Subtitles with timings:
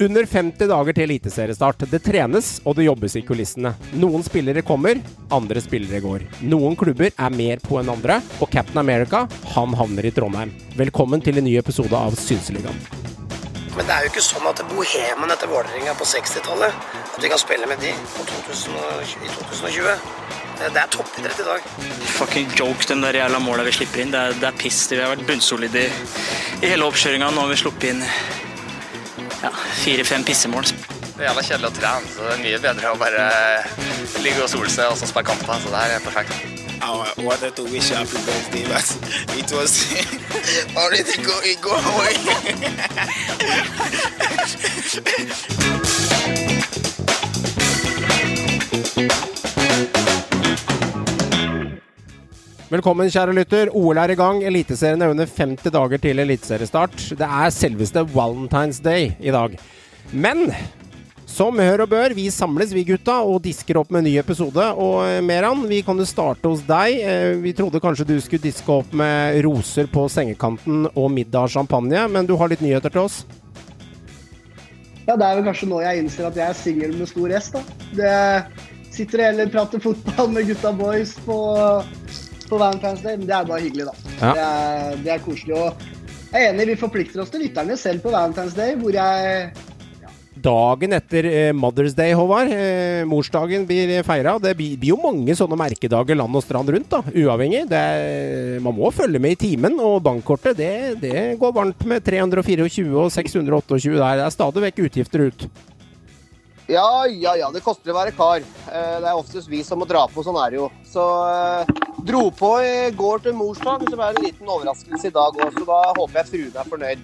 [0.00, 1.82] Under 50 dager til eliteseriestart.
[1.92, 3.74] Det trenes og det jobbes i kulissene.
[4.00, 4.96] Noen spillere kommer,
[5.36, 6.24] andre spillere går.
[6.48, 10.54] Noen klubber er mer på enn andre, og Captain America han havner i Trondheim.
[10.78, 12.80] Velkommen til en ny episode av Synseligaen.
[13.76, 16.74] Men det er jo ikke sånn at bohemen etter Vålerenga på 60-tallet
[17.14, 18.80] At vi kan spille med de 2020,
[19.20, 19.94] i 2020.
[20.60, 21.72] Det det er toppidrett i dag.
[22.16, 24.16] Fucking joke, den der jævla måla vi slipper inn.
[24.16, 24.86] Det er, det er piss.
[24.88, 25.90] Vi har vært bunnsolide i,
[26.64, 27.34] i hele oppkjøringa.
[27.36, 28.02] Nå har vi sluppet inn
[29.42, 29.50] ja,
[29.82, 30.64] fire-fem pissemål.
[30.64, 33.24] Det er jævla kjedelig å trene, så det er mye bedre å bare
[34.24, 35.60] ligge og sole seg og så spille kamper.
[35.60, 36.32] Så det her er perfekt.
[36.82, 38.86] I wanted to wish you happy birthday, but
[39.36, 39.84] it was
[40.74, 42.16] already going go away.
[52.70, 53.70] Velkommen, kjære lytter.
[53.74, 54.44] OL er i gang.
[54.46, 56.92] Eliteserien er under 50 dager til eliteseriestart.
[57.18, 59.56] Det er selveste Valentine's Day i dag.
[60.14, 60.44] Men
[61.26, 64.68] som hør og bør, vi samles vi gutta og disker opp med en ny episode.
[64.78, 67.02] Og eh, Meran, vi kan jo starte hos deg.
[67.02, 71.54] Eh, Vi trodde kanskje du skulle diske opp med roser på sengekanten og middag og
[71.58, 73.24] champagne, men du har litt nyheter til oss?
[75.08, 77.50] Ja, det er vel kanskje nå jeg innser at jeg er singel med stor S,
[77.50, 77.66] da.
[77.98, 78.16] Det
[78.94, 81.38] sitter og prater fotball med gutta boys på,
[82.50, 84.14] på Valentine's Day, men det er bare hyggelig, da.
[84.20, 84.30] Ja.
[84.34, 85.56] Det, er, det er koselig.
[85.56, 89.50] Og jeg er enig, vi forplikter oss til lytterne selv på Valentine's Day, hvor jeg
[90.40, 92.48] Dagen etter eh, Mother's Day, Håvard.
[92.54, 94.36] Eh, morsdagen blir feira.
[94.40, 97.66] Det blir, blir jo mange sånne merkedager land og strand rundt, da, uavhengig.
[97.68, 102.06] Det er, man må følge med i timen, og bankkortet det, det går varmt med
[102.06, 104.22] 324 og 628 der.
[104.22, 105.46] Det er stadig vekk utgifter ut.
[106.70, 107.48] Ja, ja, ja.
[107.50, 108.44] Det koster å være kar.
[108.70, 110.68] Eh, Det er oftest vi som må dra på, sånn er det jo.
[110.86, 111.72] Så eh,
[112.06, 115.56] dro på i går til morsdag, så det en liten overraskelse i dag òg.
[115.58, 117.02] Så da håper jeg fruen er fornøyd.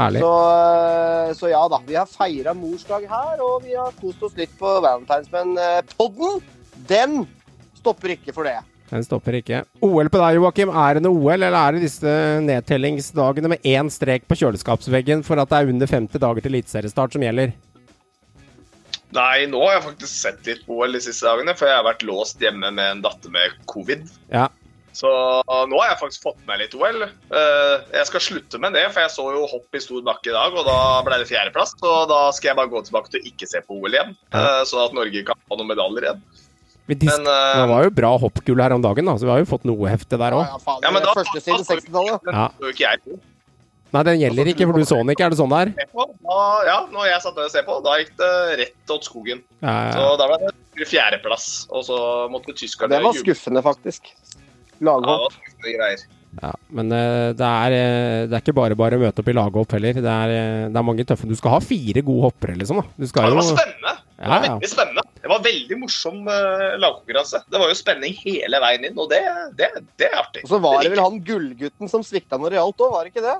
[0.00, 0.20] Herlig.
[0.22, 1.80] Så, eh, så ja da.
[1.88, 5.32] Vi har feira morsdag her, og vi har kost oss litt på Valentine's.
[5.32, 5.56] Men
[5.96, 6.42] podden,
[6.90, 7.24] den
[7.80, 8.58] stopper ikke for det.
[8.90, 9.62] Den stopper ikke.
[9.86, 10.72] OL på deg, Joakim.
[10.74, 12.12] Er det noe OL, eller er det disse
[12.44, 17.14] nedtellingsdagene med én strek på kjøleskapsveggen for at det er under 50 dager til eliteseriestart
[17.14, 17.54] som gjelder?
[19.12, 21.86] Nei, nå har jeg faktisk sett litt på OL de siste dagene, for jeg har
[21.86, 24.04] vært låst hjemme med en datter med covid.
[24.30, 24.48] Ja.
[24.94, 25.06] Så
[25.70, 27.04] nå har jeg faktisk fått med litt OL.
[27.06, 30.34] Eh, Jeg skal slutte med det, for jeg så jo hopp i stor bakke i
[30.34, 30.76] dag, og da
[31.06, 31.74] ble det fjerdeplass.
[31.78, 34.64] Så da skal jeg bare gå tilbake til å ikke se på OL igjen, ja.
[34.66, 36.22] sånn at Norge kan ha noen medaljer igjen.
[36.90, 39.38] Men, Men, eh, det var jo bra hoppgull her om dagen, da, så vi har
[39.38, 40.42] jo fått noe hefte der òg.
[40.42, 42.24] Ja, Ja, men da- første siden 60-tallet.
[42.26, 42.48] Den Ja.
[43.90, 45.26] Nei, den gjelder ikke, for du så den ikke.
[45.26, 45.72] Er det sånn der?
[45.74, 45.88] er?
[46.68, 48.30] ja, når jeg satt der og så på, da gikk det
[48.62, 49.42] rett åt skogen.
[49.64, 51.98] Ja, Så da ble det fjerdeplass, og så
[52.32, 54.12] måtte tyskerne Det var skuffende, faktisk.
[54.80, 55.34] Ja, Laghopp.
[55.64, 56.04] det greier.
[56.40, 56.52] ja.
[56.72, 59.74] Men eh, det, er, eh, det er ikke bare bare å møte opp i laghopp
[59.76, 59.98] heller.
[59.98, 62.80] Det er, eh, det er mange tøffe Du skal ha fire gode hoppere, liksom.
[62.80, 62.86] da.
[62.96, 63.96] Du Ja, det var spennende.
[64.20, 64.54] Det var Ja, ja.
[64.54, 65.04] veldig spennende.
[65.20, 66.24] Det var veldig morsom
[66.80, 67.42] lagkonkurranse.
[67.50, 69.20] Det var jo spenning hele veien inn, og det,
[69.58, 69.68] det,
[70.00, 70.46] det er artig.
[70.46, 73.12] Og så var det vel han gullgutten som svikta når det gjaldt òg, var det
[73.12, 73.36] ikke det?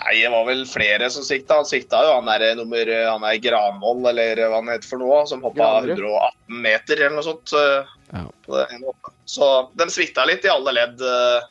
[0.00, 1.58] Nei, det var vel flere som sikta.
[1.60, 5.22] Han sikta jo han er nummer Han er Granvoll, eller hva han heter for noe,
[5.28, 7.52] som hoppa 118 meter eller noe sånt.
[7.52, 8.24] eh, Ja.
[8.46, 8.94] På det ene.
[9.28, 11.00] Så den svikta litt i alle ledd.
[11.04, 11.48] eh,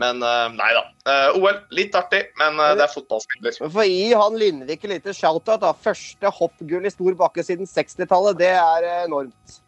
[0.00, 0.82] Men eh, nei da.
[1.12, 3.56] Eh, OL, litt artig, men eh, det er fotballspiller.
[3.60, 5.72] Men for å gi han Lindvik et lite shout-out, da.
[5.76, 9.58] Første hoppgull i stor bakke siden 60-tallet, det er eh, enormt.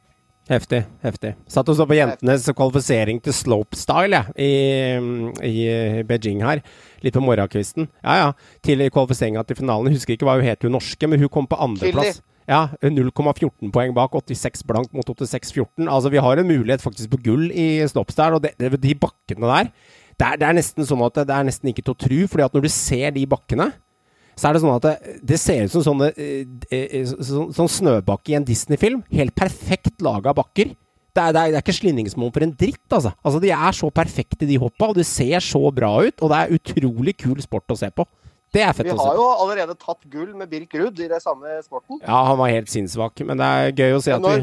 [0.52, 0.82] Heftig.
[1.00, 1.32] heftig.
[1.48, 6.60] Satt og så på jentenes kvalifisering til slopestyle jeg, i, i Beijing her.
[7.04, 7.88] Litt på morgenkvisten.
[8.02, 8.28] Ja ja.
[8.64, 9.94] Til kvalifiseringa til finalen.
[9.94, 12.20] Husker ikke hva hun het, hun norske, men hun kom på andreplass.
[12.50, 14.12] Ja, 0,14 poeng bak.
[14.18, 15.86] 86 blank mot 86,14.
[15.86, 19.48] Altså, vi har en mulighet faktisk på gull i slopestyle, og det, det, de bakkene
[19.48, 19.72] der
[20.20, 22.18] det er, det er nesten sånn at det, det er nesten ikke til å tro,
[22.30, 23.70] fordi at når du ser de bakkene
[24.36, 27.42] så er det sånn at det, det ser ut som sånne eh, eh, så, så,
[27.56, 29.02] sånn snøbakke i en Disney-film.
[29.12, 30.72] Helt perfekt laga bakker.
[31.12, 33.12] Det er, det, er, det er ikke slinningsmål for en dritt, altså.
[33.20, 33.42] altså.
[33.44, 36.16] De er så perfekte, de hoppa, og det ser så bra ut.
[36.24, 38.06] Og det er utrolig kul sport å se på.
[38.52, 41.08] Det er fett å se Vi har jo allerede tatt gull med Birk Ruud i
[41.08, 42.00] det samme sporten.
[42.04, 44.40] Ja, han var helt sinnssvak, men det er gøy å se at vi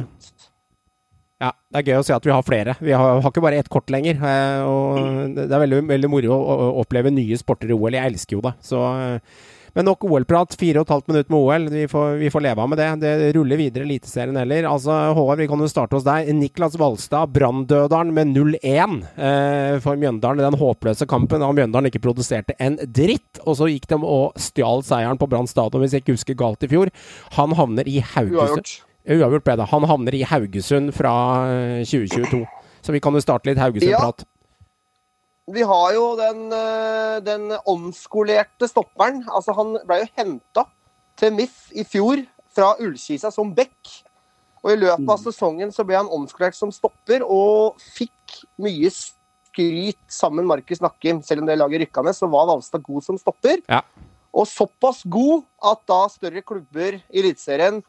[1.40, 2.74] ja, det er gøy å se at vi har flere.
[2.84, 4.18] Vi har, har ikke bare ett kort lenger.
[4.20, 7.96] eh, Og det er veldig, veldig moro å, å oppleve nye sporter i OL.
[7.96, 8.52] Jeg elsker jo det.
[8.66, 9.46] Så, eh,
[9.80, 10.56] men nok OL-prat.
[10.60, 11.68] Fire og et halvt minutt med OL.
[11.72, 12.88] Vi får, vi får leve av med det.
[13.00, 14.66] Det ruller videre Eliteserien heller.
[14.68, 16.28] Altså, Håvard, vi kan jo starte hos deg.
[16.36, 20.44] Niklas Valstad, Branndøderen med 0-1 eh, for Mjøndalen.
[20.44, 23.40] Den håpløse kampen da Mjøndalen ikke produserte en dritt.
[23.46, 26.68] Og så gikk de og stjal seieren på Brann stadion, hvis jeg ikke husker galt,
[26.68, 26.92] i fjor.
[27.38, 28.76] Han havner i Haugesund.
[29.08, 29.48] Uavgjort.
[29.48, 29.70] Ble det.
[29.72, 31.14] Han havner i Haugesund fra
[31.54, 32.44] eh, 2022.
[32.84, 34.28] Så vi kan jo starte litt Haugesund-prat.
[35.54, 39.24] Vi har jo den, eh, den omskolerte stopperen.
[39.28, 40.66] Altså, han ble jo henta
[41.20, 42.22] til MIF i fjor
[42.56, 44.04] fra Ullkisa som back.
[44.64, 50.02] Og i løpet av sesongen så ble han omskolert som stopper og fikk mye skryt
[50.12, 51.22] sammen med Markus Nakkim.
[51.24, 53.64] Selv om det laget rykka ned, så var Valstad god som stopper.
[53.70, 53.82] Ja.
[54.36, 57.82] Og såpass god at da større klubber i Eliteserien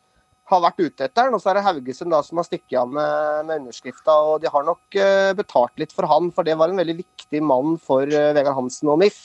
[0.50, 1.36] har vært ute etter den.
[1.36, 4.16] Og så er det Haugesund da som har stukket av med, med underskrifta.
[4.32, 7.42] Og de har nok uh, betalt litt for han, for det var en veldig viktig
[7.44, 9.20] mann for uh, Vegard Hansen og MIF.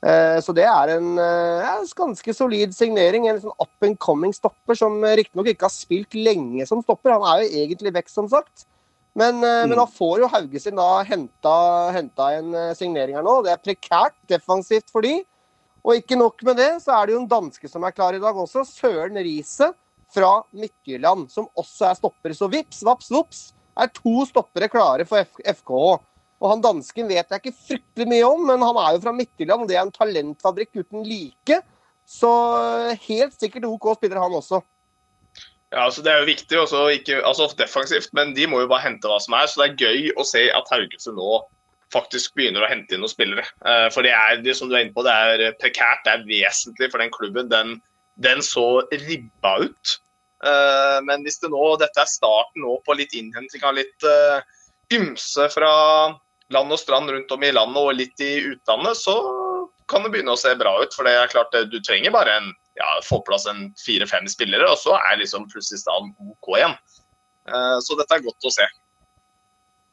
[0.00, 3.26] Eh, så det er en ja, ganske solid signering.
[3.28, 7.12] En sånn up and coming stopper som riktignok ikke har spilt lenge som stopper.
[7.12, 8.64] Han er jo egentlig vekk, som sagt.
[9.12, 9.68] Men, mm.
[9.68, 11.54] men da får jo Haugesund da henta,
[11.92, 13.42] henta en signering her nå.
[13.44, 15.18] Det er prekært defensivt for de.
[15.84, 18.22] Og ikke nok med det, så er det jo en danske som er klar i
[18.22, 18.64] dag også.
[18.68, 19.70] Søren Riise
[20.14, 22.34] fra Midtjylland, som også er stopper.
[22.36, 23.42] Så vips, vaps, vops
[23.80, 25.98] er to stoppere klare for FKH.
[26.40, 29.68] Og han dansken vet jeg ikke fryktelig mye om, men han er jo fra Midtjylland,
[29.68, 31.60] det er en talentfabrikk uten like.
[32.08, 32.30] Så
[33.06, 34.62] helt sikkert OK spiller han også.
[35.70, 38.88] Ja, altså Det er jo viktig, også, ikke, altså defensivt, men de må jo bare
[38.88, 39.46] hente hva som er.
[39.46, 41.42] Så det er gøy å se at Haugesund nå
[41.94, 43.44] faktisk begynner å hente inn noen spillere.
[43.66, 46.26] Eh, for det er det som du er inne på, det er prekært, det er
[46.26, 47.50] vesentlig for den klubben.
[47.52, 47.76] Den,
[48.22, 49.96] den så ribba ut.
[50.44, 54.40] Eh, men hvis det nå, dette er starten nå på litt innhenting av litt uh,
[54.92, 55.72] ymse fra
[56.50, 59.16] land og strand rundt om i landet og litt i utlandet, så
[59.90, 60.94] kan det begynne å se bra ut.
[60.94, 64.78] For det er klart, du trenger bare en, ja, få plass en fire-fem spillere, og
[64.80, 66.76] så er liksom plutselig staden OK igjen.
[67.50, 68.66] Eh, Så dette er godt å se.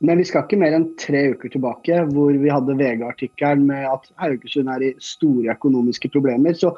[0.06, 4.06] Men vi skal ikke mer enn tre uker tilbake, hvor vi hadde VG-artikkelen med at
[4.21, 6.53] Haugesund er i store økonomiske problemer.
[6.53, 6.75] Så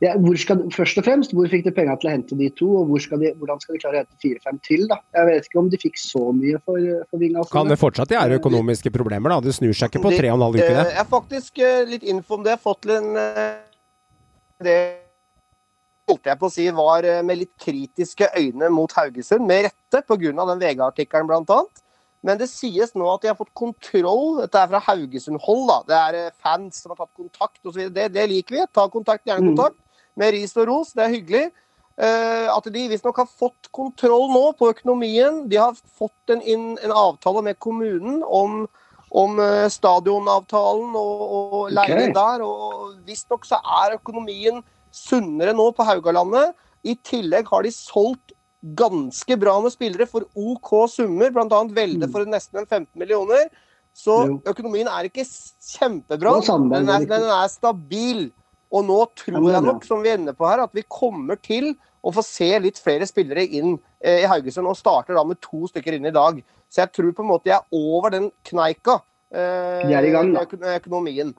[0.00, 2.68] ja, hvor skal, først og fremst, hvor fikk de penger til å hente de to,
[2.80, 4.86] og hvor skal de, hvordan skal de klare å hente fire-fem til?
[4.88, 4.96] da?
[5.18, 7.42] Jeg vet ikke om de fikk så mye for, for Vinga.
[7.52, 9.42] Kan det fortsatt være økonomiske problemer, da?
[9.44, 10.86] Det snur seg ikke på tre og en halv uke, Eh, det.
[10.94, 12.54] Jeg har faktisk eh, litt info om det.
[12.54, 13.58] Jeg har fått en eh,
[14.64, 14.78] Det
[16.08, 20.32] holdt jeg på å si var med litt kritiske øyne mot Haugesund, med rette, pga.
[20.32, 21.60] den VG-artikkelen bl.a.
[22.24, 24.40] Men det sies nå at de har fått kontroll.
[24.42, 25.62] Dette er fra Haugesund-hold.
[25.68, 25.78] da.
[25.88, 27.86] Det er fans som har tatt kontakt osv.
[27.92, 28.66] Det, det liker vi.
[28.72, 29.60] Ta kontakt, gjerne Mm.
[30.20, 30.94] Med ris og ros.
[30.96, 31.44] Det er hyggelig.
[32.00, 35.42] Eh, at de visstnok har fått kontroll nå på økonomien.
[35.50, 38.62] De har fått en, inn, en avtale med kommunen om,
[39.10, 42.16] om eh, stadionavtalen og, og leien okay.
[42.16, 42.44] der.
[42.46, 44.62] Og visstnok så er økonomien
[44.94, 46.56] sunnere nå på Haugalandet.
[46.88, 48.32] I tillegg har de solgt
[48.76, 51.64] ganske bra med spillere for OK summer, bl.a.
[51.72, 52.12] Velde Mm.
[52.12, 53.48] for nesten 15 millioner.
[53.96, 58.28] Så økonomien er ikke kjempebra, men den er er, den er stabil.
[58.70, 61.72] Og nå tror jeg nok, som vi er inne på her, at vi kommer til
[62.06, 65.66] å få se litt flere spillere inn eh, i Haugesund, og starter da med to
[65.68, 66.40] stykker inn i dag.
[66.70, 69.00] Så jeg tror på en måte jeg er over den kneika.
[69.30, 70.46] Eh, er i gang, da.
[70.78, 71.34] økonomien.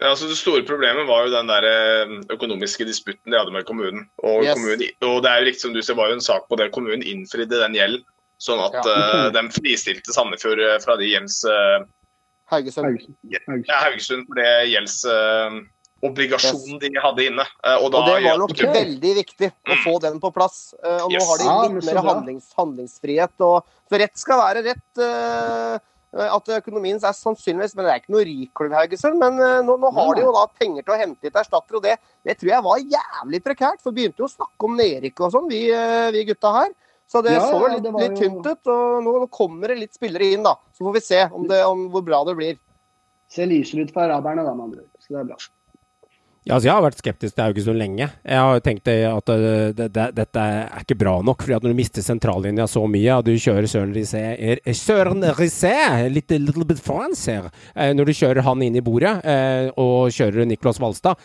[0.00, 3.66] Ja, altså Det store problemet var jo den der eh, økonomiske disputten de hadde med
[3.68, 4.06] kommunen.
[4.24, 4.54] Og, Yes.
[4.54, 6.70] kommunen, og det er jo riktig som du ser, var jo en sak på det.
[6.72, 8.06] Kommunen innfridde den gjelden.
[8.40, 8.84] Sånn at Ja.
[9.28, 11.42] uh, de fristilte Sandefjord eh, fra de gjelds...
[11.44, 11.84] Uh,
[12.50, 12.86] Haugesund.
[12.86, 13.18] Haugesund.
[13.20, 13.68] Haugesund.
[13.68, 14.48] ja, Haugesund for det
[16.00, 17.44] gjeldsobligasjonen de hadde inne.
[17.64, 18.72] Eh, og da Og det var nok okay.
[18.72, 20.74] veldig viktig å få den på plass.
[20.82, 21.28] Eh, Og nå Yes.
[21.28, 21.38] har
[21.68, 23.32] de litt mer handlings, handlingsfrihet.
[23.40, 24.98] Og, for rett skal være rett.
[24.98, 25.78] eh,
[26.12, 29.16] At økonomien er sannsynligvis Men det er ikke noe rik klubb, Haugesund.
[29.16, 31.98] Men nå, nå har de jo da penger til å hente litt erstatter, og det,
[32.26, 33.80] det tror jeg var jævlig prekært.
[33.80, 35.70] For vi begynte jo å snakke om nedrykk og sånn, vi,
[36.10, 36.72] vi gutta her.
[37.06, 38.66] Så det Ja, så ja, litt, det litt tynt ut.
[38.66, 40.56] Og nå, nå kommer det litt spillere inn, da.
[40.74, 42.58] Så får vi se om, det, om hvor bra det blir.
[43.30, 44.90] Ser lysere ut for araberne, da, med andre ord.
[44.98, 45.38] Så det er bra.
[46.48, 48.06] Ja, altså jeg har vært skeptisk til Haugesund lenge.
[48.24, 51.42] Jeg har tenkt at øh, det, det, dette er ikke bra nok.
[51.44, 55.20] fordi at Når du mister sentrallinja så mye, og du kjører Søren Risset er- Søren
[55.36, 56.08] Risset!
[56.10, 57.50] Litt little bit France her.
[57.76, 61.20] Eh, Når du kjører han inn i bordet, eh, og kjører Niklas Valstad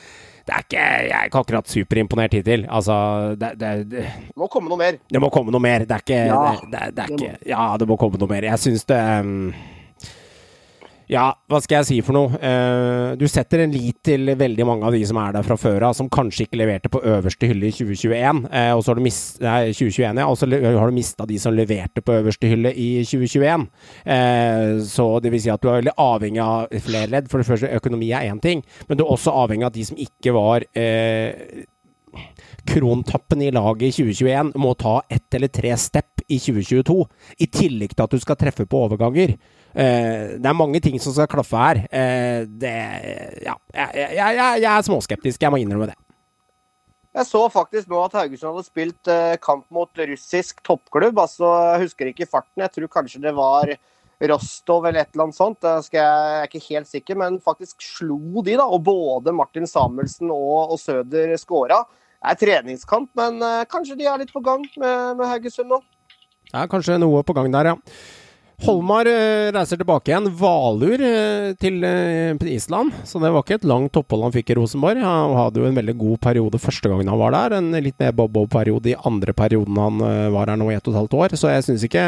[0.45, 2.67] det er ikke, Jeg er ikke akkurat superimponert hittil.
[2.69, 2.95] Altså,
[3.39, 4.03] det, det, det,
[4.37, 4.99] må komme noe mer.
[5.09, 5.87] det må komme noe mer.
[5.89, 7.15] Det er ikke Ja, det, er det må.
[7.17, 8.45] ikke, Ja, det må komme noe mer.
[8.51, 9.47] Jeg syns det um,
[11.11, 12.37] Ja, hva skal jeg si for noe?
[12.41, 15.89] Eh, du setter en lit til veldig mange av de som er der fra før
[15.89, 18.39] av, som kanskje ikke leverte på øverste hylle i 2021.
[18.49, 21.37] eh, og så har du mis nei, 2021, ja, og så har du mista de
[21.41, 23.67] som leverte på øverste hylle i 2021.
[24.15, 27.29] Eh, så det vil si at du er veldig avhengig av flere ledd.
[27.29, 30.01] For det første, økonomi er én ting, men du er også avhengig av de som
[30.01, 30.65] ikke var
[32.65, 36.97] krontappen i laget i 2021 må ta ett eller tre step i 2022.
[37.43, 39.35] I tillegg til at du skal treffe på overganger.
[39.75, 41.81] Eh, det er mange ting som skal klaffe her.
[41.91, 42.75] Eh, det
[43.43, 45.97] Ja, jeg, jeg, jeg, jeg er småskeptisk, jeg må innrømme det.
[47.15, 51.19] Jeg så faktisk nå at Haugesund hadde spilt eh, kamp mot russisk toppklubb.
[51.19, 52.63] altså Jeg husker ikke farten.
[52.63, 53.75] Jeg tror kanskje det var
[54.31, 55.67] Rostov eller et eller annet sånt.
[55.91, 58.67] Jeg, er ikke helt sikker, men faktisk slo de, da.
[58.67, 61.83] Og både Martin Samuelsen og, og Søder skåra.
[62.25, 65.81] er treningskamp, men kanskje de er litt på gang med, med Haugesund nå.
[66.47, 67.75] Det er kanskje noe på gang der, ja.
[68.63, 70.29] Holmar uh, reiser tilbake igjen.
[70.39, 71.83] Valur uh, til
[72.53, 72.95] Island.
[73.03, 75.03] Så det var ikke et langt opphold han fikk i Rosenborg.
[75.03, 77.57] Han hadde jo en veldig god periode første gangen han var der.
[77.59, 81.01] En litt mer bob-bob-periode i andre perioden han var her nå i ett og et
[81.03, 81.39] halvt år.
[81.39, 82.05] Så jeg syns ikke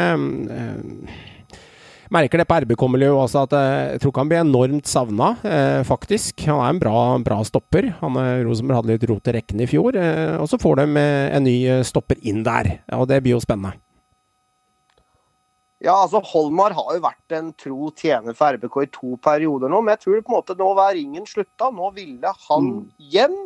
[2.14, 5.80] merker det på RBK-miljøet også, at eh, jeg tror ikke han blir enormt savna, eh,
[5.86, 6.46] faktisk.
[6.48, 7.92] Han er en bra, bra stopper.
[8.02, 9.98] Han, eh, Rosenborg hadde litt rot i rekken i fjor.
[9.98, 13.36] Eh, og så får de eh, en ny eh, stopper inn der, og det blir
[13.36, 13.76] jo spennende.
[15.84, 19.78] Ja, altså Holmar har jo vært en tro tjener for RBK i to perioder nå,
[19.78, 21.70] men jeg tror på en måte nå var ringen slutta.
[21.70, 22.82] Nå ville han mm.
[23.14, 23.36] hjem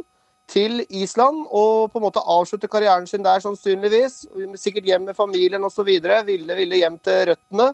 [0.52, 4.22] til Island og på en måte avslutte karrieren sin der, sannsynligvis.
[4.60, 5.88] Sikkert hjem med familien osv.
[5.88, 7.72] Ville, ville hjem til røttene.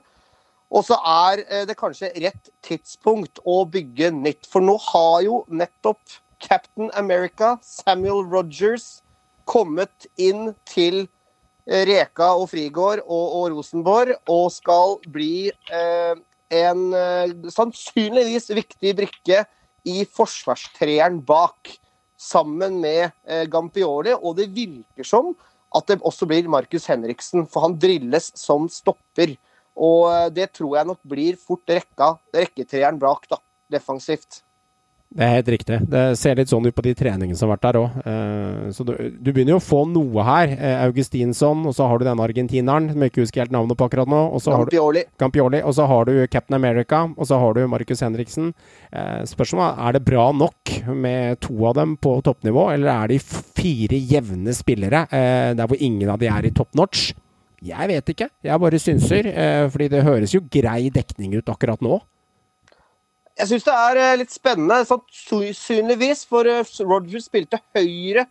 [0.68, 4.48] Og så er eh, det kanskje rett tidspunkt å bygge nytt.
[4.50, 8.98] For nå har jo nettopp Captain America, Samuel Rogers,
[9.48, 11.14] kommet inn til eh,
[11.68, 16.14] Reka og Frigård og, og Rosenborg og skal bli eh,
[16.58, 19.42] en eh, sannsynligvis viktig brikke
[19.88, 21.75] i forsvarstreeren bak,
[22.18, 24.16] sammen med eh, Gampioli.
[24.16, 25.34] Og det virker som
[25.76, 29.37] at det også blir Markus Henriksen, for han drilles som stopper.
[29.78, 34.42] Og eh, det tror jeg nok blir fort rekka, rekketreeren bak, da, defensivt.
[35.08, 35.76] Det er helt riktig.
[35.88, 37.94] Det ser litt sånn ut på de treningene som har vært der òg.
[38.04, 40.52] Uh, så du, du, begynner jo å få noe her.
[40.52, 43.88] Uh, Augustinsson, og så har du denne argentineren som jeg ikke husker helt navnet på
[43.88, 44.18] akkurat nå.
[44.36, 45.04] Og så Campioli.
[45.06, 45.62] Har du, Campioli.
[45.64, 48.52] Og så har du Captain America, og så har du Marcus Henriksen.
[48.92, 53.22] Uh, spørsmålet er det bra nok med to av dem på toppnivå, eller er de
[53.24, 57.08] fire jevne spillere der hvor ingen av de er i top notch?
[57.64, 58.28] Jeg vet ikke.
[58.46, 59.28] Jeg bare synser.
[59.32, 61.98] Eh, fordi det høres jo grei dekning ut akkurat nå.
[63.38, 66.25] Jeg syns det er eh, litt spennende, sannsynligvis.
[66.26, 66.49] For
[66.83, 68.25] Rogers spilte høyre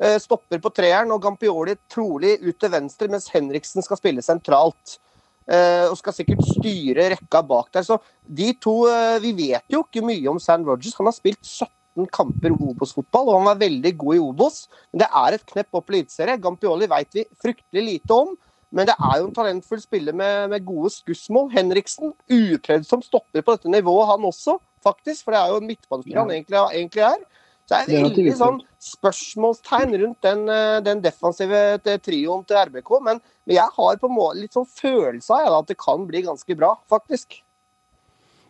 [0.00, 4.98] eh, stopper på treeren, og Gampioli trolig ut til venstre, mens Henriksen skal spille sentralt.
[5.44, 7.84] Eh, og skal sikkert styre rekka bak der.
[7.84, 10.96] Så de to eh, Vi vet jo ikke mye om San Rogers.
[10.96, 14.62] Han har spilt 17 kamper Obos-fotball, og han var veldig god i Obos.
[14.92, 16.40] Men det er et knepp opp eliteserie.
[16.40, 18.32] Gampioli vet vi fryktelig lite om.
[18.74, 21.52] Men det er jo en talentfull spiller med, med gode skussmål.
[21.54, 25.22] Henriksen, uprøvd som stopper på dette nivået, han også, faktisk.
[25.22, 27.22] For det er jo en midtbanespiller han egentlig, egentlig, er.
[27.64, 31.60] Så det er veldig sånn spørsmålstegn rundt den, eh, den defensive
[32.04, 32.90] trioen til RBK.
[33.06, 36.58] Men jeg har på en måte litt sånn følelse av at det kan bli ganske
[36.58, 37.38] bra, faktisk.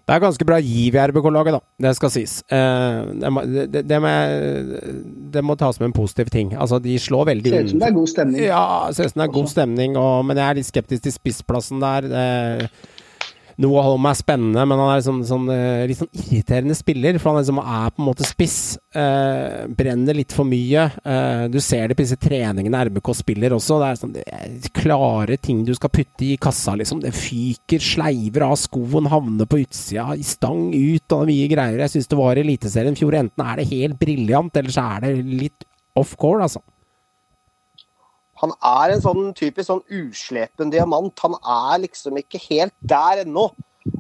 [0.05, 1.61] Det er ganske bra giv i RBK-laget, da.
[1.87, 2.35] Det skal sies.
[2.53, 4.11] Eh, det, må, det, det, må,
[5.33, 6.53] det, må, tas som en positiv ting.
[6.53, 8.43] Altså, de slår veldig Ser ut som det er god stemning.
[8.45, 11.17] Ja, ser ut som det er god stemning, og, men jeg er litt skeptisk til
[11.17, 12.11] spissplassen der.
[12.13, 12.27] Det,
[13.63, 17.19] Noah Holm er spennende, men han er liksom, sånn, eh, litt sånn irriterende spiller.
[17.21, 18.59] For han liksom er på en måte spiss.
[18.95, 20.89] Eh, brenner litt for mye.
[21.05, 23.79] Eh, du ser det på disse treningene RBK spiller også.
[23.83, 27.03] Det er, sånn, det er klare ting du skal putte i kassa, liksom.
[27.05, 31.85] Det fyker, sleiver av skoen, havner på utsida, i stang ut og mye greier.
[31.85, 33.19] Jeg syns det var i Eliteserien i fjor.
[33.23, 36.63] Enten er det helt briljant, eller så er det litt off core, altså.
[38.43, 41.15] Han er en sånn typisk sånn uslepen diamant.
[41.25, 43.51] Han er liksom ikke helt der ennå.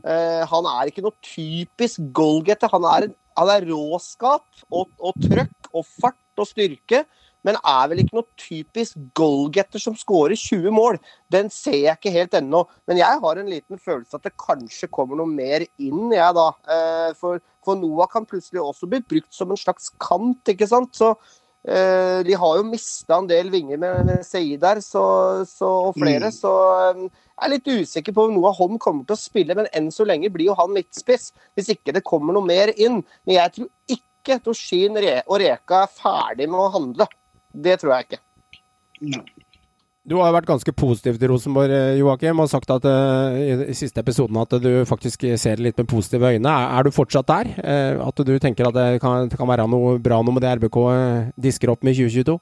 [0.04, 2.72] Uh, han er ikke noe typisk goalgetter.
[2.72, 7.04] Han er, han er råskap og, og, trøkk og fart og styrke,
[7.44, 10.98] men er vel ikke noe typisk goalgetter som skårer 20 mål.
[11.30, 12.64] Den ser jeg ikke helt ennå.
[12.88, 16.48] Men jeg har en liten følelse at det kanskje kommer noe mer inn, jeg da.
[16.66, 20.96] Uh, for, for Noah kan plutselig også bli brukt som en slags kant, ikke sant.
[20.96, 21.43] Så Eh,
[22.26, 25.04] de har jo mista en del vinger med, med Seid der, så,
[25.48, 26.28] så, og flere.
[26.28, 26.36] Mm.
[26.36, 29.70] Så eh, jeg er litt usikker på om Noah Holm kommer til å spille, men
[29.72, 31.30] enn så lenge blir jo han midtspiss.
[31.56, 33.00] Hvis ikke det kommer noe mer inn.
[33.24, 37.08] Men jeg tror ikke Toshin og Reka er ferdig med å handle.
[37.54, 38.22] Det tror jeg ikke.
[39.00, 39.24] Mm.
[40.04, 43.76] Du har vært ganske positiv til Rosenborg, eh, Joakim, og sagt at, uh, i, i
[43.76, 46.44] siste episoden at du faktisk ser det litt med positive øyne.
[46.44, 47.48] Er, er du fortsatt der?
[47.56, 50.52] Uh, at du tenker at det kan, det kan, være noe bra noe med det
[50.60, 50.76] RBK
[51.40, 52.36] disker opp med 2022?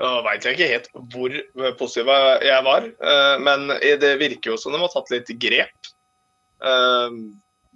[0.00, 1.36] Jeg veit ikke helt hvor
[1.76, 2.08] positiv
[2.44, 3.68] jeg var, uh, men
[4.00, 5.92] det virker jo som de har tatt litt grep.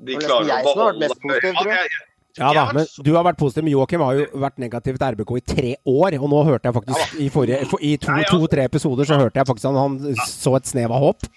[0.01, 2.01] De klarer å beholde tror jeg,
[2.41, 3.67] ja da, men du har vært positiv.
[3.67, 6.17] Men Joakim har jo vært negativ til RBK i tre år.
[6.21, 9.71] Og nå hørte jeg faktisk i, forrige, i to-tre to, episoder så hørte jeg faktisk
[9.71, 11.31] at han så et snev av håp.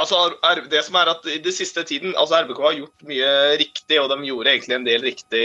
[0.00, 0.16] Altså,
[0.70, 4.08] det som er at I det siste tiden, altså RBK har gjort mye riktig, og
[4.12, 5.42] de gjorde egentlig en del riktig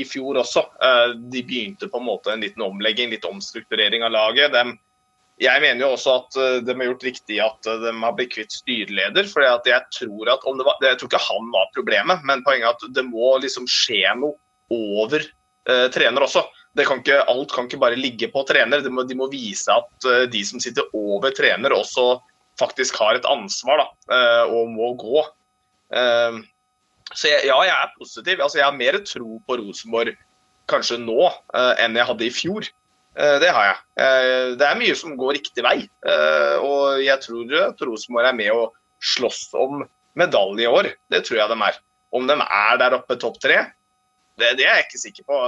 [0.00, 0.64] i fjor også.
[0.82, 4.56] Eh, de begynte på en måte en liten omlegging, litt omstrukturering av laget.
[4.56, 4.74] De,
[5.42, 8.34] jeg mener jo også at eh, de har gjort riktig at eh, de har blitt
[8.36, 9.26] kvitt styreleder.
[9.26, 13.66] for jeg jeg tror ikke han var problemet, men poenget er at det må liksom
[13.66, 14.38] skje noe
[14.70, 15.24] over
[15.66, 16.44] eh, trener også.
[16.78, 18.82] Kan ikke, alt kan ikke bare ligge på trener.
[18.82, 22.20] De må, de må vise at eh, de som sitter over trener, også
[22.60, 25.24] faktisk har et ansvar da, eh, og må gå.
[25.94, 26.38] Uh,
[27.12, 28.40] så jeg, ja, jeg er positiv.
[28.40, 30.14] Altså, jeg har mer tro på Rosenborg
[30.70, 32.70] kanskje nå enn jeg hadde i fjor.
[33.14, 34.56] Det har jeg.
[34.58, 35.76] det er mye som går riktig vei.
[36.58, 37.52] og jeg tror
[37.86, 38.64] Rosenborg er med å
[39.14, 39.84] slåss om
[40.18, 40.90] medalje i år.
[41.10, 41.78] Det tror jeg de er.
[42.14, 43.60] Om de er der oppe topp tre,
[44.38, 45.40] det, det, er jeg ikke sikker på.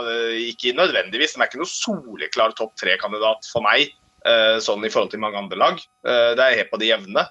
[0.46, 1.34] Ikke nødvendigvis.
[1.34, 3.90] De er ikke noen soleklar topp tre-kandidat for meg,
[4.26, 5.80] eh, sånn i forhold til mange andre lag.
[6.06, 7.26] Eh, det er helt på det jevne.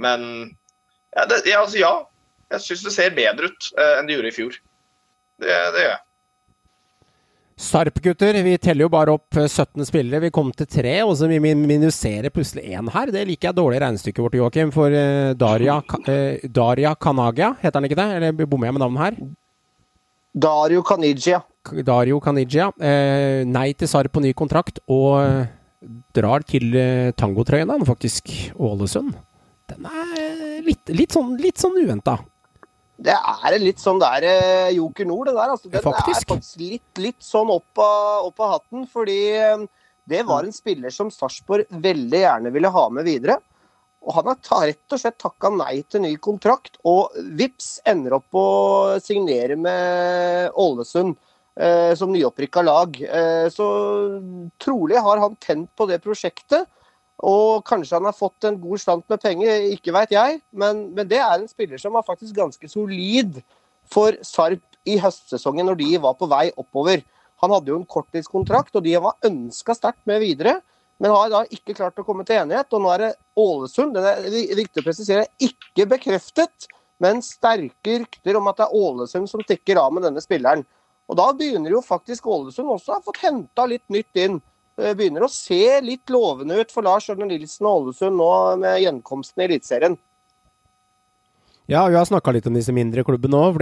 [0.00, 0.26] Men
[1.16, 1.94] ja, det, ja, altså, ja.
[2.54, 4.60] jeg syns det ser bedre ut eh, enn det gjorde i fjor.
[5.38, 6.04] Det, det gjør jeg.
[7.58, 8.38] Sarp, gutter.
[8.46, 10.22] Vi teller jo bare opp 17 spillere.
[10.28, 13.10] Vi kom til tre, og så vi minuserer plutselig én her.
[13.10, 14.70] Det liker jeg dårlig regnestykket vårt, Joakim.
[14.74, 14.94] For
[15.34, 15.80] Daria,
[16.46, 18.08] Daria Kanagia, heter han ikke det?
[18.20, 19.20] Eller bommer jeg med navnet her?
[20.38, 21.42] Dario Canigia.
[21.84, 22.70] Dario Canigia.
[22.80, 25.48] Eh, nei til Sarp på ny kontrakt, og eh,
[26.16, 28.30] drar til eh, tangotrøyen, han faktisk.
[28.54, 29.14] Ålesund.
[29.68, 32.18] Den er litt, litt sånn, litt sånn uventa.
[32.98, 35.52] Det er en litt sånn der eh, Joker Nord, det der.
[35.54, 36.24] Altså, den faktisk.
[36.24, 39.66] er faktisk litt, litt sånn opp av, opp av hatten, fordi eh,
[40.10, 43.38] det var en spiller som Sarpsborg veldig gjerne ville ha med videre.
[44.08, 48.34] Og han har rett og slett takka nei til ny kontrakt, og vips ender opp
[48.38, 48.48] å
[49.04, 51.14] signere med Ålesund
[51.60, 52.98] eh, som nyopprykka lag.
[53.02, 53.68] Eh, så
[54.62, 56.66] trolig har han tent på det prosjektet.
[57.18, 60.40] Og kanskje han har fått en god slant med penger, ikke veit jeg.
[60.52, 63.40] Men, men, det er en spiller som var faktisk ganske solid
[63.90, 67.02] for Sarp i høstsesongen, når de var på vei oppover.
[67.42, 70.58] Han hadde jo en korttidskontrakt, og de var ønska sterkt med videre
[70.98, 72.72] men har da ikke klart å komme til enighet.
[72.74, 76.68] Og nå er det Ålesund, det er viktig å presisere, ikke bekreftet,
[77.02, 80.64] men sterke rykter om at det er Ålesund som stikker av med denne spilleren.
[81.08, 84.40] Og da begynner jo faktisk Ålesund også å ha fått henta litt nytt inn.
[84.78, 88.30] Det begynner å se litt lovende ut for Lars Ørne Nilsen og Ålesund nå
[88.62, 89.96] med gjenkomsten i Eliteserien.
[91.68, 93.58] Ja, vi har snakka litt om disse mindre klubbene òg.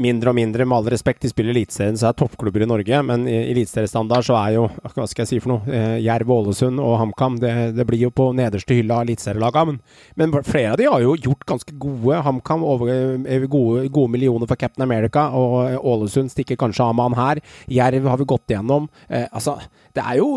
[0.00, 3.00] Mindre og mindre, med all respekt, de spiller Eliteserien, så er toppklubber i Norge.
[3.06, 5.74] Men i eliteseriestandard så er jo Hva skal jeg si for noe?
[5.76, 7.38] Eh, Jerv, Ålesund og HamKam.
[7.42, 9.78] Det, det, blir jo på nederste hylla av eliteserielagene.
[10.16, 12.20] Men, men, flere av de har jo gjort ganske gode.
[12.26, 17.20] HamKam eh, gode, gode, millioner for Captain America, og Ålesund stikker kanskje av med han
[17.20, 17.42] her.
[17.80, 18.88] Jerv har vi gått igjennom.
[19.08, 19.58] Eh, altså,
[19.96, 20.28] det er jo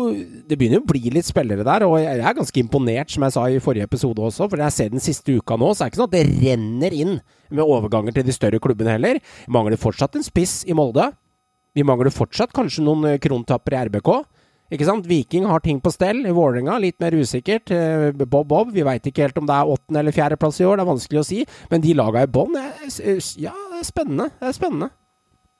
[0.48, 3.36] Det begynner jo å bli litt spillere der, og jeg er ganske imponert, som jeg
[3.36, 4.48] sa i forrige episode også.
[4.50, 6.96] For jeg ser den siste uka nå, så er det ikke sånn at det renner
[6.96, 7.16] inn
[7.54, 9.20] med overganger til de større klubbene heller.
[9.54, 11.10] Mangler fortsatt en spiss i Molde.
[11.74, 14.10] Vi mangler fortsatt kanskje noen eh, krontappere i RBK.
[14.74, 15.06] Ikke sant?
[15.06, 16.22] Viking har ting på stell.
[16.26, 17.70] I Vålerenga litt mer usikkert.
[17.74, 20.78] Eh, Bob Bob, vi veit ikke helt om det er åttende- eller fjerdeplass i år.
[20.78, 21.40] Det er vanskelig å si.
[21.70, 24.30] Men de laga i bånn, ja, det er spennende.
[24.40, 24.90] Det er spennende.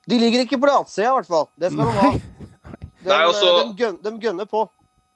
[0.07, 1.47] De ligger ikke på latsida, i hvert fall.
[1.57, 2.09] Det skal de ha.
[3.05, 4.65] De, Nei, også, de, gønner, de, gønner på.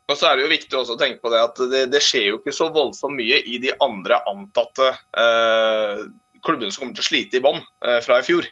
[0.10, 2.32] Og så er det jo viktig også å tenke på det at det, det skjer
[2.32, 4.88] jo ikke så voldsomt mye i de andre antatte
[5.18, 6.04] eh,
[6.46, 8.48] klubbene som kommer til å slite i bånn eh, fra i fjor.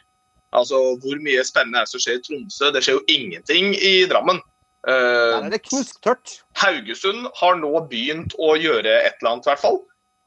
[0.56, 2.70] Altså, Hvor mye spennende er det som skjer i Tromsø?
[2.72, 4.40] Det skjer jo ingenting i Drammen.
[4.88, 6.38] Uh, Der er det knusktørt.
[6.56, 9.80] Haugesund har nå begynt å gjøre et eller annet, i hvert fall.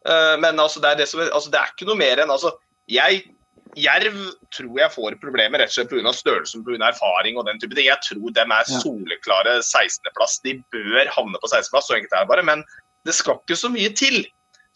[0.06, 2.54] Uh, men altså, det, er det, som, altså, det er ikke noe mer enn altså,
[2.90, 3.24] Jeg
[3.80, 4.18] Jerv
[4.52, 6.12] tror jeg får problemer rett og slett pga.
[6.12, 6.90] størrelsen, pga.
[6.90, 7.88] erfaring og den type ting.
[7.88, 10.42] Jeg tror de er soleklare 16.-plass.
[10.44, 12.44] De bør havne på 16.-plass, så enkelt er det bare.
[12.44, 12.66] Men
[13.08, 14.26] det skal ikke så mye til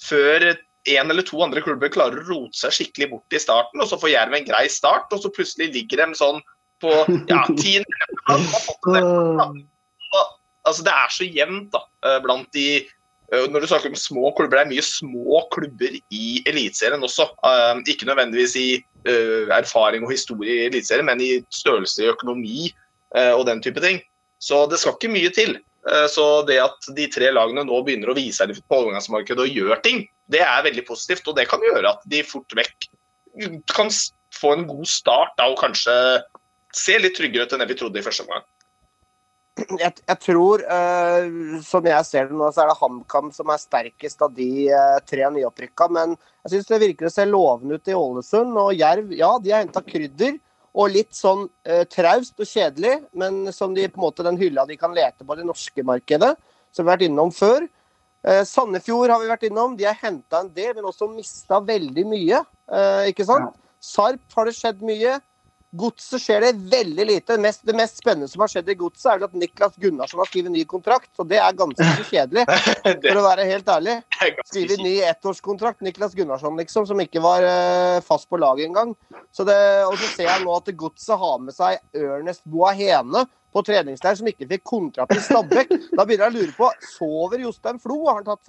[0.01, 0.53] før
[0.85, 3.99] en eller to andre klubber klarer å rote seg skikkelig bort i starten, og så
[4.01, 6.41] får Jerv en grei start, og så plutselig ligger de sånn
[6.83, 6.91] på
[7.31, 8.51] ja, tiendeplass.
[10.65, 12.67] Altså, det er så jevnt da, eh, blant de
[13.33, 17.25] Eh, når du snakker om små klubber, det er mye små klubber i Eliteserien også.
[17.49, 18.67] Eh, ikke nødvendigvis i
[19.05, 22.71] erfaring og historie i Eliteserien, men i størrelse i økonomi
[23.13, 23.99] og den type ting.
[24.41, 25.51] Så det skal ikke mye til.
[26.09, 29.83] Så det at de tre lagene nå begynner å vise seg på overgangsmarkedet og gjør
[29.85, 29.99] ting,
[30.33, 31.27] det er veldig positivt.
[31.29, 32.87] Og det kan gjøre at de fort vekk
[33.69, 33.93] kan
[34.33, 35.93] få en god start da, og kanskje
[36.75, 38.41] se litt tryggere ut enn det vi trodde i første omgang
[39.55, 43.61] jeg, jeg, tror, uh, som jeg ser det nå, så er det HamKam som er
[43.61, 45.87] sterkest av de uh, tre nyopprykka.
[45.95, 48.57] Men jeg syns det virker å se lovende ut i Ålesund.
[48.59, 50.35] Og Jerv, ja, de har henta krydder.
[50.75, 54.65] Og litt sånn eh, traust og kjedelig, men som de på en måte den hylla
[54.67, 56.33] de kan lete på det norske markedet,
[56.75, 57.63] som vi har vært innom før.
[58.27, 59.77] Eh, Sandefjord har vi vært innom.
[59.79, 62.43] De har henta en del, men også mista veldig mye.
[63.07, 63.55] ikke sant?
[63.85, 65.19] Sarp har det skjedd mye.
[65.75, 67.35] Godset skjer det veldig lite.
[67.35, 70.29] Det mest, det mest, spennende som har skjedd i Godset, er at Niklas Gunnarsson har
[70.29, 71.11] skrevet ny kontrakt.
[71.19, 72.45] Og det er ganske kjedelig,
[73.05, 73.97] for å være helt ærlig.
[74.45, 75.83] Skrevet ny ettårskontrakt.
[75.85, 78.95] Niklas Gunnarsson, liksom, som ikke var uh, fast på laget engang.
[79.35, 84.17] Så og så ser jeg nå at Godset har med seg Ernest Boahene på treningsleir
[84.19, 85.69] som ikke fikk kontrakt i Stabæk.
[85.95, 88.01] Da begynner jeg å lure på Sover Jostein Flo?
[88.09, 88.41] Har han tatt,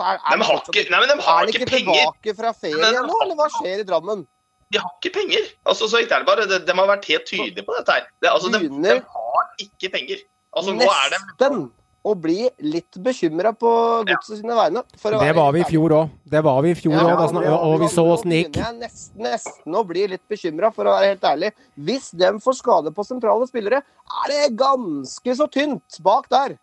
[1.13, 2.01] de er han ikke ikke penger.
[2.01, 4.27] tilbake fra ferie nå, eller hva skjer i Drammen?
[4.75, 5.49] De har ikke penger.
[5.69, 8.07] Altså, så ikke er det bare, de, de har vært helt tydelige på dette her.
[8.19, 10.23] Det, altså, de, de har ikke penger.
[10.57, 11.67] Altså, nå er de Nesten
[12.07, 13.71] å bli litt bekymra på
[14.07, 14.83] godset sine vegne.
[15.01, 16.13] for å Det være var vi i fjor òg.
[16.35, 18.61] Det var vi i fjor òg, ja, ja, og vi så åssen det gikk.
[18.61, 21.51] jeg nesten, nesten å bli litt bekymra, for å være helt ærlig.
[21.89, 23.83] Hvis de får skade på sentrale spillere,
[24.23, 26.55] er det ganske så tynt bak der.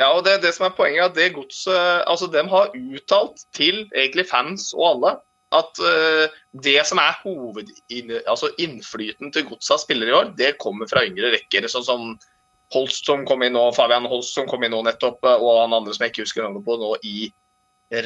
[0.00, 3.44] Ja, og det, det som er poenget er at det godset Altså, de har uttalt
[3.54, 5.12] til egentlig fans og alle
[5.54, 10.90] at eh, det som er hovedinnflyten altså innflyten til godsa spillere i år, det kommer
[10.90, 11.68] fra yngre rekker.
[11.70, 12.14] Sånn som
[12.72, 15.76] Holst som kom inn nå, Fabian Holst som kom inn nå nettopp, eh, og han
[15.76, 17.28] andre som jeg ikke husker navnet på, nå i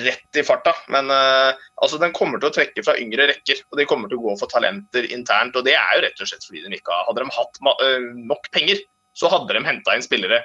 [0.03, 0.75] rett i farta.
[0.93, 4.21] Men eh, altså, den kommer til å trekke fra yngre rekker, og de kommer til
[4.21, 5.57] å gå for talenter internt.
[5.57, 7.63] Og det er jo rett og slett fordi de ikke har Hadde de hatt
[8.19, 8.83] nok penger,
[9.17, 10.43] så hadde de henta inn spillere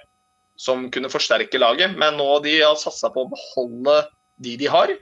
[0.62, 1.98] som kunne forsterke laget.
[2.00, 4.04] Men nå de har satsa på å beholde
[4.44, 4.94] de de har,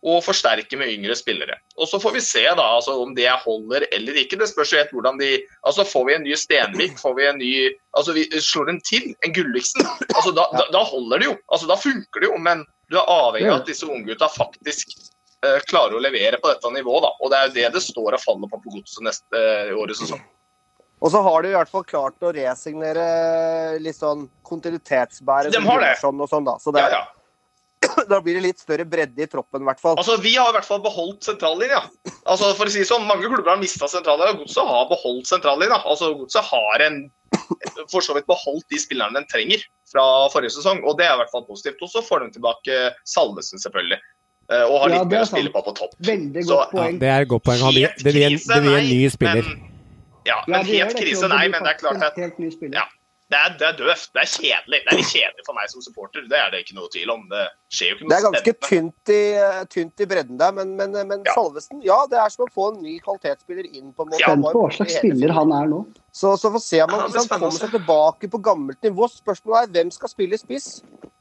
[0.00, 1.58] og forsterke med yngre spillere.
[1.76, 4.38] Og Så får vi se da, altså, om det holder eller ikke.
[4.40, 5.34] Det spørs jo helt hvordan de
[5.66, 7.52] altså Får vi en ny Stenvik, får vi en ny
[7.98, 9.84] altså vi slår en til, en Gulliksen,
[10.14, 11.36] altså da, da, da holder det jo.
[11.52, 12.38] altså Da funker det jo.
[12.40, 14.96] Men du er avhengig av at disse unggutta faktisk
[15.44, 17.04] uh, klarer å levere på dette nivået.
[17.04, 19.76] da, og Det er jo det det står og faller på på godset neste uh,
[19.76, 20.22] årets sesong.
[21.00, 23.04] Og så har de i hvert fall klart å resignere
[23.80, 25.94] litt sånn kontinuitetsbæret De har det.
[26.00, 26.58] Sånn Og sånn, da.
[26.60, 27.19] Så det, Ja, ja.
[28.12, 29.96] da blir det litt større bredde i troppen, i hvert fall.
[30.00, 31.82] Altså, Vi har i hvert fall beholdt sentrallinja.
[32.26, 34.36] Altså, for å si sånn, Mange klubber har mista sentrallinja.
[34.40, 35.80] Godset har beholdt sentrallinja.
[35.84, 37.00] Altså, Godset har en,
[37.90, 41.20] for så vidt beholdt de spillerne den trenger fra forrige sesong, og det er i
[41.22, 41.82] hvert fall positivt.
[41.82, 43.98] Og så får de tilbake Salvesen, selvfølgelig.
[44.50, 45.94] Eh, Og har litt er mer å spille på på topp.
[46.02, 46.98] Veldig Så- godt Ja, poeng.
[46.98, 47.60] det er et godt poeng.
[47.60, 49.42] Det blir en, ny spiller.
[49.42, 49.66] Men,
[50.26, 51.48] ja, Ja, men helt krise, nei.
[51.48, 52.74] Men det er klart at helt ny spiller.
[52.74, 52.86] Ja.
[53.30, 54.08] Det er, det er døvt.
[54.10, 54.78] Det er kjedelig.
[54.82, 56.24] Det er litt kjedelig for meg som supporter.
[56.26, 57.20] Det er det ikke noe tvil om.
[57.30, 60.72] Det skjer jo ikke Det er ganske tynt i, eh, tynt i bredden der, men,
[60.80, 61.34] men, men Ja.
[61.36, 63.92] Salvesen Ja, det er som å få en ny kvalitetsspiller inn.
[63.94, 64.22] på en måte.
[64.24, 64.34] Ja.
[64.34, 65.84] På hva slags spiller han er nå.
[66.10, 69.06] Så, så får se om han, ja, han kommer seg tilbake på gammelt nivå.
[69.14, 70.68] Spørsmålet er hvem skal spille i spiss?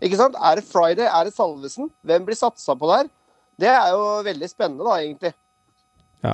[0.02, 0.40] Ikke sant?
[0.42, 1.06] Er det Friday?
[1.06, 1.92] Er det Salvesen?
[2.02, 3.12] Hvem blir satsa på der?
[3.60, 5.34] Det er jo veldig spennende, da, egentlig.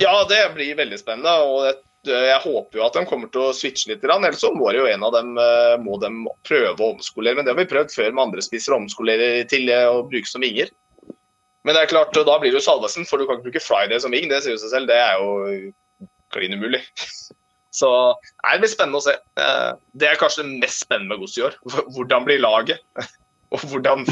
[0.02, 1.36] Ja, det blir veldig spennende.
[1.46, 4.04] og jeg, jeg håper jo at de kommer til å switche litt.
[4.06, 6.10] Ellers så må det jo en av dem eh, må de
[6.46, 7.38] prøve å omskolere.
[7.38, 10.30] Men det har vi prøvd før med andre spisser, å omskolere til eh, å bruke
[10.30, 10.72] som vinger.
[11.66, 13.98] Men det er klart, da blir det jo Salvesen, for du kan ikke bruke Friday
[14.02, 14.28] som ving.
[14.30, 14.90] Det sier jo seg selv.
[14.90, 16.82] Det er jo klin umulig.
[17.76, 19.16] Så nei, det blir spennende å se.
[19.42, 21.58] Eh, Det er kanskje det mest spennende med Godset i år.
[21.96, 22.80] Hvordan blir laget?
[23.54, 24.02] Og hvordan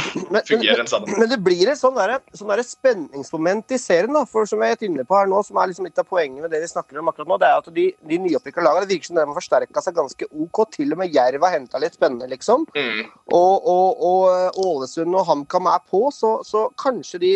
[0.46, 1.06] fungerer en sånn?
[1.10, 4.22] men det blir et sånn derre sånn derre spenningsmoment i serien, da.
[4.30, 6.54] For som jeg er inne på her nå, som er liksom litt av poenget med
[6.54, 9.10] det vi snakker om akkurat nå, det er at de, de nyopprykka lagene det virker
[9.10, 10.62] som de har forsterka seg ganske OK.
[10.74, 12.66] Til og med Jerv har henta litt spennende, liksom.
[12.74, 13.04] Mm.
[13.36, 17.32] og, og, og Ålesund og HamKam er på, så, så kanskje de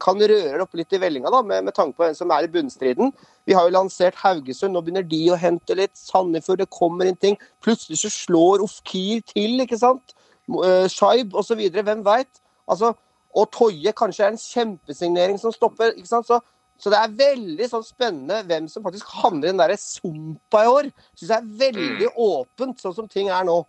[0.00, 2.46] kan røre det opp litt i vellinga, da, med, med tanke på hvem som er
[2.46, 3.12] i bunnstriden.
[3.48, 5.92] Vi har jo lansert Haugesund, nå begynner de å hente litt.
[5.98, 7.36] Sandefjord, det kommer inn ting.
[7.64, 10.14] Plutselig så slår Ofkir til, ikke sant.
[10.50, 11.60] Uh, Shaib osv.
[11.70, 12.40] Hvem veit?
[12.70, 12.94] Altså,
[13.36, 15.94] og Toje kanskje er en kjempesignering som stopper.
[15.96, 16.26] ikke sant?
[16.26, 16.40] Så,
[16.80, 20.72] så det er veldig sånn spennende hvem som faktisk havner i den der sumpa i
[20.72, 20.90] år.
[21.14, 23.60] Syns jeg er veldig åpent, sånn som ting er nå.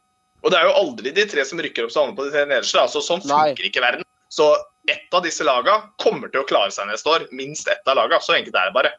[0.41, 2.47] Og det er jo aldri de tre som rykker opp som havner på de tre
[2.49, 2.81] nederste.
[2.81, 4.07] Altså, sånn funker ikke verden.
[4.31, 4.47] Så
[4.89, 7.27] ett av disse laga kommer til å klare seg neste år.
[7.35, 8.17] Minst ett av laga.
[8.23, 8.95] Så enkelt er det bare.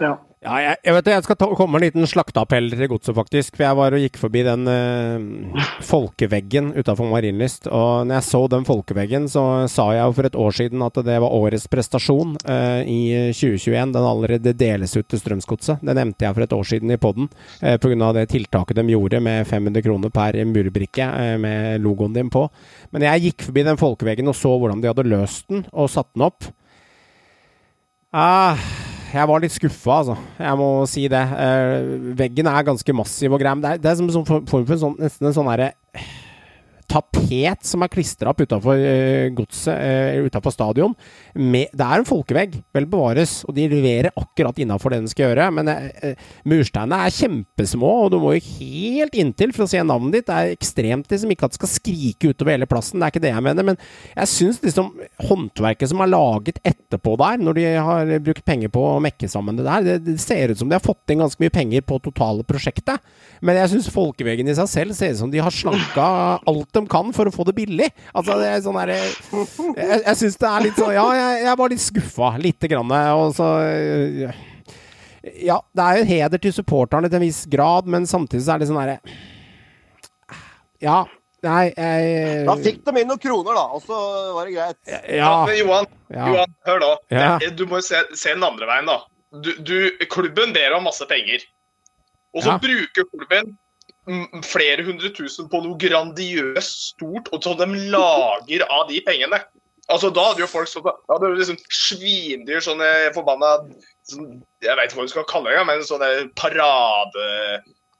[0.00, 0.16] Ja.
[0.46, 3.14] Ja, jeg, jeg vet det, jeg skal ta, komme med en liten slakteappell til godset,
[3.16, 3.56] faktisk.
[3.56, 7.66] For jeg var og gikk forbi den eh, folkeveggen utafor Marienlyst.
[7.66, 11.00] Og når jeg så den folkeveggen, så sa jeg jo for et år siden at
[11.08, 13.00] det var årets prestasjon eh, i
[13.34, 13.96] 2021.
[13.96, 15.82] Den allerede deles ut til Strømsgodset.
[15.82, 17.30] Det nevnte jeg for et år siden i poden.
[17.58, 18.12] Eh, Pga.
[18.20, 22.44] det tiltaket de gjorde med 500 kroner per murbrikke eh, med logoen din på.
[22.94, 26.12] Men jeg gikk forbi den folkeveggen og så hvordan de hadde løst den og satt
[26.14, 26.52] den opp.
[28.14, 28.60] Ah,
[29.16, 30.16] jeg var litt skuffa, altså.
[30.38, 31.22] Jeg må si det.
[31.46, 33.54] Eh, veggen er ganske massiv og grei.
[33.56, 35.50] Men det er, det er som en sånn form for en sånn, nesten en sånn
[35.50, 35.72] derre
[36.90, 40.94] tapet som er klistra opp utafor uh, godset, uh, utafor stadion.
[41.34, 45.30] Med, det er en folkevegg, vel bevares, og de leverer akkurat innafor det den skal
[45.30, 45.48] gjøre.
[45.58, 50.18] Men uh, mursteinene er kjempesmå, og du må jo helt inntil for å se navnet
[50.18, 50.28] ditt.
[50.30, 53.24] Det er ekstremt liksom ikke at det skal skrike utover hele plassen, det er ikke
[53.26, 53.68] det jeg mener.
[53.72, 53.80] Men
[54.14, 54.92] jeg syns liksom
[55.28, 59.58] håndverket som er laget etterpå der, når de har brukt penger på å mekke sammen
[59.58, 62.00] det der, det, det ser ut som de har fått inn ganske mye penger på
[62.04, 63.02] totale prosjektet.
[63.44, 66.06] Men jeg syns folkeveggen i seg selv ser ut som de har slanka
[66.46, 67.88] alt de kan for å få det billig.
[68.14, 71.58] Altså, det er sånn der, Jeg, jeg syns det er litt sånn Ja, jeg, jeg
[71.62, 72.92] var litt skuffa, lite grann.
[73.16, 73.48] Og så
[75.42, 78.54] Ja, det er jo en heder til supporterne til en viss grad, men samtidig så
[78.54, 79.00] er det sånn derre
[80.84, 81.04] Ja.
[81.46, 83.96] Nei, jeg Da fikk de inn noen kroner, da, og så
[84.34, 84.78] var det greit.
[85.14, 86.24] Ja, men Johan, Ja.
[86.32, 86.88] Johan hør da.
[87.12, 87.50] Ja.
[87.54, 88.96] Du må jo se, se den andre veien, da.
[89.44, 89.76] Du, du,
[90.10, 91.44] klubben ber om masse penger.
[92.34, 92.58] Og så Ja.
[92.62, 93.52] bruker klubben
[94.46, 99.40] flere hundre tusen på noe grandiøst stort, og som de lager av de pengene.
[99.86, 103.56] Altså, Da hadde jo folk sånn, da hadde jo liksom svindyr, sånne forbanna
[104.10, 107.26] sånn, Jeg vet ikke hva du skal kalle det, men sånne parade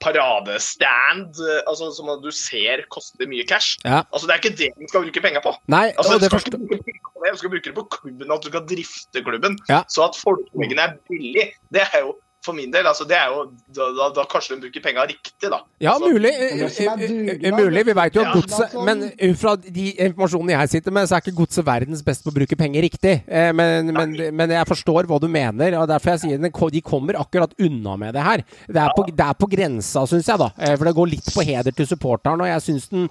[0.03, 3.79] paradestand altså, som du ser koster mye cash.
[3.85, 4.03] Ja.
[4.13, 5.55] Altså, Det er ikke det du skal bruke penger på.
[5.73, 6.69] Nei, Altså, du det skal penger
[7.15, 9.59] på det, du skal bruke det på klubben, at du skal drifte klubben.
[9.71, 9.83] Ja.
[9.89, 12.15] Så at folkemengden er billig, det er jo
[12.47, 13.43] for min del, altså det er jo
[13.77, 15.59] Da, da, da kanskje de bruker penga riktig, da.
[15.83, 16.31] Ja, Altså, mulig.
[16.31, 17.83] er eh, eh, dugnad, mulig.
[17.91, 18.35] Vi veit jo at Ja.
[18.41, 22.25] godset Men ut fra de informasjonene jeg sitter med, så er ikke godset verdens best
[22.25, 23.17] på å bruke penger riktig.
[23.29, 26.81] Eh, Men, men, men jeg forstår hva du mener, og derfor jeg sier den de
[26.81, 28.45] kommer akkurat unna med det her.
[28.69, 30.51] Det er på, det er på grensa, syns jeg, da.
[30.59, 33.09] Eh, For det går litt på heder til supporteren, og jeg syns den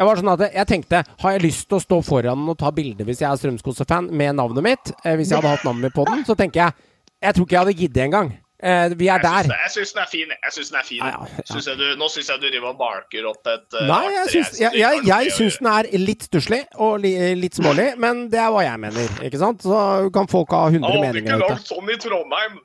[0.00, 2.56] jeg var sånn at jeg tenkte, Har jeg lyst til å stå foran den og
[2.56, 4.92] ta bilde hvis jeg er Strømskose-fan med navnet mitt?
[5.04, 6.72] Eh, hvis jeg hadde hatt navnet mitt på den, så tenker jeg
[7.20, 8.30] Jeg tror ikke jeg hadde giddet engang.
[8.62, 9.46] Eh, vi er der.
[9.48, 10.32] jeg syns den er fin.
[10.36, 10.98] Jeg synes den er fin.
[11.00, 11.44] Ja, ja.
[11.48, 14.26] Synes jeg du, nå syns jeg du driver og barker opp et uh, Nei, jeg
[14.34, 18.42] syns, jeg, jeg, jeg syns den er litt stusslig og li, litt smålig, men det
[18.42, 19.14] er hva jeg mener.
[19.24, 19.64] ikke sant?
[19.64, 22.58] Så kan folk ha 100 Han hadde meninger ikke lagd sånn i Trondheim.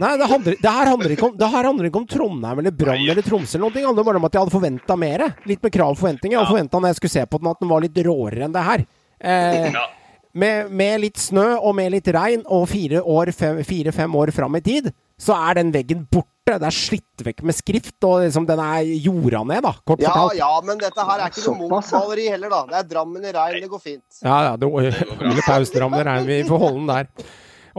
[0.00, 2.76] Nei, det, handler, det, her handler ikke om, det her handler ikke om Trondheim eller
[2.82, 3.56] Brann eller Tromsø.
[3.56, 3.74] eller noe.
[3.76, 5.24] Det handler bare om at jeg hadde forventa mer.
[5.48, 6.36] Litt med krav og forventninger.
[6.36, 8.56] Jeg hadde forventa når jeg skulle se på den, at den var litt råere enn
[8.56, 8.84] det her.
[9.20, 9.86] Eh, Ja.
[10.32, 13.32] med, med litt snø og med litt regn og fire-fem år,
[13.64, 16.28] fire, år fram i tid, så er den veggen borte.
[16.50, 20.10] Det er slitt vekk med skrift, og liksom den er jorda ned, da, kort Ja,
[20.16, 20.38] fortalt.
[20.40, 21.68] ja, men dette her er ikke noe.
[21.76, 22.62] Munch-maleri heller, da.
[22.72, 24.06] Det er Drammen i regn, det går fint.
[24.24, 24.56] Ja, ja.
[24.58, 26.26] Det, Ole Paus Drammen i regn.
[26.26, 27.28] vi får holde den der.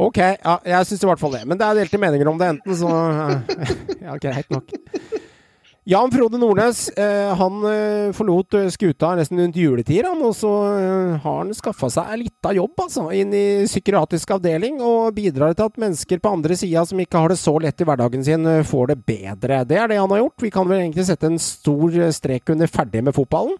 [0.01, 1.41] Ok, ja, jeg syns i hvert fall det.
[1.49, 2.93] Men det er delte meninger om det, enten, så
[4.05, 4.71] Ja, greit nok.
[5.83, 10.51] Jan Frode Nordnes eh, han eh, forlot eh, skuta nesten rundt juletider, han, og så
[11.23, 15.81] har han skaffa seg lita jobb altså, inn i psykiatrisk avdeling, og bidrar til at
[15.81, 18.99] mennesker på andre sida som ikke har det så lett i hverdagen sin, får det
[19.09, 19.63] bedre.
[19.65, 20.45] Det er det han har gjort.
[20.45, 23.57] Vi kan vel egentlig sette en stor strek under ferdig med fotballen?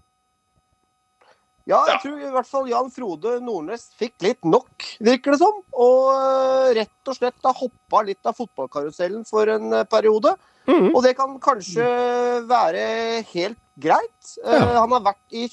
[1.65, 5.57] Ja, jeg tror i hvert fall Jan Frode Nordnes fikk litt nok, virker det som.
[5.73, 10.37] Og rett og slett har hoppa litt av fotballkarusellen for en periode.
[10.67, 10.91] Mhm.
[10.95, 11.85] Og det kan kanskje
[12.47, 14.35] være helt greit.
[14.45, 14.79] Eh, Ja.
[14.81, 15.47] han har vært i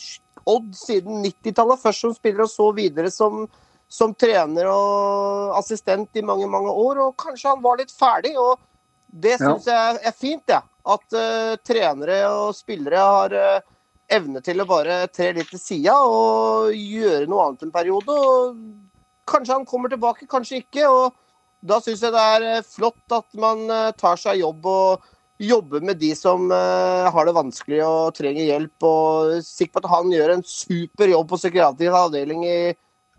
[0.49, 3.49] Odd siden 90-tallet, først som spiller og så videre som,
[3.89, 6.99] som trener og assistent i mange, mange år.
[7.07, 8.59] Og kanskje han var litt ferdig, og
[9.13, 9.57] det Ja.
[9.59, 10.63] jeg er fint, jeg.
[10.63, 10.63] Ja.
[10.89, 13.61] At uh, trenere og spillere har uh,
[14.09, 18.09] evne til å bare tre litt til sida og gjøre noe annet en periode.
[18.09, 18.57] Og
[19.29, 20.89] kanskje han kommer tilbake, kanskje ikke.
[20.89, 21.13] og
[21.61, 25.07] Da syns jeg det er eh, flott at man eh, tar seg jobb og
[25.43, 28.87] jobber med de som eh, har det vanskelig og trenger hjelp.
[28.87, 32.59] og er Sikker på at han gjør en super jobb på psykiatrisk avdeling i,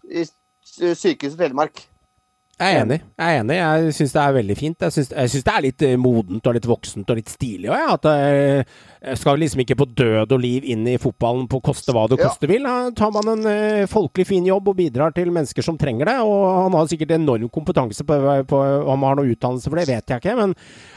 [0.08, 0.26] i
[0.70, 1.84] Sykehuset Telemark.
[2.60, 3.00] Jeg er enig.
[3.16, 3.56] Jeg er enig.
[3.56, 4.84] Jeg syns det er veldig fint.
[4.84, 7.94] Jeg syns, det er litt eh, modent og litt voksent og litt stilig òg.
[7.94, 11.96] At eh, jeg skal liksom ikke på død og liv inn i fotballen på koste
[11.96, 12.28] hva det Ja.
[12.28, 12.68] koste vil.
[12.68, 16.18] Da tar man en uh, folkelig fin jobb og bidrar til mennesker som trenger det.
[16.20, 18.18] Og han har sikkert enorm kompetanse på,
[18.50, 20.36] på om han har noe utdannelse for det, vet jeg ikke.
[20.42, 20.56] Men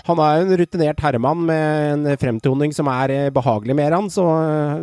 [0.09, 4.27] han er en rutinert herremann med en fremtoning som er eh, behagelig med han, så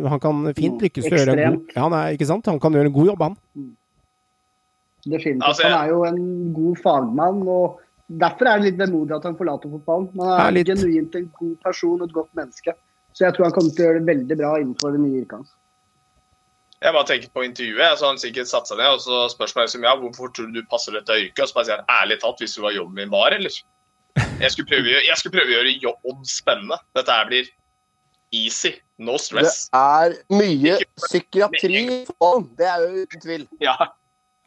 [0.08, 2.48] han kan fint lykkes til å gjøre en god ja, er, ikke sant?
[2.48, 3.36] Han kan gjøre en god jobb, han.
[5.04, 5.46] Definitivt.
[5.48, 9.22] Altså, jeg- Han er jo en god fagmann, og derfor er det litt vemodig at
[9.24, 10.08] han forlater fotballen.
[10.18, 10.66] Han er, er litt.
[10.66, 12.74] genuint en god person og et godt menneske.
[13.12, 15.32] Så jeg tror han kommer til å gjøre det veldig bra innenfor det nye yrket
[15.40, 15.54] hans.
[16.80, 19.68] Jeg bare tenker på intervjuet, så han sikkert satt seg ned og så spør meg
[19.68, 21.42] som ja, hvorfor tror du du passer dette yrket.
[21.44, 23.50] Og så bare sier han ærlig talt, hvis du var jobben min var, eller?
[24.40, 26.78] Jeg skulle prøve, jeg skulle prøve å gjøre jobb spennende.
[26.96, 27.50] Dette her blir
[28.32, 28.72] easy.
[28.98, 29.68] No stress.
[29.72, 33.46] Det er mye psykiatri i fotballen, det er jo uten tvil.
[33.60, 33.76] Ja,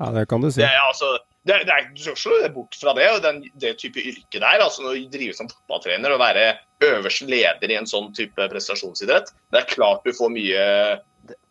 [0.01, 0.61] Ja, det kan du si.
[0.63, 1.11] det altså
[1.45, 4.01] det, det er, Du skal ikke slå det bort fra det, og den, det type
[4.01, 4.63] yrke der.
[4.63, 6.45] altså Å drive som fotballtrener og være
[6.83, 9.31] øverste leder i en sånn type prestasjonsidrett.
[9.53, 10.63] Det er klart du får mye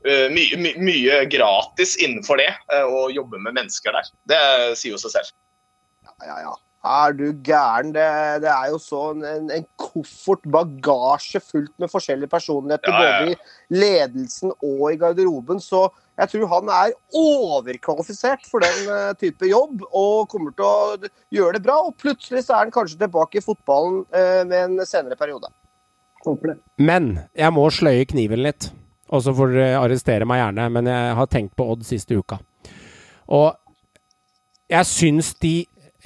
[0.03, 4.11] mye, mye, mye gratis innenfor det, eh, å jobbe med mennesker der.
[4.29, 4.43] Det
[4.81, 5.33] sier jo seg selv.
[6.05, 6.37] Ja, ja.
[6.49, 6.53] ja.
[6.83, 7.93] Er du gæren?
[7.95, 8.05] Det,
[8.43, 12.91] det er jo sånn en, en koffert, bagasje fullt med forskjellige personligheter.
[12.91, 13.21] Ja, ja, ja.
[13.21, 15.63] Både i ledelsen og i garderoben.
[15.63, 15.85] Så
[16.23, 21.57] jeg tror han er overkvalifisert for den eh, type jobb og kommer til å gjøre
[21.57, 21.81] det bra.
[21.89, 25.51] Og plutselig så er han kanskje tilbake i fotballen eh, med en senere periode.
[26.23, 26.57] Håper det.
[26.79, 28.71] Men jeg må sløye kniven litt.
[29.13, 32.39] Og så får dere arrestere meg gjerne, men jeg har tenkt på Odd siste uka.
[33.35, 33.51] Og
[34.73, 35.57] jeg syns de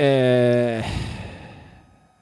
[0.02, 0.96] eh,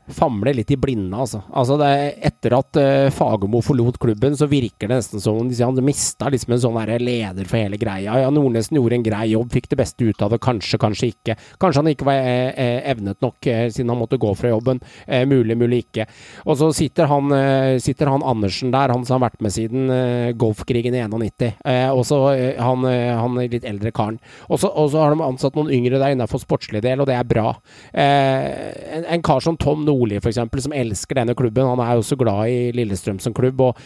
[0.09, 1.43] famler litt i blinde, altså.
[1.53, 1.93] altså det,
[2.29, 6.55] etter at uh, Fagermo forlot klubben, så virker det nesten som om han mista liksom
[6.55, 8.19] en sånn leder for hele greia.
[8.21, 11.37] Ja, Nordnesen gjorde en grei jobb, fikk det beste ut av det, kanskje, kanskje ikke.
[11.63, 14.81] Kanskje han ikke var eh, evnet nok eh, siden han måtte gå fra jobben.
[15.07, 16.07] Eh, mulig, mulig ikke.
[16.45, 19.91] Og så sitter han, eh, sitter han Andersen der, han som har vært med siden
[19.93, 21.55] eh, Golfkrigen i 91.
[21.95, 22.19] og så
[22.59, 24.19] han, han litt eldre karen.
[24.49, 27.55] Og så har de ansatt noen yngre der innenfor sportslig del, og det er bra.
[27.93, 31.71] En, en, kar som Tom Nordli, f.eks., som elsker denne klubben.
[31.71, 33.63] Han er jo så glad i Lillestrøm som klubb.
[33.71, 33.79] og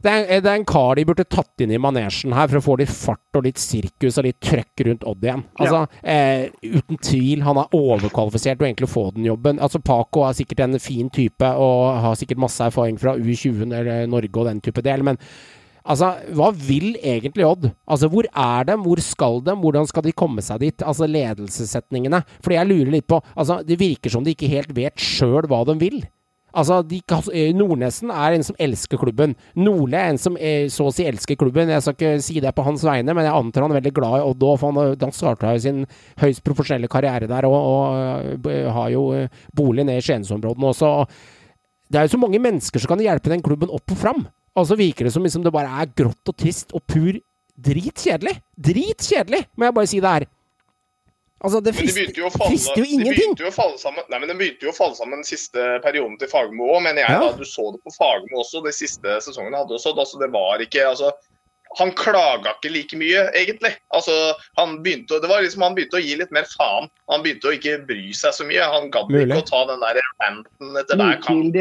[0.00, 2.64] det er, det er, en kar de burde tatt inn i manesjen her for å
[2.64, 5.42] få litt fart og litt sirkus og litt trøkk rundt Odd igjen.
[5.60, 6.14] Altså, ja.
[6.14, 9.60] eh, uten tvil, han er overkvalifisert til egentlig å få den jobben.
[9.60, 14.08] Altså, Paco er sikkert en fin type og har sikkert masse erfaring fra U20 eller
[14.08, 15.20] Norge og den type del, men
[15.84, 17.70] Altså, hva vil egentlig Odd?
[17.88, 18.76] Altså, hvor er de?
[18.84, 19.56] Hvor skal de?
[19.62, 20.84] Hvordan skal de komme seg dit?
[20.84, 22.22] Altså, ledelsessetningene.
[22.44, 25.64] Fordi jeg lurer litt på Altså, det virker som de ikke helt vet sjøl hva
[25.68, 26.02] de vil.
[26.50, 26.98] Altså, de,
[27.32, 29.36] eh, Nordnesen er en som elsker klubben.
[29.54, 31.70] Nordli er en som er, så å si elsker klubben.
[31.70, 34.18] Jeg skal ikke si det på hans vegne, men jeg antar han er veldig glad
[34.18, 34.56] i Odd òg.
[34.58, 35.84] For han, han starta jo sin
[36.20, 40.92] høyst profesjonelle karriere der og, og, og har jo eh, bolig nede i Skiensområdene også.
[41.90, 44.26] Det er jo så mange mennesker som kan hjelpe den klubben opp og fram.
[44.58, 47.18] Og så virker det som liksom det bare er grått og trist og pur
[47.60, 48.36] dritkjedelig.
[48.56, 50.28] Dritkjedelig, må jeg bare si det her.
[51.40, 53.32] Altså, det frister, jo, frister jo ingenting.
[53.40, 53.48] Jo
[53.80, 56.82] sammen, nei, men Det begynte jo å falle sammen den siste perioden til Fagermo òg,
[56.84, 57.16] mener jeg.
[57.16, 57.20] Ja.
[57.22, 59.94] da, Du så det på Fagermo også, de siste sesongene hadde også.
[59.96, 61.14] Altså, det var ikke, altså,
[61.78, 63.72] han klaga ikke like mye, egentlig.
[63.96, 64.12] Altså,
[64.60, 66.90] han begynte, det var liksom, han begynte å gi litt mer faen.
[67.08, 68.68] Han begynte å ikke bry seg så mye.
[68.76, 71.56] Han gadd ikke å ta den der ranten etter hver kamp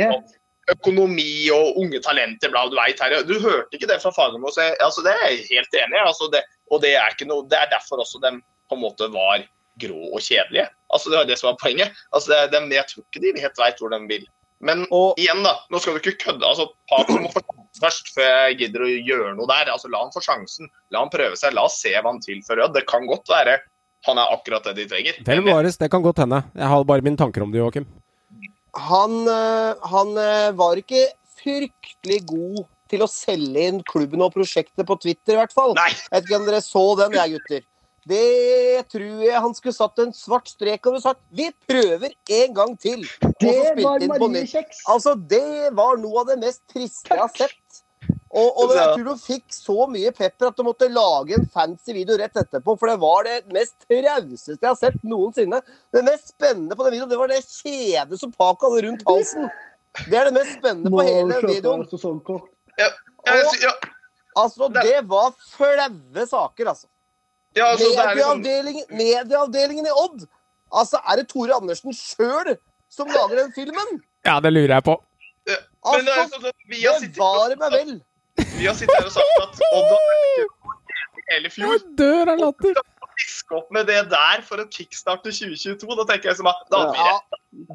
[0.73, 3.19] økonomi og unge talenter, bla, du veit her.
[3.27, 6.03] Du hørte ikke det fra Fagermo, altså, det er jeg helt enig i.
[6.05, 8.35] Altså, det, og det er, noe, det er, derfor også de
[8.69, 9.45] på en måte var
[9.79, 10.67] grå og kjedelige.
[10.93, 12.03] Altså, det var det som var poenget.
[12.13, 14.27] Altså, det, de, jeg tror ikke de helt veit hvor de vil.
[14.59, 15.55] Men og, igjen, da.
[15.71, 16.43] Nå skal du ikke kødde.
[16.43, 19.71] altså Paco må få sjansen først før jeg gidder å gjøre noe der.
[19.71, 20.67] altså La han få sjansen.
[20.91, 21.55] La han prøve seg.
[21.55, 22.73] La oss se hva han tilfører.
[22.75, 23.61] Det kan godt være
[24.07, 25.23] han er akkurat det de trenger.
[25.27, 26.43] Vel bevares, det kan godt hende.
[26.55, 27.87] Jeg har bare mine tanker om det, Joakim
[28.87, 31.07] han, eh, han eh, var ikke
[31.39, 35.75] fryktelig god til å selge inn klubben og prosjektet på Twitter, i hvert fall.
[35.77, 35.91] Nei.
[35.93, 37.67] Jeg vet ikke om dere så den, jeg, gutter.
[38.09, 42.55] Det tror jeg han skulle satt en svart strek over og sagt Vi prøver en
[42.55, 43.03] gang til.
[43.43, 44.81] Det var Marie Kjeks.
[44.89, 47.83] Altså, det var noe av det mest triste jeg har sett.
[48.29, 51.95] Og, og, jeg tror du fikk så mye pepper at du måtte lage en fancy
[51.95, 52.75] video rett etterpå.
[52.77, 55.63] For det var det mest trauseste jeg har sett noensinne.
[55.95, 59.49] Det mest spennende på den videoen, det var det kjedet som Paco hadde rundt halsen.
[60.05, 61.87] Det er det mest spennende på hele videoen.
[62.77, 62.91] Ja,
[63.25, 63.71] ja,
[64.37, 66.87] altså, det var flaue saker, altså.
[67.57, 68.97] Ja, altså medieavdelingen, liksom...
[68.97, 70.27] medieavdelingen i Odd!
[70.69, 72.53] Altså, er det Tore Andersen sjøl
[72.93, 73.97] som lager den filmen?
[74.25, 74.95] Ja, det lurer jeg på.
[75.49, 75.57] Ja,
[75.95, 77.97] men det, altså, sånn bevare meg vel!
[78.59, 80.07] Vi har sittet her og sagt at Odd har
[81.29, 81.75] hele fjor.
[81.77, 82.79] Jeg dør av latter.
[83.19, 85.95] Fiske opp med det der for å kickstarte 2022.
[85.99, 87.17] Da tenker jeg som at da har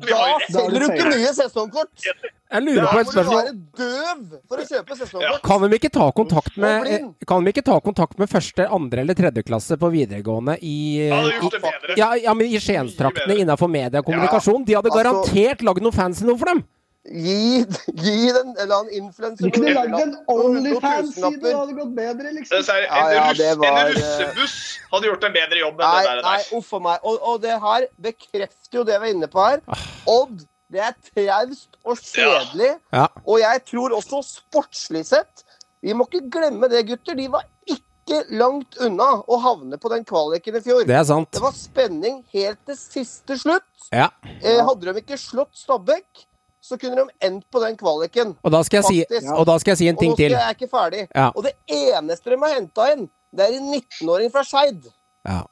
[0.01, 2.05] vi Da selger du ikke mye sesongkort.
[2.05, 3.49] Jeg lurer på et spørsmål.
[3.77, 5.43] Du være døv for å kjøpe sesongkort.
[5.49, 6.93] Kan de ikke ta kontakt med
[7.33, 10.77] Kan de ikke ta kontakt med første, andre eller tredje klasse på videregående i,
[11.09, 11.53] i,
[11.97, 14.65] ja, ja, men i Skienstraktene innenfor media og kommunikasjon?
[14.69, 16.65] De hadde altså- garantert lagd noe fancy noe for dem!
[17.05, 17.67] Gi,
[18.01, 22.63] gi den eller annen influenser Du kunne lagd en Onlyfans-side, det hadde gått bedre, liksom.
[22.63, 24.55] En, ja, ja, russ, var, en russebuss
[24.95, 26.23] hadde gjort en bedre jobb enn nei, det der.
[26.25, 27.05] Nei, uff a meg.
[27.05, 29.61] Og, og, det her bekrefter jo det vi er inne på her.
[30.09, 32.73] Odd, det er traust og kjedelig.
[32.97, 33.07] Ja.
[33.27, 35.45] Og jeg tror også sportslig sett
[35.85, 37.21] Vi må ikke glemme det, gutter.
[37.21, 40.87] De var ikke langt unna å havne på den kvaliken i fjor.
[40.89, 41.35] Det er sant.
[41.37, 43.91] Det var spenning helt til siste slutt.
[43.93, 44.09] Ja.
[44.41, 46.31] Eh, hadde de ikke slått Stabæk
[46.65, 48.33] så kunne de endt på den kvaliken.
[48.41, 50.33] Og da skal jeg, si, og da skal jeg si en ting til.
[50.33, 51.03] Og nå skal jeg ikke ferdig.
[51.11, 51.27] Ja.
[51.35, 54.89] Og det eneste de har henta inn, det er en 19-åring fra Skeid.
[55.29, 55.43] Ja.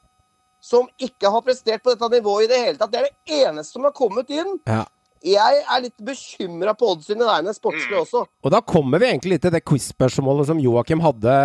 [0.63, 2.93] Som ikke har prestert på dette nivået i det hele tatt.
[2.93, 4.57] Det er det eneste som har kommet inn.
[4.65, 4.81] Ja.
[5.23, 8.25] Jeg er litt bekymra på Odd sine vegne sportslig også.
[8.43, 11.35] Og da kommer vi egentlig litt til det quiz-spørsmålet som Joakim hadde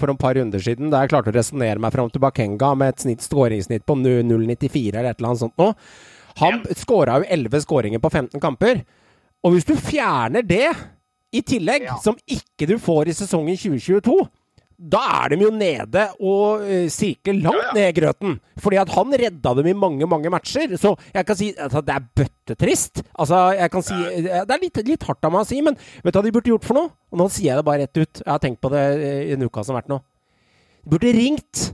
[0.00, 2.94] for et par runder siden, der jeg klarte å resonnere meg fram til Bakenga med
[2.94, 5.74] et snitt, skåringssnitt på 0,94 eller et eller annet sånt noe.
[6.40, 6.78] Han ja.
[6.78, 8.86] skåra jo 11 skåringer på 15 kamper.
[9.46, 10.66] Og hvis du fjerner det
[11.36, 12.00] i tillegg, ja.
[12.02, 14.18] som ikke du får i sesongen 2022
[14.76, 17.74] da er de jo nede og uh, sirkler langt ja, ja.
[17.78, 18.34] ned i grøten.
[18.60, 20.74] Fordi at han redda dem i mange, mange matcher.
[20.76, 23.02] Så jeg kan si at altså, det er bøttetrist.
[23.14, 26.12] Altså, jeg kan si Det er litt, litt, hardt av meg å si, men vet
[26.12, 26.92] du hva de burde gjort for noe?
[27.08, 28.20] Og nå sier jeg det bare rett ut.
[28.20, 30.00] Jeg har tenkt på det eh, i en uke som har vært nå.
[30.84, 31.64] De burde ringt.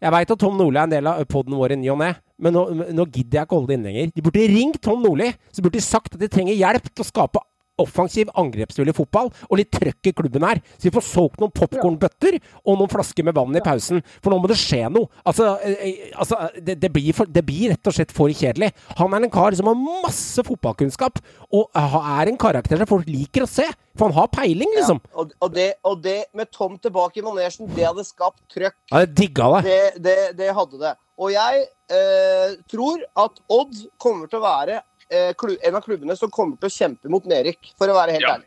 [0.00, 2.14] Jeg veit at Tom Nordli er en del av poden vår i ny og ne,
[2.40, 2.66] men nå,
[2.96, 4.12] nå gidder jeg ikke holde det inne lenger.
[4.16, 5.30] De burde ringt Tom Nordli.
[5.52, 7.44] Så burde de sagt at de trenger hjelp til å skape
[7.80, 10.60] offensiv, angrepsvillig fotball og litt trøkk i klubben her.
[10.76, 14.02] Så vi får solgt noen popkornbøtter og noen flasker med vann i pausen.
[14.20, 15.10] For nå må det skje noe.
[15.24, 18.72] Altså, eh, altså det, det, blir for, det, blir rett og slett for kjedelig.
[19.00, 21.20] Han er en kar som har masse fotballkunnskap,
[21.56, 23.66] og er en karakter som folk liker å se.
[23.98, 25.00] For han har peiling, liksom.
[25.10, 28.76] Ja, og, og, det, og, det, med Tom tilbake i manesjen, det hadde skapt trøkk.
[28.92, 29.78] Ja, det digga det.
[29.98, 30.94] Det, det hadde det.
[31.20, 31.66] Og jeg
[31.96, 34.80] eh, tror at Odd kommer til å være
[35.10, 38.26] Eh, en av klubbene som kommer til å kjempe mot nedrykk, for å være helt
[38.28, 38.36] ja.
[38.36, 38.46] ærlig.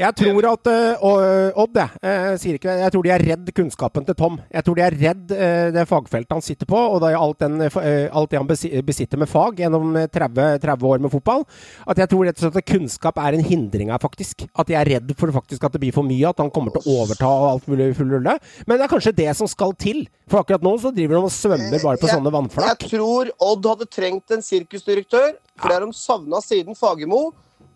[0.00, 4.06] Jeg tror at uh, Odd, jeg, uh, sier ikke Jeg tror de er redd kunnskapen
[4.08, 4.38] til Tom.
[4.52, 5.34] Jeg tror de er redd
[5.72, 8.48] det fagfeltet han sitter på, og det alt, den, alt det han
[8.86, 11.44] besitter med fag gjennom 30, 30, år med fotball.
[11.88, 14.46] At jeg tror rett og slett at kunnskap er en hindring her, faktisk.
[14.58, 16.84] At de er redd for faktisk at det blir for mye, at han kommer til
[16.84, 18.36] å overta alt mulig full rulle.
[18.66, 20.04] Men det er kanskje det som skal til.
[20.30, 22.68] For akkurat nå så driver de og svømmer bare på jeg, sånne vannflak.
[22.72, 27.26] Jeg tror Odd hadde trengt en sirkusdirektør, for det har de savna siden Fagermo.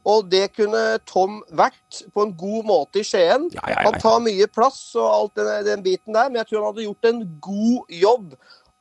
[0.07, 3.49] Og det kunne Tom vært på en god måte i Skien.
[3.57, 6.51] Ja, ja, ja, han tar mye plass og alt den, den, biten der, men jeg
[6.51, 8.37] tror han hadde gjort en god jobb.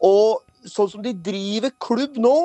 [0.06, 2.36] Og sånn som de driver klubb nå,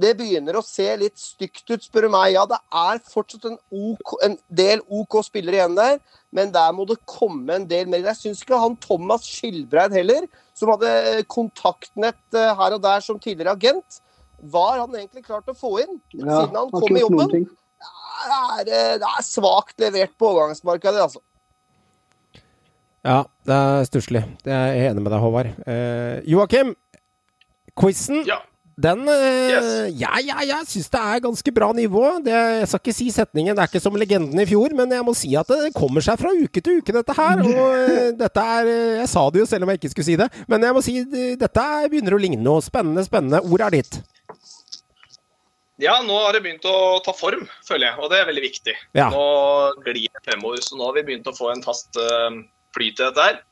[0.00, 2.34] det begynner å se litt stygt ut, spør du meg.
[2.34, 6.00] Ja, det er fortsatt en, OK, en del OK spillere igjen der,
[6.36, 8.04] men der må det komme en del mer.
[8.12, 13.20] Jeg syns ikke han Thomas Skilbreid heller, som hadde kontaktnett eh, her og der som
[13.20, 14.00] tidligere agent,
[14.52, 17.48] var han egentlig klart å få inn siden han kom i jobben
[17.80, 21.22] er, eh, det er svakt levert på overgangsmarkedet, altså.
[23.06, 24.24] Ja, det er stusslig.
[24.44, 25.52] Jeg er enig med deg, Håvard.
[25.66, 26.74] Eh, Joakim,
[27.78, 28.24] quizen.
[28.26, 28.40] Ja.
[28.76, 29.68] Den eh, yes.
[29.96, 32.02] Ja, ja, jeg syns det er ganske bra nivå.
[32.24, 35.06] Det, jeg skal ikke si setningen, det er ikke som legenden i fjor, men jeg
[35.06, 37.40] må si at det kommer seg fra uke til uke, dette her.
[37.46, 38.68] Og eh, dette er
[39.00, 40.98] Jeg sa det jo selv om jeg ikke skulle si det, men jeg må si
[41.40, 42.64] dette begynner å ligne noe.
[42.64, 43.40] Spennende, spennende.
[43.46, 44.00] Ordet er ditt.
[45.76, 48.74] Ja, nå har det begynt å ta form, føler jeg, og det er veldig viktig.
[48.96, 49.10] Ja.
[49.12, 49.24] Nå
[49.84, 52.32] glir det fremover, så nå har vi begynt å få en fast uh,
[52.76, 53.42] flyt i dette her.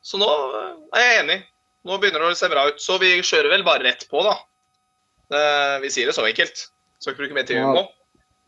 [0.00, 1.38] Så nå uh, er jeg enig.
[1.84, 2.80] Nå begynner det å se bra ut.
[2.80, 4.38] Så vi kjører vel bare rett på, da.
[5.30, 6.64] Uh, vi sier det så enkelt.
[7.00, 7.84] Skal ikke bruke mer tid nå.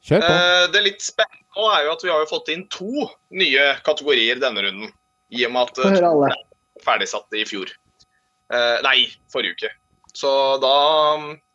[0.02, 0.32] Kjør på.
[0.74, 3.04] det litt spennende nå er jo at vi har jo fått inn to
[3.38, 4.88] nye kategorier denne runden.
[5.32, 6.32] I og med at uh,
[6.84, 7.70] ferdigsatt i fjor.
[8.84, 8.96] nei,
[9.32, 9.70] forrige uke.
[10.12, 10.74] Så da,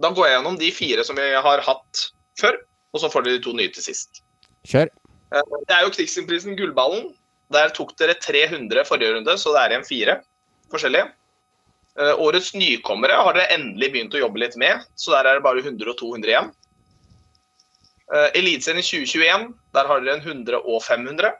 [0.02, 2.08] da, går jeg gjennom de fire som vi har hatt
[2.42, 2.58] før,
[2.94, 4.24] og så får dere de to nye til sist.
[4.68, 4.90] Kjør.
[5.34, 7.12] Eh, det er jo Krigsprisen Gullballen.
[7.54, 10.18] Der tok dere 300 forrige runde, så det er igjen fire
[10.74, 11.12] forskjellige.
[11.98, 15.46] Eh, årets nykommere har dere endelig begynt å jobbe litt med, så der er det
[15.46, 16.50] bare 100 og 200 igjen.
[18.08, 21.36] Eh, Eliteserien i 2021, der har dere en 100 og 500.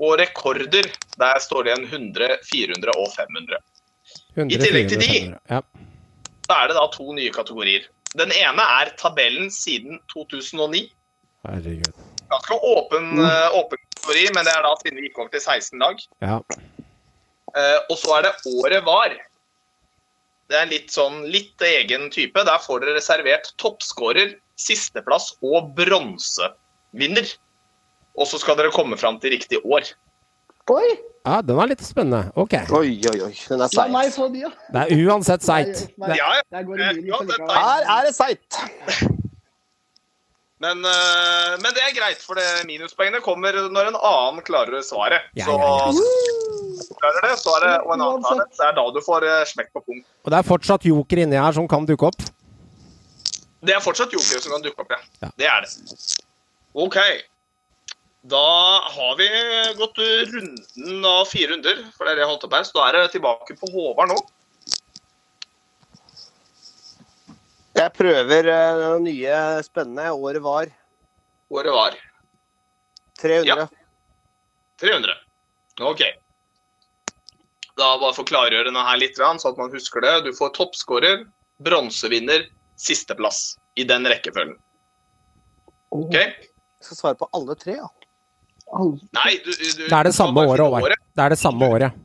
[0.00, 0.88] Og rekorder,
[1.20, 3.60] der står det en 100, 400 og 500.
[4.32, 5.16] 100, I tillegg til de,
[5.52, 5.60] ja
[6.50, 7.86] så er det da to nye kategorier.
[8.18, 10.88] Den ene er tabellen siden 2009.
[11.46, 12.00] Herregud.
[12.30, 13.22] Ganske åpen, mm.
[13.22, 16.02] uh, åpen kategori, men det er da siden vi gikk over til 16 lag.
[16.24, 16.40] Ja.
[17.54, 19.14] Uh, og så er det året var.
[20.50, 22.42] Det er litt sånn litt egen type.
[22.46, 27.30] Der får dere reservert toppskårer, sisteplass og bronsevinner.
[28.18, 29.86] Og så skal dere komme fram til riktig år.
[30.70, 30.88] Oi!
[31.26, 32.32] Ja, den er litt spennende.
[32.38, 32.54] Ok.
[32.72, 33.32] Oi, oi, oi.
[33.48, 33.80] Den er seit.
[33.80, 34.50] La meg få de, ja.
[34.72, 35.82] Det er uansett seigt.
[36.16, 38.60] Ja, Her er det seigt.
[40.60, 45.30] Men, uh, men, det er greit, for det minuspoengene kommer når en annen klarer svaret.
[45.38, 45.92] Ja, så ja,
[46.84, 49.00] Så klarer det, så er det, og en annen klarer det, så er da du
[49.04, 50.04] får uh, smekk på punkt.
[50.24, 52.28] Og det er fortsatt joker inni her som kan dukke opp?
[53.64, 55.32] Det er fortsatt joker som kan dukke opp, ja.
[55.40, 55.72] Det er det.
[56.76, 57.00] OK.
[58.22, 59.28] Da har vi
[59.78, 62.66] gått runden av fire runder, for det er det jeg holdt opp her.
[62.68, 64.18] Så da er det tilbake på Håvard nå.
[67.80, 70.10] Jeg prøver eh, det nye spennende.
[70.12, 70.72] Året var
[71.50, 71.96] Året var
[73.22, 73.48] 300.
[73.48, 73.66] Ja.
[74.80, 75.16] 300.
[75.80, 76.02] OK.
[77.80, 80.12] Da bare for klargjøre denne her litt, så at man husker det.
[80.28, 81.24] Du får toppskårer,
[81.64, 82.44] bronsevinner,
[82.80, 83.56] sisteplass.
[83.78, 84.58] I den rekkefølgen.
[85.94, 86.14] OK?
[86.18, 87.88] Jeg skal svare på alle tre, ja.
[88.70, 90.94] Nei, du, du, Det er det samme året, Håvard.
[91.16, 91.98] Det er det samme året.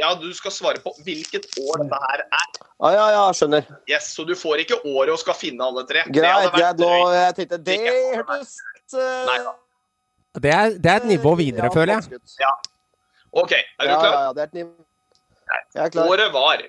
[0.00, 2.46] Ja, du skal svare på hvilket år dette her er.
[2.82, 3.66] Ja, ja, ja, skjønner.
[3.90, 6.02] Yes, Så du får ikke året og skal finne alle tre.
[6.10, 7.78] Greit, jeg, Nå, jeg tenkte Det
[8.16, 8.56] hørtes
[8.96, 9.52] uh...
[10.40, 12.22] det, er, det er et nivå videre, ja, føler jeg.
[12.42, 12.52] Ja.
[13.32, 14.08] OK, er du klar?
[14.08, 14.72] Ja, ja, det er et nivå.
[15.52, 16.10] Jeg er klar.
[16.10, 16.64] Året var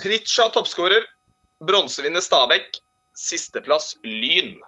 [0.00, 1.04] Pritcha toppskårer,
[1.66, 2.78] bronsevinner Stabæk,
[3.16, 4.60] sisteplass Lyn.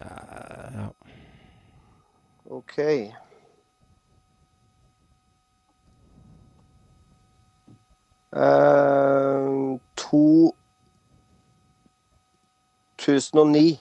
[0.00, 0.88] Ja.
[2.44, 2.78] OK.
[8.34, 9.78] Uh,
[12.96, 13.78] 2009.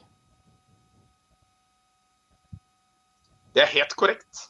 [3.53, 4.49] Det er helt korrekt.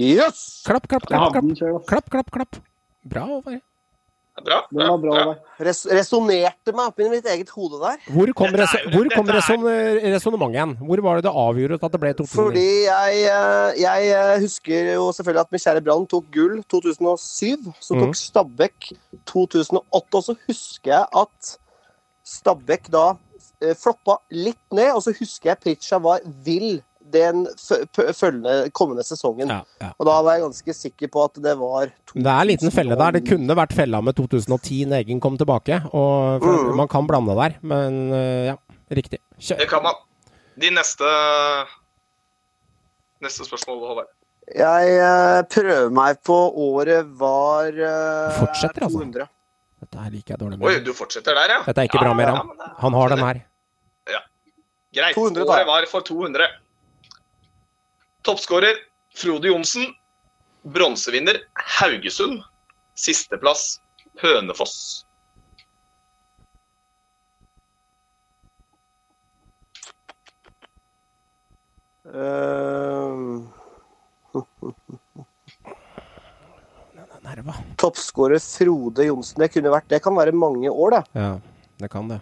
[0.00, 0.62] Yes!
[0.66, 1.32] Klapp, klapp, klapp.
[1.88, 2.30] klapp, klapp.
[2.32, 2.56] klapp.
[3.04, 3.60] Bra, Håvard.
[4.44, 4.58] Bra.
[4.70, 5.14] Den var bra.
[5.20, 5.40] Håvard.
[5.66, 8.02] Res resonnerte meg oppi mitt eget hode der.
[8.10, 9.64] Hvor kom, reson
[10.14, 10.74] resonnementet igjen?
[10.80, 12.34] Hvor var det det avgjorde at det ble 2009?
[12.34, 17.72] Fordi jeg, eh, jeg eh, husker jo selvfølgelig at min kjære Brann tok gull 2007.
[17.80, 18.92] Så tok Stabæk
[19.30, 20.20] 2008.
[20.20, 21.56] Og så husker jeg at
[22.36, 23.06] Stabæk da
[23.60, 24.94] eh, floppa litt ned.
[24.96, 26.80] Og så husker jeg Pritcha var vill
[27.12, 27.46] den
[28.16, 29.48] følgende kommende sesongen.
[29.52, 29.90] Ja, ja.
[29.98, 32.96] Og da var jeg ganske sikker på at det var Det er en liten felle
[32.98, 33.12] der.
[33.18, 35.80] Det kunne vært fella med 2010 når Eggen kom tilbake.
[35.92, 36.76] Og for Mhm.
[36.76, 38.56] Man kan blande der, men øh, ja,
[38.90, 39.18] riktig.
[39.40, 39.58] Kjør.
[39.58, 39.94] Det kan man.
[40.60, 41.04] De neste
[43.20, 44.08] Neste spørsmål, Håvard.
[44.56, 48.98] Jeg eh, prøver meg på året var eh, Fortsetter, altså.
[49.04, 49.26] 200.
[49.80, 51.58] Dette her liker jeg dårlig Oi, du fortsetter der, ja?
[51.66, 52.40] Dette er ikke bra, Ja, Meran.
[52.40, 53.42] ja, men Han har den her.
[54.90, 55.14] Greit.
[55.14, 55.44] 200.
[55.46, 56.48] Året var for 200.
[58.22, 58.76] Toppskårer
[59.16, 59.86] Frode Johnsen.
[60.62, 61.36] Bronsevinner
[61.80, 62.42] Haugesund.
[62.94, 63.80] Sisteplass
[64.22, 65.06] Hønefoss.
[72.10, 73.46] Uh,
[77.76, 79.38] Toppskårer Frode Johnsen.
[79.38, 81.02] Det kunne vært Det kan være mange år, det.
[81.20, 81.30] Ja,
[81.78, 82.18] det kan det.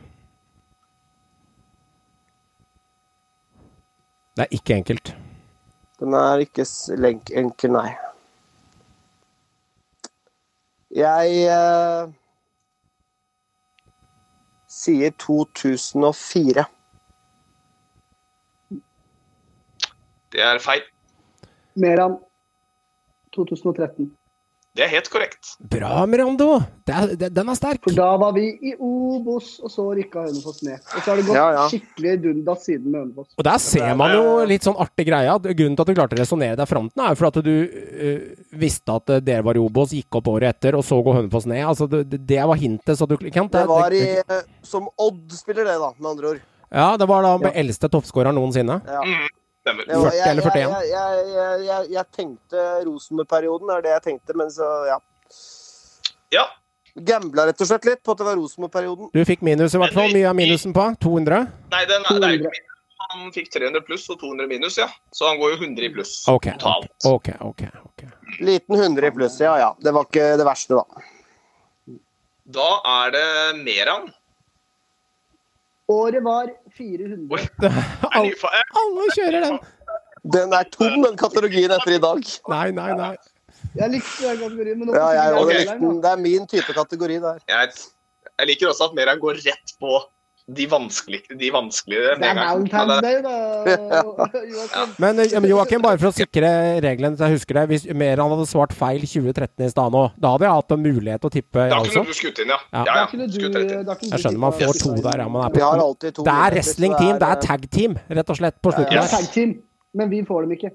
[4.37, 5.15] Det er ikke enkelt.
[5.99, 6.65] Den er ikke
[7.41, 7.89] enkel, nei.
[10.95, 12.13] Jeg eh,
[14.69, 16.65] sier 2004.
[20.33, 20.87] Det er feil.
[21.75, 22.19] Meran
[23.35, 24.18] 2013.
[24.79, 25.49] Det er helt korrekt.
[25.59, 26.61] Bra, Mirando!
[26.87, 27.81] Den er sterk.
[27.83, 30.79] For da var vi i Obos, og så rykka Hønefoss ned.
[30.95, 31.65] Og så har det gått Ja, ja.
[31.73, 33.33] skikkelig dundas siden med Hønefoss.
[33.35, 35.33] Og der ser man jo litt sånn artig greie.
[35.49, 37.41] Grunnen til at du klarte å resonnere deg fram til den, er jo for at
[37.43, 38.21] du øh,
[38.63, 41.51] visste at øh, dere var i Obos, gikk opp året etter, og så går Hønefoss
[41.51, 41.65] ned.
[41.73, 45.67] Altså, det, det- var hintet, så du ikke det, Det var i, eh, som Odd-spiller,
[45.67, 46.41] det, da, med andre ord.
[46.71, 48.79] Ja, det var da den eldste toppskåreren noensinne.
[48.87, 49.03] Ja.
[49.69, 49.85] Stemmer.
[49.85, 50.61] Det var, 40 eller 41?
[50.61, 54.97] Jeg, jeg, jeg, jeg, jeg tenkte Rosenborg-perioden, er det jeg tenkte, men så, ja.
[56.33, 56.47] Ja.
[57.09, 59.11] Gambla rett og slett litt på at det var Rosenborg-perioden.
[59.13, 60.09] Du fikk minus i hvert fall.
[60.17, 60.87] Mye av minusen på?
[61.05, 61.45] 200?
[61.75, 62.65] Nei, den er, det er jo ikke minus.
[63.09, 64.89] Han fikk 300 pluss og 200 minus, ja.
[65.15, 66.91] Så han går jo 100 i pluss okay, totalt.
[67.07, 67.63] Okay, ok.
[67.85, 68.03] ok.
[68.45, 69.71] Liten 100 i pluss, ja ja.
[69.81, 71.05] Det var ikke det verste, da.
[72.59, 72.69] Da
[73.05, 73.29] er det
[73.63, 74.11] Meran.
[75.89, 77.29] Året var 400.
[77.33, 77.45] Oi.
[77.65, 79.59] Er ny fa- Alle kjører den!
[80.35, 82.21] Den er tom, den kategorien etter i dag.
[82.53, 83.13] Nei, nei, nei.
[83.79, 87.39] Jeg likte den kategorien, men nå Ja, jeg, den, det er min type kategori der.
[87.49, 87.73] Jeg,
[88.39, 90.03] jeg liker også at Meran går rett på
[90.57, 92.15] de vanskelige, de vanskelige.
[92.17, 93.33] Det er Valentine's Day, da.
[94.55, 94.95] Joakim.
[95.03, 97.65] Men eh, men Joakim, bare for å sikre reglene, så jeg husker det.
[97.73, 101.25] Hvis Meran hadde svart feil 2013 i stad nå, da hadde jeg hatt en mulighet
[101.25, 102.59] til å tippe, Da kunne du skutt inn, ja.
[102.73, 102.85] Ja.
[102.89, 103.05] Ja, ja.
[103.13, 104.15] du, Skutt rett inn.
[104.15, 105.29] Jeg skjønner man får to der, ja.
[105.37, 105.63] Man er på,
[106.09, 109.03] to det er wrestling team, wrestlingteam, det er tag team, rett og slett, på slutten
[109.03, 109.13] her.
[109.13, 109.55] tag team,
[110.01, 110.73] men vi får dem ikke.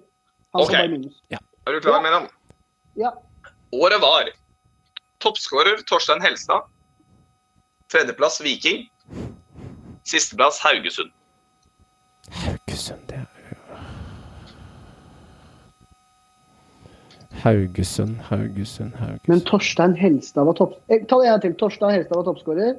[0.53, 1.17] Han skal bare minus.
[1.33, 2.29] Er du klar, Meran?
[2.99, 3.15] Ja.
[3.73, 4.29] Året var
[5.23, 6.69] toppskårer Torstein Helstad.
[7.89, 8.85] Tredjeplass Viking.
[10.03, 11.11] Sisteplass Haugesund.
[12.31, 13.53] Haugesund, det er jo
[17.43, 18.93] Haugesund, Haugesund,
[19.27, 20.73] Men Torstein Helstad var topp...
[20.89, 21.55] Eh, Ta det en til.
[21.59, 22.77] Torstein Helstad var toppskårer.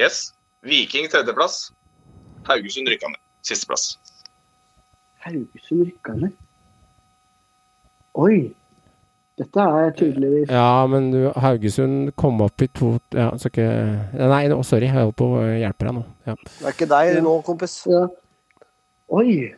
[0.00, 0.32] Yes.
[0.62, 1.72] Viking tredjeplass.
[2.48, 3.20] Haugesund rykka ned.
[3.42, 3.98] Sisteplass.
[5.26, 6.32] Haugesund rykka ned.
[8.14, 8.54] Oi.
[9.36, 13.66] Dette er tydeligvis Ja, men du, Haugesund kom opp i to Ja, så ikke
[14.16, 16.04] Nei, no, sorry, jeg holder på å hjelpe deg nå.
[16.30, 16.36] Ja.
[16.46, 17.74] Det er ikke deg nå, kompis.
[17.90, 18.06] ja.
[19.12, 19.52] Oi.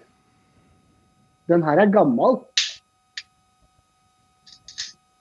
[1.49, 2.41] Den her er gammel.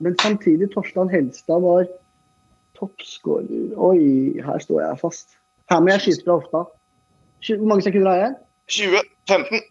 [0.04, 1.86] Men samtidig, Torstein Helstad var
[2.78, 4.02] toppskårer Oi,
[4.46, 5.38] her står jeg fast.
[5.72, 6.66] Her må jeg skyte fra hofta.
[7.48, 8.36] Hvor mange sekunder har jeg?
[8.76, 9.02] 20.
[9.30, 9.64] 15.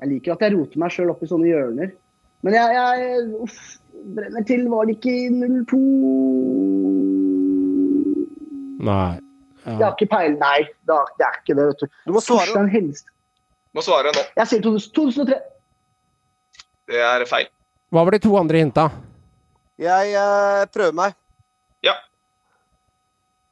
[0.00, 1.92] Jeg liker at jeg roter meg sjøl opp i sånne hjørner.
[2.44, 3.60] Men jeg, jeg uff,
[4.16, 4.66] brenner til.
[4.70, 5.28] Var det ikke i
[5.66, 5.80] 02?
[8.86, 9.18] Nei.
[9.66, 9.84] Jeg Ja.
[9.84, 10.38] har ikke peiling.
[10.38, 11.86] Nei, det er, det er ikke det, vet du.
[12.06, 12.46] Du må svare.
[12.46, 12.94] Torstein
[13.74, 14.22] Må svare nå.
[14.36, 15.34] Jeg sier 2003.
[16.86, 17.48] Det er feil.
[17.90, 18.90] Hva var de to andre hinta?
[19.78, 21.14] Jeg eh, prøver meg.
[21.82, 21.92] Ja.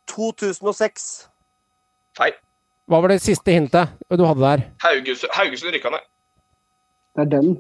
[0.06, 1.28] 2006.
[2.16, 2.32] Feil.
[2.88, 4.64] Hva var det siste hintet du hadde der?
[4.84, 6.04] Haugesund, Haugesund rykka ned.
[7.16, 7.54] Det er den.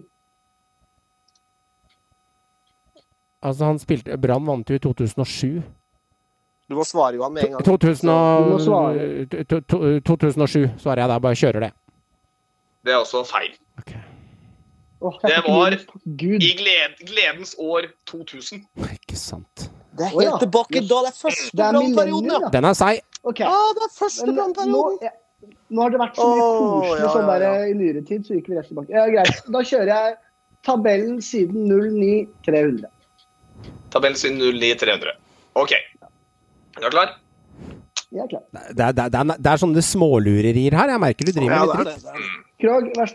[3.44, 5.62] Altså, han spilte Brann vant jo i 2007.
[6.68, 7.64] Du må svare, Johan, med en gang.
[7.66, 9.26] 2000 og, svare.
[9.44, 11.18] to- to- 2007 svarer jeg der.
[11.20, 11.72] Bare kjører det.
[12.84, 13.52] Det er også feil.
[13.78, 14.00] Okay.
[15.04, 15.76] Det var.
[16.04, 16.40] Gud.
[16.40, 18.64] I gled, gledens år 2000.
[18.92, 19.70] Ikke sant.
[19.98, 20.20] Det er ja.
[20.20, 21.02] helt tilbake da.
[21.04, 22.48] Det er første Det er brannperioden, ja.
[22.52, 23.02] Den er seig.
[23.22, 23.44] Okay.
[23.44, 24.72] Ah, det er første brannperioden.
[24.72, 25.12] nå, ja,
[25.68, 27.68] nå har det vært så mye koselig ja, sånn ja, der ja.
[27.68, 28.96] i nyere tid, så gikk vi rett tilbake.
[28.96, 29.52] Ja, greit.
[29.52, 30.16] Da kjører jeg
[30.64, 32.93] tabellen siden 09300.
[33.94, 35.14] Tabellen sin 09300.
[35.54, 35.72] OK.
[35.74, 37.14] Er du klar?
[38.14, 38.42] Jeg er klar.
[38.50, 40.92] Det er, det, er, det, er, sånne smålurerier her.
[40.94, 42.34] Jeg merker du driver med det litt dritt.
[42.64, 43.14] Krag, Krog, vær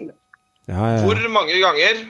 [0.70, 0.90] ja.
[1.02, 2.02] Hvor mange ganger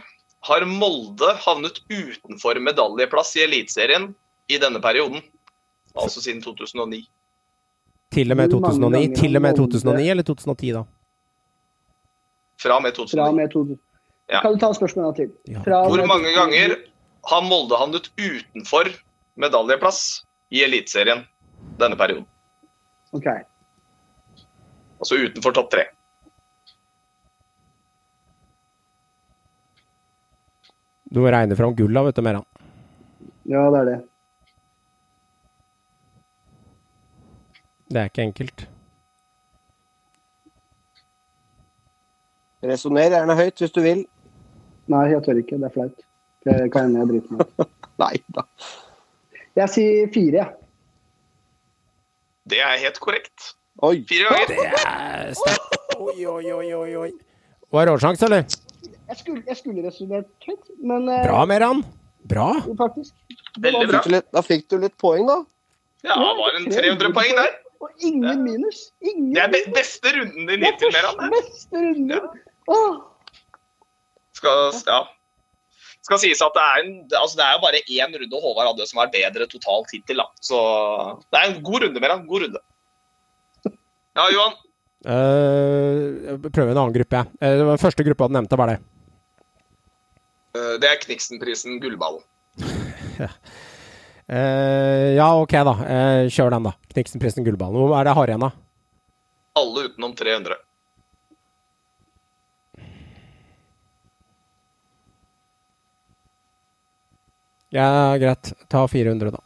[0.49, 4.09] har Molde havnet utenfor medaljeplass i Eliteserien
[4.51, 5.23] i denne perioden?
[5.95, 7.03] Altså siden 2009.
[8.13, 9.15] Til og med 2009?
[9.15, 10.83] Til og med 2009 eller 2010, da?
[12.59, 13.35] Fra og med Fra og 2009.
[13.39, 13.79] med 2000.
[14.29, 14.41] Ja.
[14.41, 15.29] Kan du ta spørsmålet til?
[15.47, 15.61] Ja.
[15.65, 16.39] Fra Hvor mange 2000.
[16.41, 16.75] ganger
[17.27, 18.89] har Molde havnet utenfor
[19.39, 21.25] medaljeplass i Eliteserien
[21.79, 22.25] denne perioden?
[23.15, 23.27] Ok.
[24.99, 25.85] Altså utenfor topp tre.
[31.09, 32.45] Du må regne fram gulla, vet du, Meran.
[33.49, 33.99] Ja, det er det.
[37.89, 38.67] Det er ikke enkelt.
[42.69, 44.03] Resonner gjerne høyt hvis du vil.
[44.91, 45.57] Nei, jeg tør ikke.
[45.57, 46.05] Det er flaut.
[46.47, 47.69] Det kan hende jeg driter meg ut.
[48.03, 48.45] Nei da.
[49.59, 50.55] Jeg sier fire, jeg.
[52.49, 53.51] Det er helt korrekt.
[53.85, 53.99] Oi.
[54.09, 54.47] Fire ganger.
[54.49, 55.77] Det er sterkt.
[55.99, 57.09] Oi, oi, oi, oi, oi.
[57.75, 58.45] Var det råsjanse, eller?
[59.09, 61.83] Jeg skulle, jeg skulle resonnert høyt, men eh, Bra, Meran.
[62.29, 62.47] Bra.
[62.79, 63.13] faktisk.
[63.59, 63.99] Veldig bra.
[63.99, 65.37] fikk, du litt, da fikk du litt poeng, da.
[66.07, 67.53] Ja, det var en 300 poeng der.
[67.79, 68.81] Og ingen minus.
[69.03, 71.31] Ingen Det er be beste runden din hittil, Meran.
[71.35, 72.27] beste runden.
[72.69, 72.81] Ja.
[74.39, 74.99] Skal, ja.
[76.09, 78.85] Skal sies at det er, en, altså det er jo bare én runde Håvard hadde
[78.89, 80.23] som er bedre totalt hittil.
[80.41, 80.57] Så
[81.29, 82.23] det er en god runde, Meran.
[82.25, 82.61] God runde.
[84.17, 84.55] Ja, Johan.
[85.05, 87.29] Uh, prøver en annen gruppe, jeg.
[87.61, 88.79] Det var første gruppa du nevnte, var det.
[90.57, 92.25] Uh, Det er Kniksenprisen Gullballen.
[93.21, 93.29] uh,
[95.13, 95.75] ja, OK, da.
[96.25, 96.73] Kjør den, da.
[96.95, 97.85] Kniksenprisen Gullballen.
[97.85, 98.51] Hvor er det jeg har igjen, da?
[99.61, 100.57] Alle utenom 300.
[107.69, 108.53] Ja, greit.
[108.67, 109.41] Ta 400, da.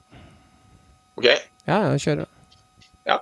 [1.20, 1.28] OK.
[1.68, 2.30] Ja, jeg kjører.
[3.08, 3.20] Ja.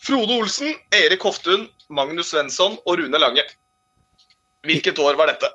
[0.00, 3.44] Frode Olsen, Erik Hoftun, Magnus Svensson og Rune Lange.
[4.64, 5.50] Hvilket år var dette?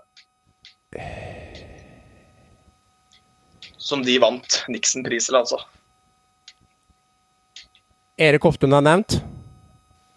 [3.78, 5.58] Som de vant Nixon-prisen, altså.
[8.22, 9.18] Erik Hoftun er nevnt.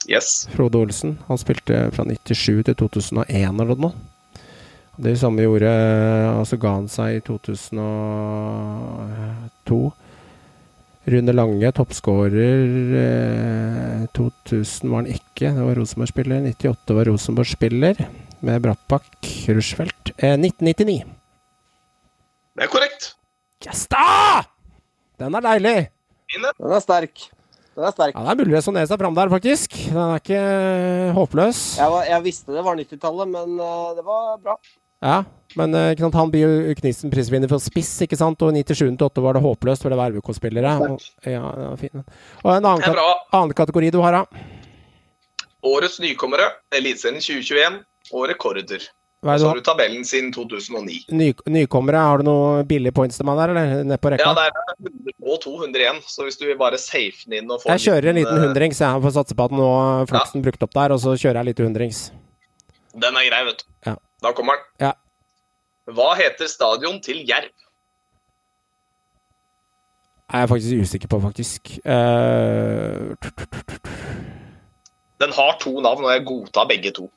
[0.07, 0.45] Yes.
[0.53, 1.17] Frode Olsen.
[1.27, 3.97] Han spilte fra 97 til 2001 eller noe.
[4.97, 5.69] Det samme gjorde
[6.39, 9.81] Altså ga han seg i 2002.
[11.07, 12.63] Rune Lange, toppskårer.
[12.99, 16.41] Eh, 2000 var han ikke, det var Rosenborg-spiller.
[16.51, 17.95] 98 var Rosenborg-spiller
[18.47, 19.21] med Brattbakk,
[19.55, 20.05] Rushfeldt.
[20.19, 21.05] Eh, 1999.
[22.57, 23.03] Det er korrekt.
[23.67, 24.07] Yes da!
[25.21, 25.77] Den er deilig!
[26.35, 27.17] Den er sterk.
[27.77, 28.15] Den er sterk.
[28.17, 29.71] Ja, Det er mulig å resonnere seg fram der, faktisk.
[29.93, 31.59] Den er ikke eh, håpløs.
[31.79, 34.57] Jeg, var, jeg visste det var 90-tallet, men eh, det var bra.
[35.07, 35.23] Ja,
[35.57, 38.43] men eh, ikke sant, han blir jo Knisen prisvinner for spiss, ikke sant?
[38.45, 40.75] Og 97-8 var det håpløst, for det var RBK-spillere.
[40.85, 42.05] Og- Ja, fin.
[42.45, 43.01] Og en annen, er
[43.33, 44.27] annen kategori du har, da?
[45.67, 47.81] Årets nykommere, Eliteserien 2021
[48.13, 48.85] og rekorder.
[49.25, 51.07] Hva er så det har du tabellen siden 2009.
[51.17, 53.85] Ny, nykommere, har du noen billige points til meg der, eller?
[53.89, 54.29] Ned på rekka?
[54.29, 57.51] Ja, det er 100 og 200 igjen, så hvis du vil bare safe den inn
[57.51, 59.03] og få jeg kjører en liten eh, hundrings, jeg.
[59.03, 59.71] Får satse på at nå
[60.05, 60.23] er ja.
[60.45, 62.03] brukt opp der, og så kjører jeg litt hundrings.
[62.95, 63.67] Den er grei, vet du.
[63.89, 63.97] Ja.
[64.23, 64.65] Da kommer den.
[64.87, 64.93] Ja.
[65.93, 67.53] Hva heter stadion til Jerv?
[70.33, 71.77] Er jeg faktisk usikker på, faktisk.
[71.87, 73.15] Uh...
[75.23, 77.11] Den har to navn, og jeg godtar begge to.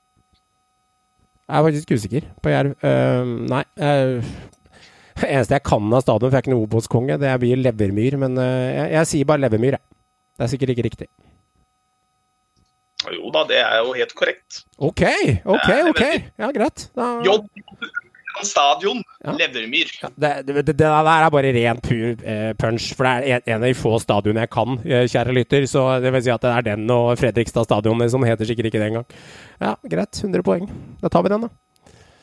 [1.49, 2.75] jeg er faktisk usikker på Jerv.
[2.83, 3.63] Uh, nei.
[3.81, 4.21] Uh,
[5.25, 8.19] eneste jeg kan av stadion, for jeg er ikke noe Obos-konge, det blir Levermyr.
[8.21, 9.85] Men jeg, jeg sier bare Levermyr, jeg.
[10.37, 11.09] Det er sikkert ikke riktig.
[13.07, 14.63] Jo da, det er jo helt korrekt.
[14.77, 15.05] OK,
[15.45, 16.03] OK, OK.
[16.39, 16.89] Ja, greit.
[16.97, 17.37] Da, J.
[18.43, 19.33] Stadion, Ja.
[19.35, 19.89] Levermyr.
[20.01, 23.41] Ja, det, det, det, der er bare ren pur eh, punch, for det er en,
[23.49, 25.65] en av de få stadionene jeg kan, eh, kjære lytter.
[25.67, 28.79] Så det vil si at det er den og Fredrikstad stadion som heter sikkert ikke
[28.79, 29.07] det engang.
[29.59, 30.21] Ja, greit.
[30.23, 30.69] 100 poeng.
[31.01, 31.51] Da tar vi den, da.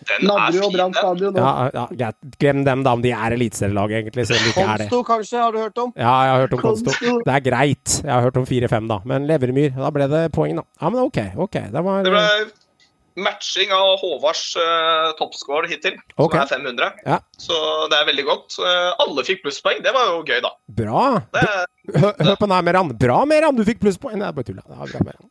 [0.07, 1.01] Den er Nadderud og fin, Brann den.
[1.03, 1.39] stadion.
[1.41, 2.11] Ja, ja.
[2.41, 4.27] Glem dem, da, om de er eliteserielag, egentlig.
[4.29, 4.89] Selv de ikke er det.
[4.91, 5.93] Konsto, kanskje, har du hørt om?
[5.97, 6.95] Ja, jeg har hørt om Konsto.
[7.27, 7.97] Det er greit.
[8.05, 9.01] Jeg har hørt om 4-5, da.
[9.05, 10.65] Men Levermyr, da ble det poeng, da.
[10.81, 11.19] Ja, men OK.
[11.49, 11.59] ok.
[11.75, 12.29] Det var Det ble
[13.17, 16.35] matching av Håvards uh, toppscore hittil, Ok.
[16.37, 16.89] som er 500.
[17.07, 17.17] Ja.
[17.41, 17.57] Så
[17.89, 18.59] det er veldig godt.
[18.61, 19.81] Uh, alle fikk plusspoeng.
[19.87, 20.51] Det var jo gøy, da.
[20.83, 21.05] Bra.
[21.33, 21.47] Det,
[21.97, 22.91] Hør, hør på den her, Meran.
[23.01, 23.57] Bra, Meran.
[23.57, 24.19] Du fikk plusspoeng.
[24.21, 24.63] Nei, bare tulla.
[24.69, 25.31] Det var bra, Meran.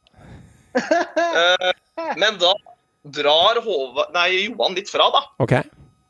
[0.75, 1.71] uh,
[2.17, 2.53] men da
[3.13, 5.21] drar Håvard, nei, Johan litt fra, da.
[5.43, 5.55] OK.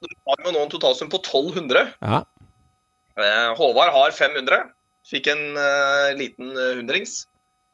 [0.06, 1.94] Du har jo nå en totalsum på 1200.
[2.02, 2.24] Ja.
[3.20, 4.70] Eh, Håvard har 500.
[5.06, 7.24] Fikk en uh, liten eh, hundrings.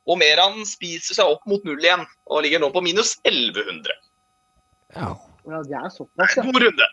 [0.09, 3.93] Og Meran spiser seg opp mot null igjen, og ligger nå på minus 1100.
[4.97, 5.11] ja.
[5.49, 6.43] Ja, det er såpass, ja.
[6.45, 6.88] God runde.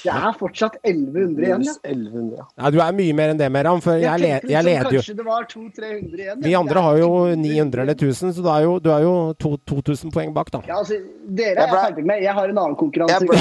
[0.00, 1.74] Det er fortsatt 1100 igjen, ja.
[1.84, 2.46] 1100, ja.
[2.62, 5.02] Nei, du er mye mer enn det, Meran, for jeg, le, jeg liksom leder jo
[5.02, 6.42] Kanskje det var 200-300 igjen.
[6.46, 7.10] Vi andre har jo
[7.42, 10.62] 900 eller 1000, så du er jo, du er jo to, 2000 poeng bak, da.
[10.68, 10.98] Ja, altså,
[11.28, 12.22] dere Jeg er ferdig med.
[12.24, 13.20] Jeg har en annen konkurranse.
[13.20, 13.40] Jeg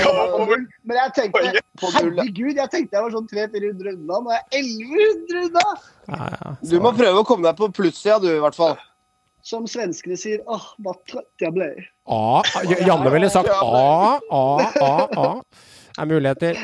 [0.00, 0.60] Jeg.
[0.90, 1.64] Men jeg tenkte.
[1.80, 4.20] Herregud, jeg tenkte jeg var sånn 300-400 unna.
[4.20, 5.66] Nå er jeg 1100 unna!
[6.10, 8.76] Ja, ja, Du må prøve å komme deg på plussida, du, i hvert fall.
[9.46, 11.70] Som svenskene sier åh, hva trøtt jeg ble.
[12.10, 12.42] A,
[12.84, 14.42] Janne ville sagt A, A,
[14.84, 15.28] A, A.
[16.00, 16.56] Er muligheter.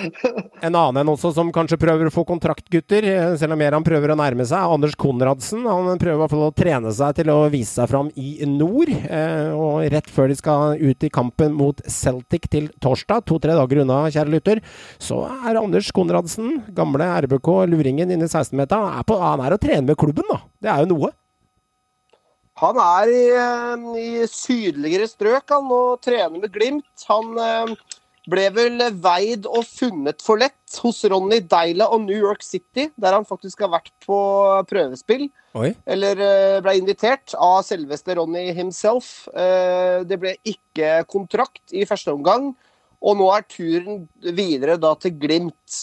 [0.65, 3.75] En annen enn også som kanskje prøver å få kontrakt, gutter, eh, selv om mer
[3.77, 4.65] han prøver å nærme seg.
[4.65, 5.67] Anders Konradsen.
[5.69, 8.89] Han prøver i hvert fall å trene seg til å vise seg fram i nord.
[8.89, 13.83] Eh, og rett før de skal ut i kampen mot Celtic til torsdag, to-tre dager
[13.85, 14.63] unna, kjære lytter,
[15.03, 20.25] så er Anders Konradsen, gamle RBK-luringen inne i 16-meteren, han, er å trene med klubben,
[20.33, 20.41] da.
[20.63, 21.13] Det er jo noe.
[22.63, 27.05] Han er i, eh, i sydligere strøk han, og trener med Glimt.
[27.11, 27.37] Han
[28.31, 33.15] ble vel veid og funnet for lett hos Ronny Deila og New York City, der
[33.15, 34.19] han faktisk har vært på
[34.71, 35.29] prøvespill.
[35.57, 35.71] Oi.
[35.89, 39.29] Eller eh, ble invitert av selveste Ronny himself.
[39.33, 42.51] Eh, Det ble ikke kontrakt i første omgang,
[43.01, 45.83] og nå er turen videre da til Glimt.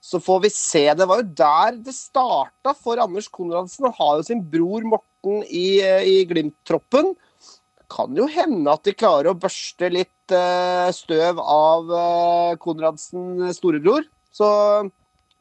[0.00, 0.86] Så får vi se.
[0.96, 3.84] Det var jo der det starta for Anders Konradsen.
[3.90, 7.12] Han har jo sin bror Morten i, eh, i Glimt-troppen.
[7.90, 14.06] Kan jo hende at de klarer å børste litt eh, støv av eh, Konradsen storebror.
[14.34, 14.46] Så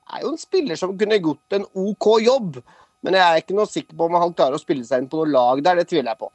[0.09, 2.57] er jo en spiller som kunne gjort en OK jobb.
[3.05, 5.21] Men jeg er ikke noe sikker på om han klarer å spille seg inn på
[5.21, 5.79] noe lag der.
[5.79, 6.31] Det tviler jeg på.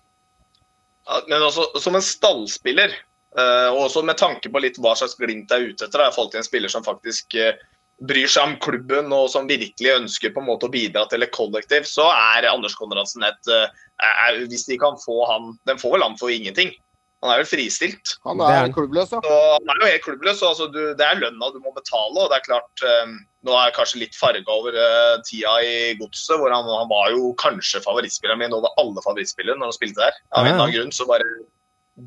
[1.28, 2.94] Men også som en stallspiller,
[3.36, 6.32] eh, og også med tanke på litt hva slags Glimt er ute etter, i forhold
[6.32, 7.36] til en spiller som faktisk
[8.02, 11.34] bryr seg om klubben og som virkelig ønsker på en måte å bidra til et
[11.34, 13.68] kollektiv, så er Anders Konradsen et eh,
[14.02, 16.72] er, Hvis de kan få han Den får vel han for ingenting.
[17.24, 18.16] Han er vel fristilt.
[18.28, 19.20] Han er jo klubbløs, ja.
[19.24, 20.42] Så han er jo helt klubbløs.
[20.42, 22.20] og Altså, du, det er lønna du må betale.
[22.20, 23.14] og det er klart, um,
[23.44, 27.10] Nå er jeg kanskje litt farga over uh, tida i godset, hvor han, han var
[27.12, 30.20] jo kanskje favorittspilleren min over alle favorittspillere når han spilte der.
[30.32, 31.28] Av en eller annen grunn så bare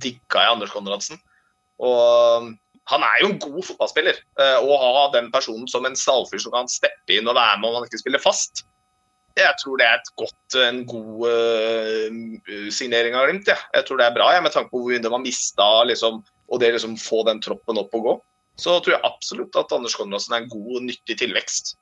[0.04, 1.22] digga jeg Anders Konradsen.
[1.82, 2.54] Og
[2.88, 4.20] han er jo en god fotballspiller.
[4.40, 7.70] eh, Å ha den personen som en stallfyr som kan steppe inn og være med
[7.70, 8.64] om han ikke spiller fast.
[9.38, 13.52] Jeg tror det er et godt, en god uh, signering av Glimt.
[13.52, 13.58] Ja.
[13.76, 16.62] Jeg tror det er bra, ja, med tanke på hvor de har mista, liksom, og
[16.64, 18.16] det liksom få den troppen opp og gå.
[18.58, 21.76] Så tror jeg absolutt at Anders Konradsen er en god og nyttig tilvekst.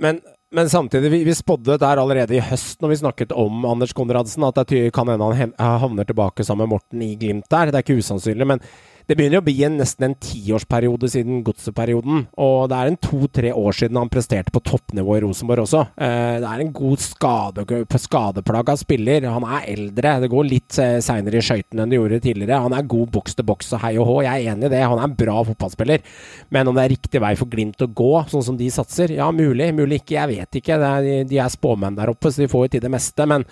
[0.00, 0.20] Men,
[0.52, 4.44] men samtidig, vi, vi spådde der allerede i høst når vi snakket om Anders Konradsen,
[4.44, 7.72] at det kan hende han havner tilbake sammen med Morten i Glimt der.
[7.72, 8.48] Det er ikke usannsynlig.
[8.52, 8.64] Men
[9.10, 12.28] det begynner å bli en, nesten en tiårsperiode siden godseperioden.
[12.38, 15.80] Og det er en to-tre år siden han presterte på toppnivå i Rosenborg også.
[15.98, 17.64] Eh, det er en god skade,
[18.04, 19.26] skadeplaga spiller.
[19.34, 20.12] Han er eldre.
[20.22, 22.60] Det går litt eh, seinere i skøytene enn det gjorde tidligere.
[22.68, 24.16] Han er god boks til boks og hei og hå.
[24.28, 24.84] Jeg er enig i det.
[24.86, 26.06] Han er en bra fotballspiller.
[26.54, 29.16] Men om det er riktig vei for Glimt å gå, sånn som de satser?
[29.18, 29.72] Ja, mulig.
[29.74, 30.20] Mulig ikke.
[30.20, 30.78] Jeg vet ikke.
[30.78, 33.26] Er, de er spåmenn der oppe, så de får jo til det meste.
[33.26, 33.50] Men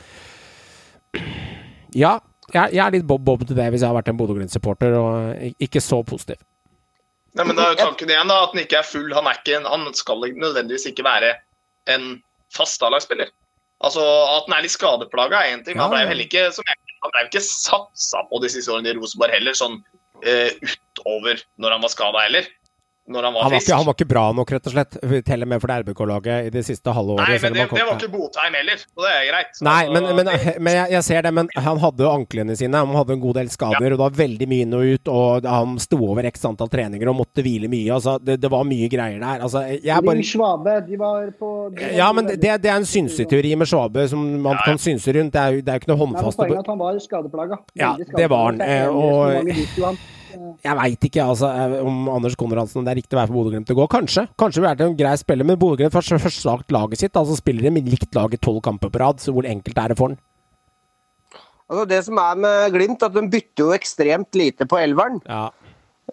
[2.04, 2.20] ja,
[2.54, 5.82] jeg, jeg er litt bob-bob til det hvis jeg har vært en Bodø-Glimt-supporter, og ikke
[5.84, 6.40] så positiv.
[7.36, 9.12] Nei, men da er jo tanken igjen da, at han ikke er full.
[9.14, 11.34] Han, er ikke han skal nødvendigvis ikke være
[11.92, 12.16] en
[12.54, 13.30] fast A-lagsspiller.
[13.84, 15.78] Altså, At han er litt skadeplaga, er én ting.
[15.78, 19.36] Han ble jo heller ikke, han ble ikke satsa på de siste årene i Rosenborg
[19.36, 22.48] heller, sånn uh, utover når han var skada heller.
[23.08, 23.68] Når han var Han var, frisk.
[23.68, 26.46] ikke, han var ikke bra nok, rett og slett, til og med for det RBK-laget
[26.46, 27.28] i det siste halve året.
[27.28, 29.60] Nei, men det, kom- det var ikke Botheim heller, og det er greit.
[29.64, 31.32] Nei, Altså, men, men, det- men jeg, jeg ser det.
[31.38, 32.74] Men han hadde jo anklene sine.
[32.84, 35.08] Han hadde en god del skader, og det var veldig mye inn og ut.
[35.08, 37.88] Og han sto over x antall treninger og måtte hvile mye.
[37.96, 39.40] Altså, det, det var mye greier der.
[39.48, 43.54] Altså, jeg bare Schwabe, de var på de ja, men det, det er en synseteori
[43.56, 45.32] med Schwabe som man kan synse rundt.
[45.32, 47.56] Det er jo ikke noe håndfast Poenget er at han var skadeplaga.
[47.78, 48.88] Ja, det var han, Og, eh,
[49.48, 49.98] og- Johan.
[50.28, 53.76] Jeg veit ikke altså, eh, om Anders Konradsen det er riktig vei for Bodø-Glimt å
[53.78, 53.86] gå.
[53.92, 54.26] Kanskje.
[54.40, 57.16] Kanskje det er en grei spiller, men Bodø-Glimt har først slagt laget sitt.
[57.16, 59.94] Altså spiller de med likt lag i tolv kamper på rad, så hvor enkelt er
[59.94, 60.20] det for den?
[61.68, 65.20] Altså, det som er med Glimt, at de bytter jo ekstremt lite på elveren.
[65.28, 65.48] Ja.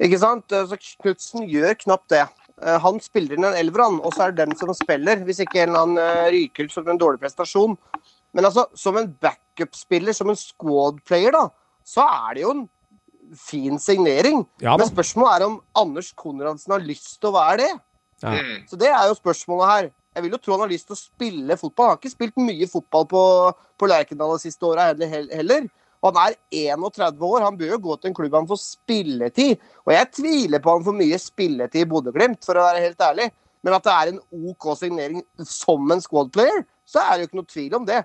[0.04, 0.52] Ikke sant?
[0.52, 2.26] Så Knutsen gjør knapt det.
[2.62, 5.24] Eh, Han spiller inn en elver, han, og så er det den som spiller.
[5.28, 7.78] Hvis ikke en eller annen eh, ryker ut som en dårlig prestasjon.
[8.36, 11.46] Men altså, som en backup-spiller, som en squad-player, da,
[11.88, 12.66] så er det jo en
[13.40, 14.44] fin signering.
[14.64, 14.76] Ja.
[14.80, 17.72] Men spørsmålet er om Anders Konradsen har lyst til å være det.
[18.24, 18.34] Ja.
[18.36, 18.66] Mm.
[18.70, 19.90] Så det er jo spørsmålet her.
[20.16, 21.90] Jeg vil jo tro han har lyst til å spille fotball.
[21.90, 23.24] Han har ikke spilt mye fotball på,
[23.76, 25.68] på Lerkendal de siste åra heller, heller.
[26.00, 26.38] Og han er
[26.78, 27.44] 31 år.
[27.44, 29.66] Han bør jo gå til en klubb han får spilletid.
[29.84, 33.30] Og jeg tviler på han får mye spilletid i Bodø-Glimt, for å være helt ærlig.
[33.66, 34.22] Men at det er en
[34.52, 38.04] OK signering som en squad player, så er det jo ikke noe tvil om det.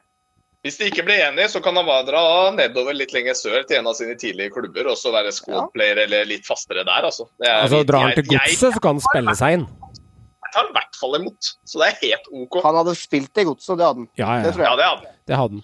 [0.60, 3.78] Hvis de ikke blir enige, så kan han bare dra nedover litt lenger sør til
[3.78, 7.24] en av sine tidlige klubber og så være squad-player eller litt fastere der, altså.
[7.40, 9.64] Det er- Altså, drar han til godset, så kan han spille seg inn.
[10.44, 12.60] Jeg tar i hvert fall imot, så det er helt OK.
[12.62, 14.08] Han hadde spilt i godset, det hadde han.
[14.18, 14.78] Ja, ja, Det tror jeg.
[14.78, 15.00] Ja,
[15.30, 15.62] det hadde han.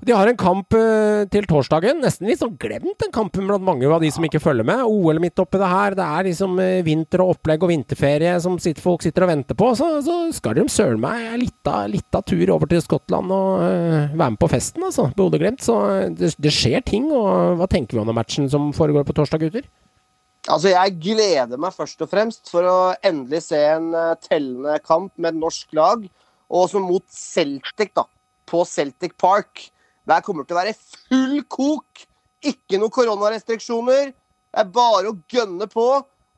[0.00, 1.98] De har en kamp eh, til torsdagen.
[2.00, 4.80] Nesten litt sånn glemt den kampen blant mange av de som ikke følger med.
[4.88, 5.96] OL midt oppi det her.
[5.98, 9.58] Det er liksom eh, vinter og opplegg og vinterferie som sitter, folk sitter og venter
[9.60, 9.68] på.
[9.76, 14.14] Så, så skal de søren meg en lita, lita tur over til Skottland og uh,
[14.14, 15.10] være med på festen, altså.
[15.18, 15.60] Bodø-Glimt.
[15.66, 15.76] Så
[16.16, 17.10] det, det skjer ting.
[17.12, 19.66] Og hva tenker vi om den matchen som foregår på torsdag, gutter?
[20.48, 23.92] Altså, Jeg gleder meg først og fremst for å endelig se en
[24.24, 26.08] tellende kamp med et norsk lag.
[26.48, 28.06] Og også mot Celtic, da.
[28.48, 29.68] På Celtic Park.
[30.10, 32.06] Der kommer til å være full kok.
[32.46, 34.10] Ikke noen koronarestriksjoner.
[34.10, 35.86] Det er bare å gønne på.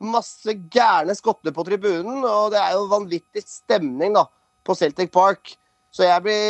[0.03, 2.23] Masse gærne skotter på tribunen.
[2.27, 4.27] Og det er jo vanvittig stemning da,
[4.67, 5.55] på Celtic Park.
[5.93, 6.45] Så jeg, blir,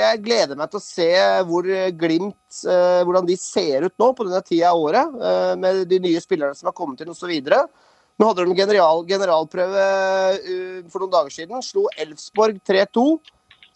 [0.00, 1.08] jeg gleder meg til å se
[1.44, 1.66] hvor
[2.00, 5.98] Glimt eh, hvordan de ser ut nå på denne tida av året, eh, med de
[6.00, 7.34] nye spillerne som har kommet inn osv.
[8.16, 9.86] Nå hadde de general, generalprøve
[10.40, 11.60] uh, for noen dager siden.
[11.60, 13.04] Slo Elfsborg 3-2,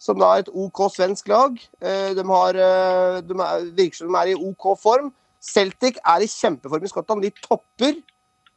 [0.01, 1.57] som da er et OK svensk lag.
[1.81, 5.11] Eh, de, har, eh, de er, virker som de er i OK form.
[5.41, 7.25] Celtic er i kjempeform i Skottland.
[7.25, 7.99] De topper.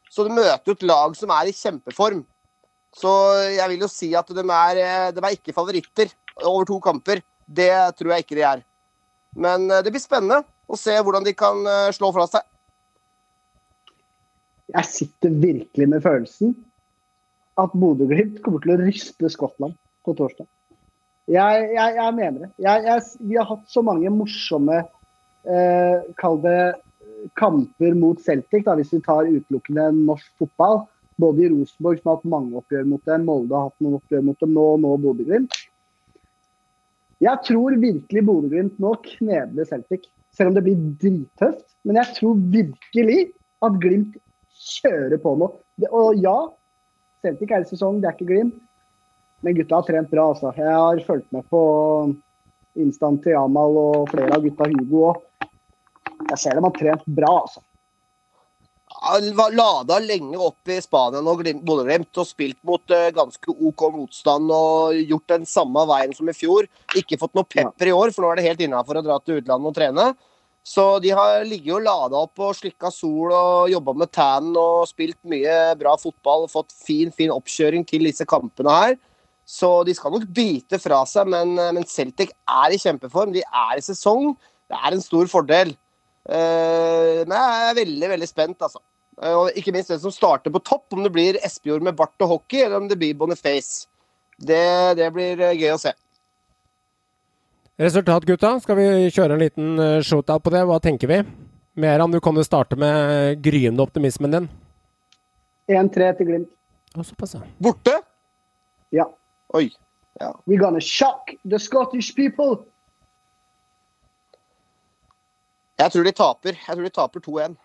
[0.09, 2.23] Så de møter jo et lag som er i kjempeform.
[2.95, 3.11] Så
[3.51, 6.09] jeg vil jo si at de er, eh, de er ikke favoritter
[6.41, 7.21] over to kamper.
[7.45, 7.69] Det
[7.99, 8.65] tror jeg ikke de er.
[9.35, 11.59] Men det blir spennende å se hvordan de kan
[11.93, 12.41] slå fra seg.
[14.73, 16.55] Jeg sitter virkelig med følelsen
[17.61, 19.75] at Bodø-Glimt kommer til å ryste Skottland
[20.07, 20.47] på torsdag.
[21.25, 22.49] Jeg, jeg, jeg mener det.
[22.61, 26.59] Jeg, vi har hatt så mange morsomme eh, Kall det
[27.33, 30.83] kamper mot Celtic, da, hvis vi tar utelukkende norsk fotball.
[31.21, 34.25] Både i Rosenborg, som har hatt mange oppgjør mot dem, Molde har hatt noen oppgjør
[34.27, 35.57] mot dem nå, og nå Bodø-Glimt.
[37.23, 41.65] Jeg tror virkelig Bodø-Glimt nå knebler Celtic, selv om det blir drittøft.
[41.87, 43.19] Men jeg tror virkelig
[43.65, 44.19] at Glimt
[44.75, 45.49] kjører på nå.
[45.87, 46.35] Og ja,
[47.23, 48.59] Celtic er i sesong, det er ikke Glimt.
[49.43, 50.53] Men gutta har trent bra, altså.
[50.57, 51.61] Jeg har fulgt med på
[52.81, 55.23] Instant til Jamal og flere av gutta Hugo òg.
[56.31, 57.61] Jeg ser dem har trent bra, altså.
[59.05, 63.83] Han var lada lenge opp i Spania og Bodø-Glimt og spilt mot eh, ganske OK
[63.93, 66.69] motstand og gjort den samme veien som i fjor.
[66.97, 69.41] Ikke fått noe pepper i år, for nå er det helt innafor å dra til
[69.41, 70.07] utlandet og trene.
[70.65, 74.87] Så de har ligget og lada opp og slikka sol og jobba med tan og
[74.89, 78.95] spilt mye bra fotball og fått fin, fin oppkjøring til disse kampene her.
[79.45, 83.33] Så de skal nok bite fra seg, men, eh, men Celtic er i kjempeform.
[83.35, 84.33] De er i sesong.
[84.65, 85.75] Det er en stor fordel.
[86.25, 88.81] Eh, men jeg er veldig, veldig spent, altså.
[89.21, 92.17] Eh, Og ikke minst den som starter på topp, om det blir Espejord med bart
[92.25, 93.85] og hockey, eller om det blir Boniface.
[94.41, 95.93] Det, det blir gøy å se.
[97.79, 98.59] Resultat, gutta.
[98.63, 100.63] Skal vi kjøre en liten shootout på det?
[100.65, 101.21] Hva tenker vi?
[101.75, 104.49] Meran, du kan jo starte med gryende optimismen din.
[105.69, 106.51] 1-3 til Glimt.
[106.95, 107.41] Å, såpass, ja.
[107.59, 107.97] Borte?
[108.95, 109.05] Ja.
[109.53, 109.69] Oi.
[110.19, 110.31] Ja.
[110.47, 112.65] We're gonna shock the Scottish people.
[115.79, 116.55] Jeg tror de taper.
[116.67, 117.55] Jeg tror de taper 2-1.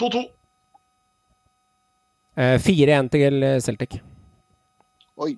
[0.00, 0.20] 2-2.
[2.38, 3.98] Eh, 4-1 til Celtic.
[5.16, 5.32] Oi.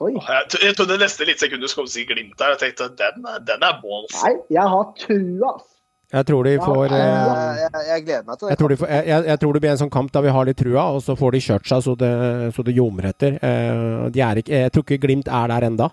[0.00, 0.12] Oi.
[0.12, 2.56] Jeg, jeg trodde neste litt sekund du skulle si Glimt der.
[2.56, 4.16] Jeg tenkte den, er- den er balls.
[4.24, 5.75] Nei, jeg har trua, ass.
[6.14, 8.58] Jeg tror de får Ja, eh, Jeg, jeg, jeg gleder meg til jeg det.
[8.60, 8.88] tror, de får,
[9.26, 11.32] jeg, tror det blir en sånn kamp der vi har litt trua, og så får
[11.34, 12.12] de kjørt seg så det,
[12.54, 13.38] så det ljomer etter.
[13.42, 15.90] Eh, de er ikke, jeg tror ikke Glimt er der enda.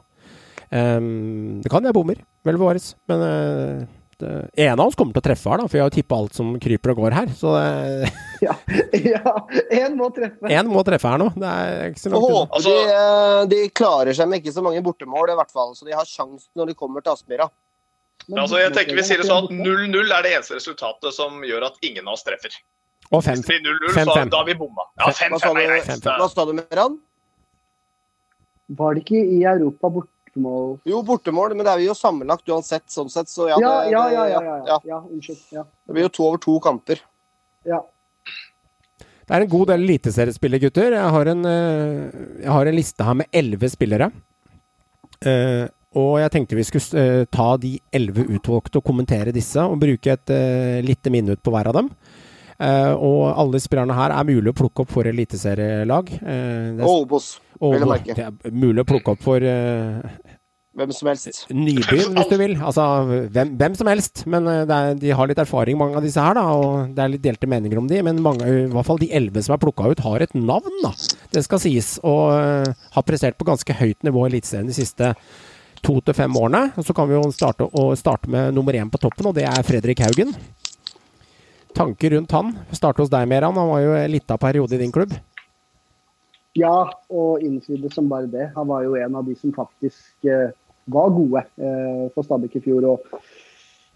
[0.74, 2.93] Um, det kan jeg bommer, vel bevares.
[3.09, 3.82] Men eh,
[4.22, 4.30] det,
[4.64, 6.38] en av oss kommer til å treffe her, da, for jeg har jo tippa alt
[6.38, 7.34] som kryper og går her.
[7.38, 8.55] Så det- Ja,
[8.91, 9.34] ja.
[9.72, 10.49] Én må treffe.
[10.51, 11.30] én må treffe her nå.
[11.38, 12.45] Det er ikke så langt unna.
[12.57, 12.78] Altså-
[13.49, 15.74] de, de klarer seg med ikke så mange bortemål, i hvert fall.
[15.78, 17.49] Så de har sjansen når de kommer til Aspmyra.
[18.28, 21.41] Men Altså, jeg tenker Vi sier det sånn at 0-0 er det eneste resultatet som
[21.43, 22.55] gjør at ingen av oss treffer.
[23.11, 23.41] Og fem.
[23.41, 24.86] Hvis det 0-0, så da har vi bomma.
[24.97, 25.88] Ja, Hva sa 5-5 er du, greit.
[25.89, 26.97] Fem, hva sa du, Meran?
[28.80, 32.86] Var det ikke i Europa bortemål Jo, bortemål, men det er vi jo sammenlagt uansett,
[32.89, 33.30] sånn sett.
[33.30, 34.24] Så ja, Ja, det, ja, ja.
[34.28, 34.61] ja, ja, ja.
[34.71, 34.80] ja.
[34.93, 35.43] ja unnskyld.
[35.53, 35.65] Ja.
[35.88, 37.03] Det blir jo to over to kamper.
[37.69, 37.84] ja.
[39.24, 40.93] Det er en god del eliteseriespillere, gutter.
[40.97, 44.09] Jeg har en, eh, jeg har en liste her med elleve spillere.
[45.24, 45.63] Eh,
[45.99, 50.15] Og jeg tenkte vi skulle eh, ta de elleve utvalgte og kommentere disse, og bruke
[50.15, 51.89] et uh, lite minutt på hver av dem.
[52.57, 56.13] Uh, og alle spillerne her er mulig å plukke opp for eliteserielag.
[56.21, 57.17] Uh, og
[57.73, 58.15] vil jeg merke.
[58.17, 59.51] det er mulig å plukke opp for
[60.73, 61.43] Hvem som helst.
[61.53, 62.55] Nybyen, hvis du vil.
[62.57, 64.23] Altså hvem, hvem som helst.
[64.25, 66.47] Men det er, de har litt erfaring, mange av disse her, da.
[66.49, 67.99] Og det er litt delte meninger om de.
[68.01, 70.95] Men mange, i hvert fall de elleve som er plukka ut, har et navn, da.
[71.29, 71.99] Det skal sies.
[72.01, 75.13] Og har prestert på ganske høyt nivå i Eliteserien de siste
[75.84, 76.65] to til fem årene.
[76.77, 77.67] Og så kan vi jo starte,
[77.99, 80.34] starte med nummer én på toppen, og det er Fredrik Haugen.
[81.73, 82.51] Tanker rundt han?
[82.71, 83.57] Starte hos deg, Meran.
[83.57, 85.15] Han var jo en lita periode i din klubb.
[86.57, 88.51] Ja, og innfridde som bare det.
[88.57, 90.51] Han var jo en av de som faktisk eh,
[90.93, 93.07] var gode eh, for Stabæk i fjor og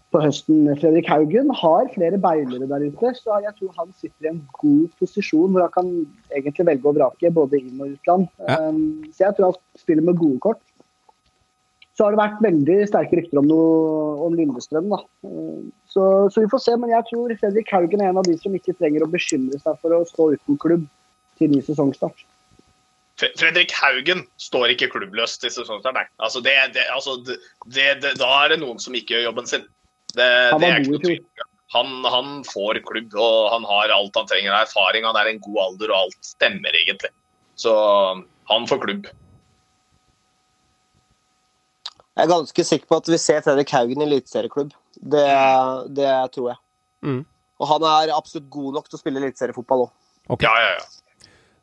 [0.08, 0.66] på høsten.
[0.80, 4.86] Fredrik Haugen har flere beilere der ute, så jeg tror han sitter i en god
[5.00, 5.90] posisjon hvor han kan
[6.34, 8.26] egentlig velge og vrake både inn- og utland.
[8.40, 8.58] Ja.
[8.68, 10.62] Um, så jeg tror han spiller med gode kort.
[11.98, 14.92] Så har det vært veldig sterke rykter om, noe, om Lillestrøm.
[14.94, 16.76] Eh, Så, så vi får se.
[16.78, 19.80] Men jeg tror Fredrik Haugen er en av de som ikke trenger å bekymre seg
[19.82, 20.84] for å stå uten klubb
[21.40, 22.22] til ny sesongstart.
[23.18, 26.06] Fredrik Haugen står ikke klubbløs til sesongstart, nei.
[26.22, 29.64] Altså det, det, altså det, da er det noen som ikke gjør jobben sin.
[30.14, 31.46] Det, Han det var er ikke god i tvil.
[31.74, 35.04] Han, han får klubb, og han har alt han trenger av erfaring.
[35.04, 37.10] Han er en god alder, og alt stemmer egentlig.
[37.58, 37.74] Så
[38.48, 39.10] han får klubb.
[42.18, 44.72] Jeg er ganske sikker på at vi ser Fredrik Haugen i eliteserieklubb.
[44.98, 45.26] Det,
[45.94, 46.58] det tror jeg.
[47.06, 47.20] Mm.
[47.62, 49.92] Og han er absolutt god nok til å spille eliteseriefotball òg.
[50.34, 50.42] Ok.
[50.42, 50.97] Ja, ja, ja.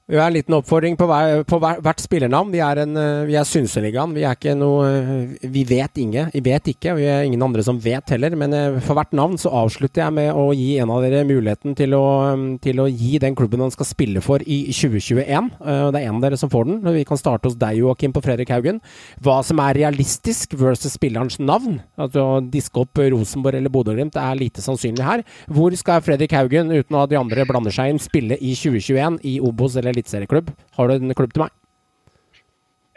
[0.08, 2.52] Vi har en liten oppfordring på, hver, på hver, hvert spillernavn.
[2.54, 4.12] Vi er, eh, er Synseligaen.
[4.14, 6.28] Vi er ikke noe eh, Vi vet ingen.
[6.30, 8.36] Vi vet ikke, og vi er ingen andre som vet heller.
[8.38, 11.74] Men eh, for hvert navn så avslutter jeg med å gi en av dere muligheten
[11.80, 12.04] til å,
[12.38, 15.50] mm, til å gi den klubben han skal spille for i 2021.
[15.58, 16.94] Eh, Det er en av dere som får den.
[17.00, 18.84] Vi kan starte hos deg, Joakim, på Fredrik Haugen.
[19.26, 21.82] Hva som er realistisk versus spillerens navn.
[21.98, 25.26] At å diske opp Rosenborg eller Bodø-Glimt er lite sannsynlig her.
[25.50, 29.40] Hvor skal Fredrik Haugen, uten at de andre blander seg inn, spille i 2021 i
[29.42, 30.52] Obos eller eliteserieklubb?
[30.78, 31.56] Har du en klubb til meg?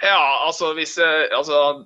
[0.03, 1.85] Ja, altså hvis eh, altså,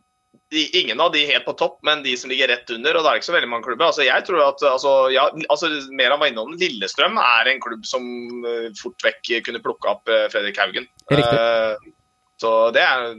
[0.53, 2.97] de, Ingen av de helt på topp, men de som ligger rett under.
[2.97, 3.89] Og det er ikke så veldig mange klubber.
[3.89, 8.05] Altså, jeg tror at altså, ja, altså, Meran var innom Lillestrøm er en klubb som
[8.49, 10.89] eh, fort vekk kunne plukke opp eh, Fredrik Haugen.
[11.13, 11.41] Riktig.
[11.41, 13.15] Uh, så det er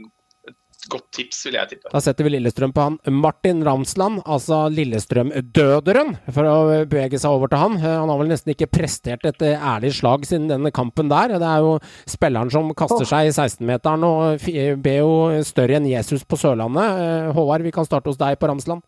[0.90, 1.90] godt tips, vil jeg tippe.
[1.92, 2.98] Da setter vi Lillestrøm på han.
[3.12, 6.56] Martin Ramsland, altså Lillestrøm-døderen, for å
[6.90, 7.76] bevege seg over til han.
[7.80, 11.36] Eh, Han har vel nesten ikke prestert et eh, ærlig slag siden denne kampen der.
[11.38, 11.76] Det er jo
[12.10, 14.48] spilleren som kaster seg i 16-meteren og
[14.84, 15.14] ber jo
[15.46, 17.04] større enn Jesus på Sørlandet.
[17.04, 18.84] Eh, Håvard, vi kan starte hos deg på Ramsland.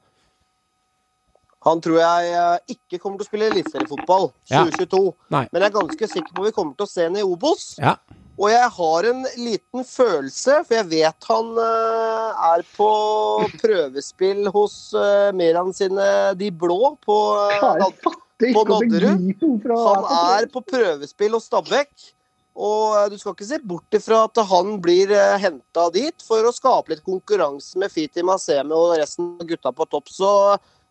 [1.67, 5.01] Han tror jeg ikke kommer til å spille eliteseriefotball 2022.
[5.35, 5.41] Ja.
[5.51, 7.65] Men jeg er ganske sikker på at vi kommer til å se ham i Obos.
[7.83, 7.97] Ja.
[8.37, 12.89] Og jeg har en liten følelse, for jeg vet han uh, er på
[13.63, 18.13] prøvespill hos uh, Meran sine De blå på uh, Nad- på
[18.45, 19.73] ikke Nadderud.
[19.73, 20.07] Han
[20.37, 22.13] er på prøvespill hos Stabæk.
[22.57, 25.11] Og du skal ikke se bort ifra at han blir
[25.41, 29.85] henta dit for å skape litt konkurranse med Fiti Maseme og resten av gutta på
[29.93, 30.09] topp.
[30.13, 30.31] Så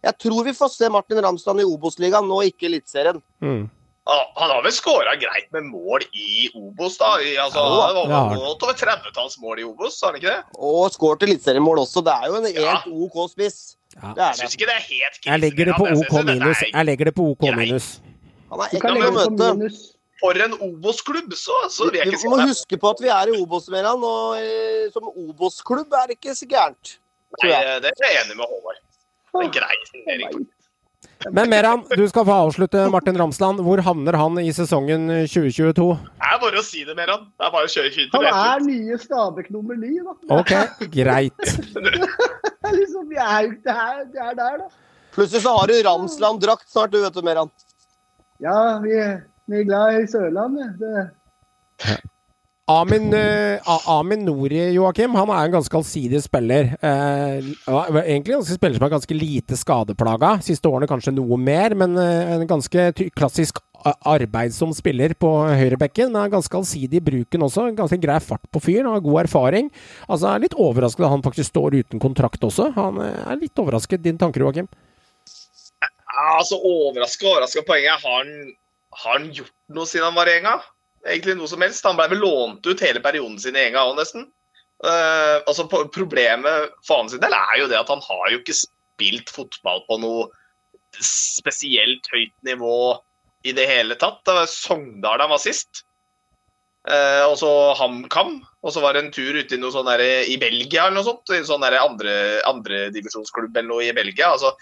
[0.05, 3.17] jeg tror vi får se Martin Ramsland i Obos-ligaen, nå ikke Eliteserien.
[3.41, 3.65] Mm.
[4.05, 7.15] Ja, han har vel skåra greit med mål i Obos, da.
[7.25, 10.59] I, altså, Ja, det var godt over 30-talls mål i Obos, har han ikke det?
[10.61, 12.03] Og skåret eliteseriemål også.
[12.05, 12.75] Det er jo en ja.
[12.85, 13.57] OK spiss.
[13.95, 14.11] Ja.
[14.11, 14.37] Det er det.
[14.43, 16.61] syns ikke det er helt Jeg legger det på OK minus.
[16.67, 17.89] Jeg legger det på OK minus.
[18.51, 19.69] Han er ekkel å møte.
[20.21, 24.05] For en Obos-klubb, så, så vi, Vi må huske på at vi er i Obos-Meran,
[24.05, 26.97] og eh, som Obos-klubb er det ikke så gærent.
[27.41, 27.51] Nei,
[27.83, 28.79] det er jeg enig med Håvard.
[29.35, 30.45] Det er grei signering.
[31.33, 33.61] Men Meran, du skal få avslutte Martin Ramsland.
[33.65, 35.87] Hvor havner han i sesongen 2022?
[36.21, 37.27] Det er bare å si det, Meran.
[37.33, 40.15] Det er bare å kjøre hynt Han er nye Stabæk nummer ni, da.
[40.39, 40.53] Ok,
[40.93, 41.45] greit.
[42.65, 44.69] Det er liksom, vi er jo ikke her, vi er der, da.
[45.13, 47.51] Plutselig så har du Ramsland-drakt snart, du vet du, Meran.
[48.41, 48.95] Ja, vi,
[49.51, 50.73] vi er glad i Sørlandet.
[50.81, 51.03] Det,
[52.66, 56.72] Amin, uh, Amin Nori, Joakim, han er en ganske allsidig spiller.
[56.82, 60.32] Uh, egentlig en spiller som er ganske lite skadeplaga.
[60.41, 66.18] Siste årene kanskje noe mer, men uh, en ganske klassisk arbeidsom spiller på høyrebekken.
[66.18, 67.68] Er ganske allsidig i bruken også.
[67.70, 69.70] En Ganske grei fart på fyren, har god erfaring.
[70.09, 72.72] Altså, er litt overrasket at han faktisk står uten kontrakt også.
[72.80, 74.01] Han er litt overrasket.
[74.01, 74.74] Din tanker, Joakim?
[76.34, 78.01] Altså, overraska, overraska poenget.
[78.01, 78.55] Har han,
[79.03, 80.63] har han gjort noe siden han var i Enga?
[81.05, 81.85] Egentlig noe som helst.
[81.85, 84.27] Han ble vel lånt ut hele perioden sin i Enga òg, nesten.
[84.83, 89.31] Uh, altså, problemet for hans del er jo det at han har jo ikke spilt
[89.31, 90.27] fotball på noe
[91.03, 92.95] spesielt høyt nivå
[93.45, 94.21] i det hele tatt.
[94.25, 95.83] Det var Sogndal han var sist.
[96.85, 97.49] Uh, og så
[97.79, 98.37] HamKam.
[98.65, 101.07] Og så var det en tur ute i noe sånn der, i Belgia eller noe
[101.07, 101.33] sånt.
[101.33, 102.15] I en sånn der andre,
[102.49, 104.33] andredivisjonsklubb eller noe i Belgia.
[104.33, 104.53] altså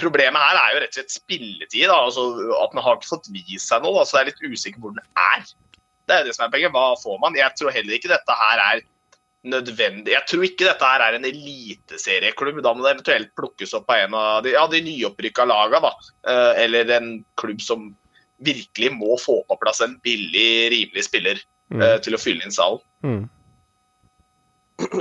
[0.00, 1.88] Problemet her er jo rett og slett spilletid.
[1.88, 2.26] da, altså
[2.62, 4.00] At man har ikke fått vist seg noe.
[4.00, 5.44] altså Det er litt usikker hvor den er.
[6.10, 6.74] Det er det som er poenget.
[6.74, 7.38] Hva får man?
[7.38, 8.82] Jeg tror heller ikke dette her er
[9.50, 10.12] nødvendig.
[10.12, 12.58] Jeg tror ikke dette her er en eliteserieklubb.
[12.66, 15.92] Da må det eventuelt plukkes opp av en av de, ja, de nyopprykka laga, da.
[16.28, 17.86] Eh, eller en klubb som
[18.44, 21.40] virkelig må få på plass en billig, rimelig spiller
[21.70, 21.82] Mm.
[21.86, 22.80] eh, til å fylle inn salen.
[23.06, 23.28] Mm.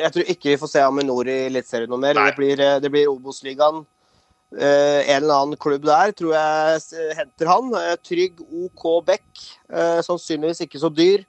[0.03, 2.13] Jeg tror ikke vi får se Aminor i Eliteserien noe mer.
[2.13, 2.27] Nei.
[2.29, 3.85] Det blir, eh, det blir Obos-ligaen.
[4.57, 7.67] Eh, en eller annen klubb der tror jeg henter han.
[7.77, 9.27] Eh, trygg OK Beck.
[9.69, 11.21] Eh, sannsynligvis ikke så dyr.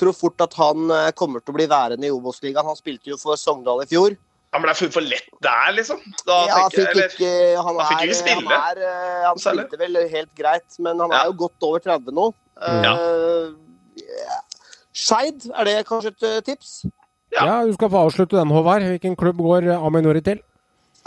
[0.00, 2.64] Tror fort at han eh, kommer til å bli værende i Obos-ligaen.
[2.64, 4.16] Han spilte jo for Sogndal i fjor.
[4.56, 6.00] Han ble for, for lett der, liksom.
[6.26, 8.48] Da Ja, tenker fikk eller, ikke, han, han fikk er, ikke spille.
[8.50, 11.20] Han, er, eh, han spilte vel helt greit, men han Ja.
[11.20, 12.24] er jo godt over 30 nå.
[12.60, 14.40] Uh, ja.
[14.96, 16.72] Skeid, er det kanskje et eh, tips?
[17.30, 17.44] Ja.
[17.46, 18.82] Ja, du skal få avslutte den, Håvard.
[18.90, 20.40] Hvilken klubb går Aminori til?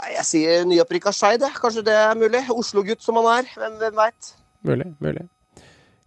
[0.02, 2.42] Jeg sier nyopprykka Skeid, kanskje det er mulig.
[2.52, 3.54] Oslo-gutt som han er.
[3.54, 4.34] Hvem, hvem veit?
[4.66, 5.28] Mulig, mulig.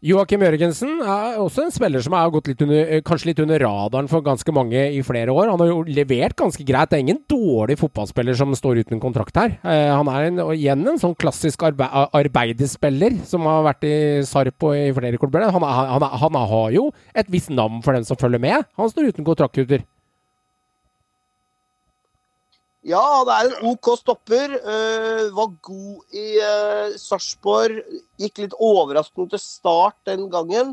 [0.06, 3.58] Joakim Jørgensen er også en spiller som har gått litt under, eh, kanskje litt under
[3.64, 5.50] radaren for ganske mange i flere år.
[5.50, 6.92] Han har jo levert ganske greit.
[6.92, 9.58] Det er ingen dårlig fotballspiller som står uten kontrakt her.
[9.66, 14.70] Eh, han er en, igjen en sånn klassisk arbe arbeiderspiller som har vært i Sarpo
[14.78, 15.50] i flere klubber.
[15.50, 18.70] Han, han, han, han har jo et visst navn for den som følger med.
[18.78, 19.82] Han står uten kontrakt, gutter.
[22.88, 24.54] Ja, det er en OK stopper.
[24.64, 27.82] Uh, var god i uh, Sarpsborg.
[28.22, 30.72] Gikk litt overraskende til start den gangen.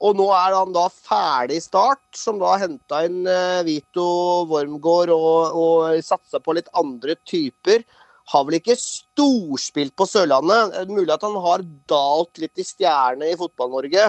[0.00, 4.06] Og nå er han da ferdig i start, som da henta inn uh, Vito
[4.48, 7.84] Wormgård og, og satsa på litt andre typer.
[8.32, 10.88] Har vel ikke storspilt på Sørlandet.
[10.88, 14.08] Mulig at han har dalt litt i stjerne i Fotball-Norge.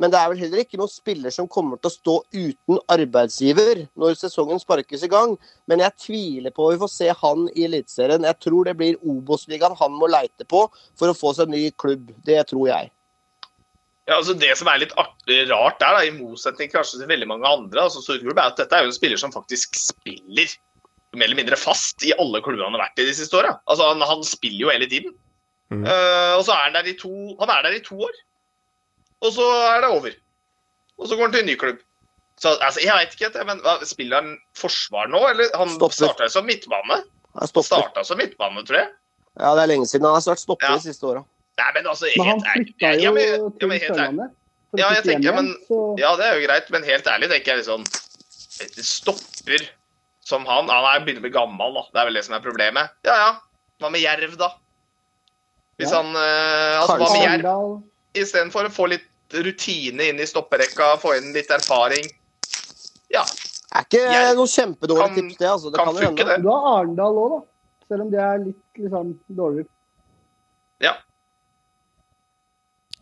[0.00, 3.82] Men det er vel heller ikke noen spiller som kommer til å stå uten arbeidsgiver
[4.00, 5.34] når sesongen sparkes i gang.
[5.68, 8.24] Men jeg tviler på at vi får se han i Eliteserien.
[8.24, 11.66] Jeg tror det blir Obos-ligaen han må leite på for å få seg en ny
[11.76, 12.08] klubb.
[12.24, 12.90] Det tror jeg.
[14.08, 17.28] Ja, altså Det som er litt artig rart der, da, i motsetning kanskje til veldig
[17.30, 20.56] mange andre, altså Storklubb, er at dette er jo en spiller som faktisk spiller
[21.14, 23.52] mer eller mindre fast i alle klubbene han har vært i de siste åra.
[23.70, 25.14] Altså, han, han spiller jo hele tiden.
[25.70, 25.84] Mm.
[25.84, 28.16] Uh, og så er han der i to Han er der i to år.
[29.22, 29.46] Og så
[29.76, 30.14] er det over.
[31.00, 31.78] Og så går han til en ny klubb.
[32.40, 35.50] Så altså, Jeg vet ikke, men hva, Spiller han forsvar nå, eller?
[35.60, 37.02] Han starta som midtbane.
[37.36, 37.48] Han.
[37.52, 38.88] Starta som midtbane, tror jeg.
[39.38, 40.76] Ja, Det er lenge siden han har vært stopper Ja.
[40.76, 41.24] de siste åra.
[41.60, 43.68] Nei, men altså, Men han flytta jo ja, men- ja, til.
[43.94, 44.30] Sørlandet.
[44.78, 45.56] Ja, jeg tenker, men-
[45.98, 47.86] Ja, det er jo greit, men helt ærlig tenker jeg litt sånn
[48.84, 49.68] Stopper
[50.24, 51.82] som han Han er begynner å bli gammel, da.
[51.92, 52.90] Det er vel det som er problemet.
[53.04, 53.30] Ja ja,
[53.80, 54.50] hva med Jerv, da?
[55.78, 56.02] Hvis Ja.
[56.02, 57.82] han eh, Altså, hva med Jerv?
[58.14, 62.06] Istedenfor å få litt rutine inn i stopperekka, få inn litt erfaring.
[63.10, 63.22] Ja.
[63.72, 65.48] Er ikke Jeg- noe kjempedårlig kan- tips, det.
[65.48, 65.70] altså.
[65.70, 66.42] Det kan kan, funke, det.
[66.42, 67.46] Du har Arendal òg, da.
[67.88, 69.66] Selv om det er litt liksom, dårligere.
[70.80, 70.92] ja.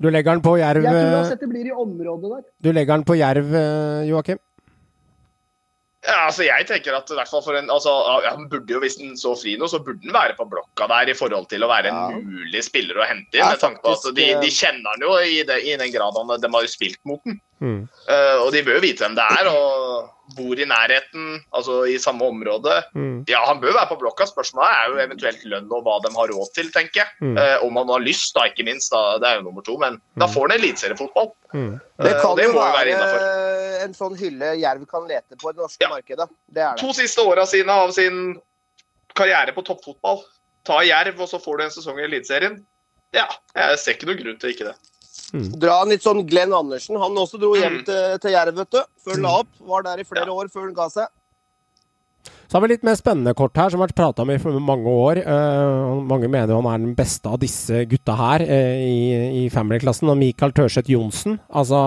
[0.01, 2.43] Du legger den på Jerv, Jeg tror eh, uansett det blir i området der.
[2.62, 4.39] du legger den på jerv eh, Joakim?
[6.09, 7.92] Ja, altså jeg tenker at i hvert fall for en, altså,
[8.24, 11.12] Han burde jo, hvis han så fri nå, så burde han være på blokka der
[11.12, 13.42] i forhold til å være en mulig spiller å hente inn.
[13.42, 15.92] Ja, med tanke på at altså, de, de kjenner han jo i, det, i den
[15.92, 17.36] grad han, de har jo spilt mot den.
[17.61, 17.88] Mm.
[18.09, 21.96] Eh, og de bør jo vite hvem det er, og bor i nærheten, altså i
[21.98, 22.74] samme område.
[22.94, 23.24] Mm.
[23.30, 24.26] Ja, han bør være på blokka.
[24.28, 27.09] Spørsmålet er jo eventuelt lønn og hva de har råd til, tenker jeg.
[27.24, 27.38] Mm.
[27.40, 28.92] Uh, om han har lyst, da, ikke minst.
[28.92, 29.78] Da, det er jo nummer to.
[29.80, 31.32] Men da får han eliteseriefotball.
[31.54, 31.70] Mm.
[32.04, 35.50] Det Eh, kan uh, det jo være være en sånn hylle Jerv kan lete på
[35.50, 35.88] i det norske Ja.
[35.95, 36.28] markedet.
[36.46, 36.83] Det er det.
[36.83, 38.41] To siste åra sine av sin
[39.14, 40.22] karriere på toppfotball.
[40.68, 42.61] Ta Jerv, og så får du en sesong i Eliteserien.
[43.16, 43.24] Ja,
[43.57, 44.74] jeg ser ikke noen grunn til ikke det.
[45.33, 46.96] Dra en litt sånn Glenn Andersen.
[46.96, 47.84] Han også dro hjem Mm.
[47.84, 48.83] til, til Jerv, vet du.
[49.05, 49.49] Før han la opp.
[49.61, 51.09] Var der i flere år før han ga seg.
[52.49, 54.88] Så har vi litt mer spennende kort her, som har vært prata om i mange
[54.88, 55.21] år.
[55.21, 60.09] Uh, mange mener han er den beste av disse gutta her uh, i, i Family-klassen.
[60.09, 61.37] Og Michael Tørseth Johnsen.
[61.53, 61.83] Altså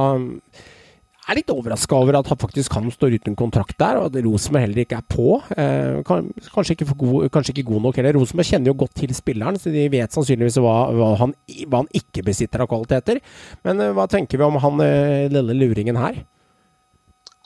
[1.31, 4.65] er litt overraska over at han faktisk han står uten kontrakt der, og at Rosenborg
[4.65, 5.37] heller ikke er på.
[5.55, 8.19] Eh, kanskje, ikke god, kanskje ikke god nok heller.
[8.19, 11.35] Rosenborg kjenner jo godt til spilleren, så de vet sannsynligvis hva, hva, han,
[11.67, 13.21] hva han ikke besitter av kvaliteter.
[13.67, 16.21] Men eh, hva tenker vi om han eh, lille luringen her?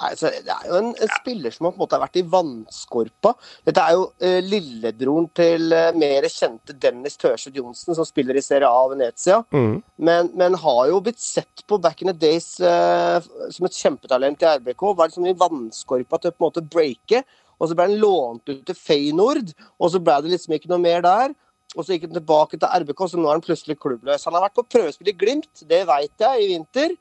[0.05, 2.25] Nei, så det er jo en, en spiller som har på en måte vært i
[2.29, 3.31] vannskorpa.
[3.65, 8.43] Dette er jo eh, lillebroren til eh, mer kjente Dennis Tørseth Johnsen, som spiller i
[8.45, 9.39] Serie A Venezia.
[9.55, 9.79] Mm.
[10.07, 13.17] Men, men har jo blitt sett på back in the days eh,
[13.55, 14.85] som et kjempetalent i RBK.
[14.91, 17.23] Var liksom i vannskorpa til å på en måte breake.
[17.55, 20.83] Og så ble han lånt ut til Feyenoord, og så ble det liksom ikke noe
[20.83, 21.33] mer der.
[21.75, 24.27] Og så gikk han tilbake til RBK, så nå er han plutselig klubbløs.
[24.27, 26.93] Han har vært på prøvespill i Glimt, det veit jeg, i vinter.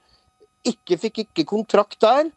[0.65, 2.31] ikke fikk ikke kontrakt der,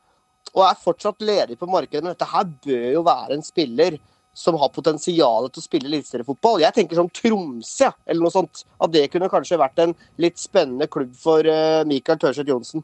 [0.54, 2.04] og er fortsatt ledig på markedet.
[2.04, 3.98] Men dette her bør jo være en spiller
[4.38, 6.62] som har potensial til å spille eliteseriefotball.
[6.62, 8.64] Jeg tenker som Tromsø, eller noe sånt.
[8.80, 12.84] At det kunne kanskje vært en litt spennende klubb for uh, Mikael Tørseth Johnsen.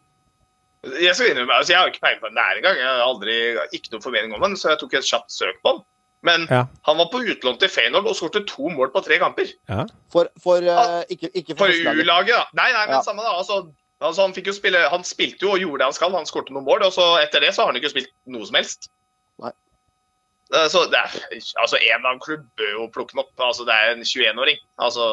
[1.00, 2.80] Jeg skal innrømme, altså jeg har ikke peiling på den der engang.
[2.82, 3.36] Jeg har aldri,
[3.78, 5.84] ikke noen formening om den, så jeg tok et kjapt søk på den.
[6.24, 6.64] Men Ja.
[6.88, 9.54] han var på utlån til Feyenoord og skåret to mål på tre kamper.
[9.70, 9.86] Ja.
[10.12, 12.44] For, for uh, ikke, ikke for For U-laget, da.
[12.58, 13.02] Nei, nei, men Ja.
[13.06, 13.32] samme da.
[13.38, 13.62] Altså,
[14.04, 16.16] altså han, fikk jo spille, han spilte jo og gjorde det han skal.
[16.18, 18.58] Han skåret noen mål, og så etter det så har han ikke spilt noe som
[18.60, 18.90] helst.
[19.44, 19.52] Nei.
[20.54, 21.14] Eh, Så det er,
[21.64, 23.32] altså En av klubb bør jo plukke ham opp.
[23.42, 24.60] Altså Det er en 21-åring.
[24.78, 25.08] Altså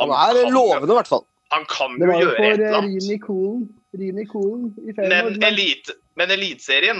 [0.00, 1.26] Han er lovende, i hvert fall.
[1.54, 3.02] Han kan jo gjøre et eller eh, annet.
[3.04, 3.66] Rini Kolen.
[3.96, 6.98] Rini Kolen i Men, elite, men Eliteserien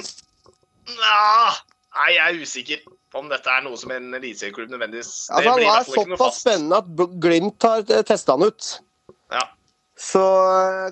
[0.87, 2.85] Nei, jeg er usikker
[3.17, 5.89] om dette er noe som en eliteserieklubb nødvendigvis Altså, Det han blir i er hvert
[5.89, 8.69] fall ikke noe såpass spennende at Glimt har testa han ut.
[9.35, 9.43] Ja.
[9.97, 10.21] Så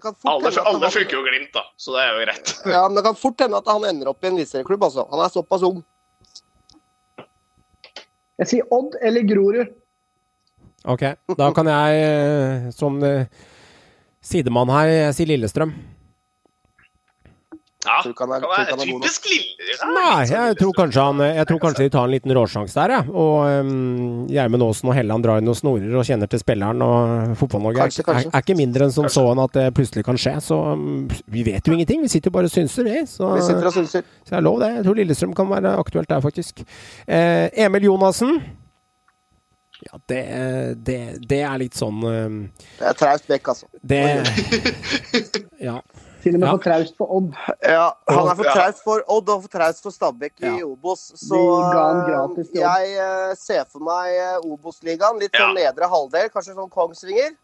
[0.02, 2.52] kan fort Alle, hende at alle funker jo Glimt, da, så det er jo greit.
[2.74, 4.86] Ja, men det kan fort hende at han ender opp i en eliteserieklubb.
[4.88, 5.04] Altså.
[5.10, 5.82] Han er såpass ung.
[8.40, 9.74] Jeg sier Odd eller Grorud.
[10.84, 11.04] Ok,
[11.38, 13.28] da kan jeg eh, som eh,
[14.24, 15.72] sidemann her jeg sier Lillestrøm.
[17.94, 19.76] Ja, Tror ikke han er- kan være typisk lille.
[19.94, 22.94] Nei, sånn jeg tror kanskje, han, jeg tror kanskje de tar en liten råsjanse der,
[22.96, 23.12] jeg.
[23.14, 26.82] Og um, Gjermund Aasen og Helland drar inn noen snorer og kjenner til spilleren.
[26.82, 28.26] Og Fotball-Norge er, Kanskje, kanskje.
[28.32, 30.34] er, er ikke mindre enn som så enn at det plutselig kan skje.
[30.42, 32.02] Så um, vi vet jo ingenting.
[32.02, 32.98] Vi sitter jo bare og synser, vi.
[33.06, 34.02] Så, Vi sitter og synser.
[34.24, 34.72] så det er lov, det.
[34.80, 36.64] Jeg tror Lillestrøm kan være aktuelt der, faktisk.
[37.06, 38.38] Eh, Emil Jonassen.
[39.84, 40.20] Ja, det,
[40.86, 40.98] det,
[41.28, 42.36] det er litt sånn um,
[42.78, 43.66] Det er traust vekk, altså.
[43.84, 44.00] Det
[45.68, 45.80] Ja.
[46.24, 46.52] Til og med Ja.
[46.54, 47.34] for traust for Odd.
[47.62, 50.64] Ja, han er for traust for Odd og for traust for Stabæk i Ja.
[50.64, 51.02] Obos.
[51.20, 51.40] Så
[52.08, 55.20] gratis eh, jeg uh, ser for meg uh, Obos-ligaen.
[55.20, 55.68] Litt sånn Ja.
[55.68, 57.36] nedre halvdel, kanskje sånn Kongsvinger.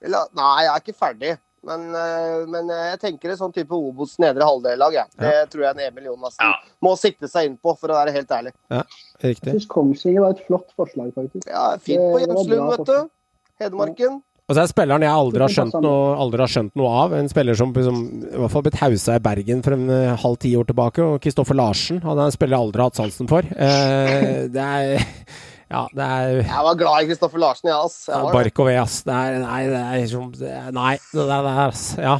[0.02, 1.38] Eller, nei, jeg er ikke ferdig.
[1.68, 4.96] Men, eh, men eh, jeg tenker en sånn type Obos nedre halvdel-lag.
[4.96, 5.04] Ja.
[5.20, 6.54] Det tror jeg en Emil Jonassen Ja.
[6.84, 8.54] må sikte seg inn på, for å være helt ærlig.
[8.72, 8.86] Jeg
[9.26, 9.54] Riktig.
[9.58, 11.50] syns Kongsvinger var et flott forslag, faktisk.
[11.52, 13.10] Ja, Fint på bra vet du.
[13.60, 14.22] Hedmarken.
[14.48, 17.14] Og så er spilleren jeg aldri har skjønt noe, aldri har skjønt noe av.
[17.18, 20.38] En spiller som som i hvert fall blitt hausa i Bergen for en eh, halv
[20.40, 21.04] ti år tilbake.
[21.04, 22.00] Og Kristoffer Larsen.
[22.06, 23.44] Han er en spiller jeg aldri har hatt sansen for.
[23.44, 25.04] Eh, det er
[25.68, 28.08] Ja, det er Jeg var glad i Kristoffer Larsen, jeg, ja, ass.
[28.08, 28.36] Jeg var.
[28.38, 29.02] Bark og ved, ass.
[29.04, 30.34] Det er Nei, det er liksom
[30.78, 31.86] Nei, det der, det der, ass.
[32.00, 32.18] Ja.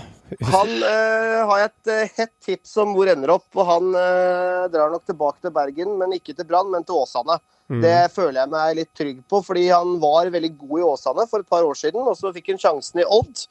[0.52, 3.48] Han øh, har et eh, hett tips om hvor ender opp.
[3.56, 7.40] og Han øh, drar nok tilbake til Bergen, men ikke til Brann, men til Åsane.
[7.72, 7.80] Mm.
[7.84, 11.44] Det føler jeg meg litt trygg på, fordi han var veldig god i Åsane for
[11.44, 12.04] et par år siden.
[12.04, 13.48] Og så fikk han sjansen i Odd,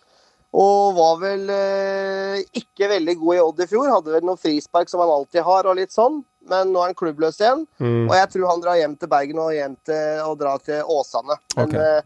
[0.57, 3.93] og var vel øh, ikke veldig god i Odd i fjor.
[3.95, 6.21] Hadde vel noen frispark som han alltid har, og litt sånn.
[6.49, 8.09] Men nå er han klubbløs igjen, Mm.
[8.11, 11.37] og jeg tror han drar hjem til Bergen og hjem til, og drar til Åsane.
[11.57, 11.75] Den Ok.
[11.75, 12.01] eh,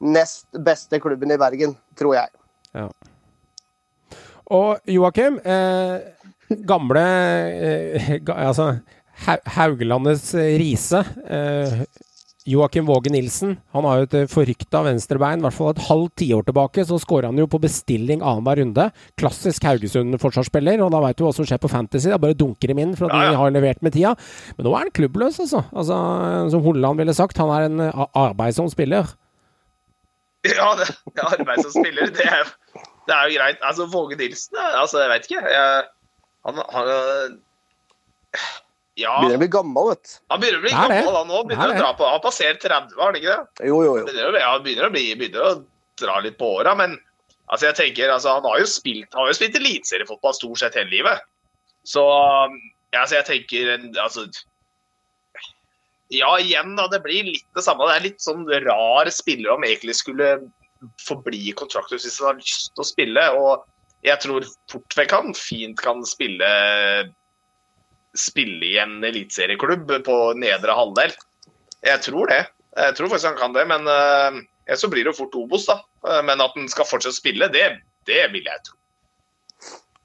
[0.00, 2.28] nest beste klubben i Bergen, tror jeg.
[4.46, 5.98] Og Joakim, eh,
[6.68, 8.68] gamle eh, ga, Altså,
[9.56, 11.00] Haugelandets eh, Riise.
[11.26, 11.80] Eh,
[12.46, 15.40] Joakim Våge Nilsen han har jo et eh, forrykta venstrebein.
[15.42, 18.86] I hvert fall et halvt tiår tilbake så skåra han jo på bestilling annenhver runde.
[19.18, 22.10] Klassisk Haugesund-forsvarsspiller, og da veit du hva som skjer på Fantasy.
[22.12, 23.34] Da bare dunker dem inn for at Ja, ja.
[23.34, 24.14] de har levert med tida.
[24.56, 25.64] Men nå er han klubbløs, altså.
[25.74, 26.00] altså
[26.54, 29.10] som Holland ville sagt, han er en eh, arbeidsom spiller.
[30.46, 30.86] Ja, det,
[31.18, 32.52] ja arbeidsom spiller, det er,
[33.08, 33.58] det er jo greit.
[33.66, 35.42] Altså, Våge Nilsen, eh, altså, jeg vet ikke.
[35.50, 35.90] Jeg,
[36.46, 37.40] han, han
[38.96, 40.12] Ja, Begynner å bli gammel, vet du.
[40.32, 41.00] han begynner å bli Det det.
[41.04, 41.40] gammel han nå.
[41.42, 43.66] Det Begynner er å dra på, Han har passert 30, har han ikke det?
[43.68, 44.04] Jo, jo, jo.
[44.06, 45.54] Begynner å, ja, han begynner å, bli, begynner å
[46.00, 46.94] dra litt på åra, men
[47.52, 50.78] altså, jeg tenker, altså, han har jo spilt, han har jo spilt eliteseriefotball stort sett
[50.80, 51.20] hele livet.
[51.84, 54.24] Så ja, altså, jeg tenker altså,
[56.14, 56.86] Ja, igjen, da.
[56.88, 57.86] Det blir litt det samme.
[57.90, 60.36] Det er litt sånn rar spiller om egentlig skulle
[61.02, 63.24] forbli kontraktløs hvis han har lyst til å spille.
[63.40, 63.64] Og
[64.06, 66.50] jeg tror fort vekk han fint kan spille
[68.18, 71.12] spille i en eliteserieklubb på nedre halvdel.
[71.86, 72.42] Jeg tror det.
[72.76, 74.40] Jeg tror faktisk han kan det, men uh,
[74.76, 75.78] så blir det jo fort Obos, da.
[76.08, 77.68] Eh, men at han skal fortsette å spille, det,
[78.08, 78.74] det vil jeg tro.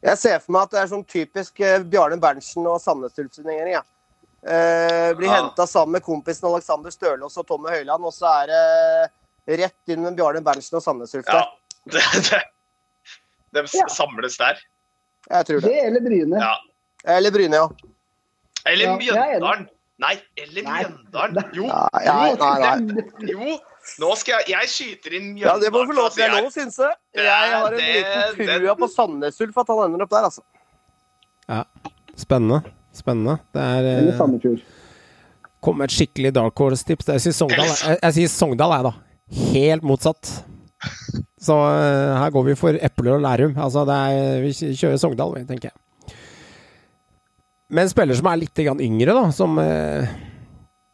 [0.01, 3.75] Jeg ser for meg at det er sånn typisk eh, Bjarne Berntsen og Sandnes Ulf-signering.
[3.75, 3.81] Ja.
[4.41, 5.35] Eh, blir Ja.
[5.41, 10.01] henta sammen med kompisen Alexander Stølås og Tommy Høiland, og så er det rett inn
[10.05, 11.43] med Bjarne Berntsen og Sandnes Ulf Ja.
[11.91, 12.41] Det, det,
[13.57, 13.87] de Ja.
[13.89, 14.59] samles der.
[15.29, 15.69] Jeg tror det.
[15.73, 16.37] Det eller Bryne.
[16.39, 16.55] Ja.
[17.17, 17.67] Eller Bryne, ja.
[18.65, 18.99] Eller Ja, er.
[19.01, 19.67] Mjøndalen.
[20.01, 20.83] Nei, eller Nei.
[20.83, 21.43] Mjøndalen.
[21.53, 23.31] Jo, Nei, nei, nei, nei.
[23.31, 23.57] jo.
[23.99, 25.61] Nå skal jeg Jeg skyter inn Ja, Mjøndalen.
[25.61, 26.21] det må du få lov til.
[26.21, 26.89] Det er lov å synse.
[27.15, 30.41] Jeg har en det- liten trua på Sandnes Ulf at han ender opp der, altså.
[32.17, 32.61] Spennende.
[32.93, 33.39] Spennende.
[33.53, 34.61] Det er eh, Eller Sandefjord.
[35.61, 37.07] Kom med et skikkelig dark horse-tips.
[37.13, 38.93] Jeg sier Sogndal, jeg, jeg sier Sogndal, jeg, da.
[39.53, 40.31] helt motsatt.
[41.41, 43.53] Så eh, her går vi for epler og Lærum.
[43.61, 45.77] Altså, det er, vi kjører Sogndal, tenker jeg.
[47.71, 50.09] Men en spiller som er litt yngre, da, som eh,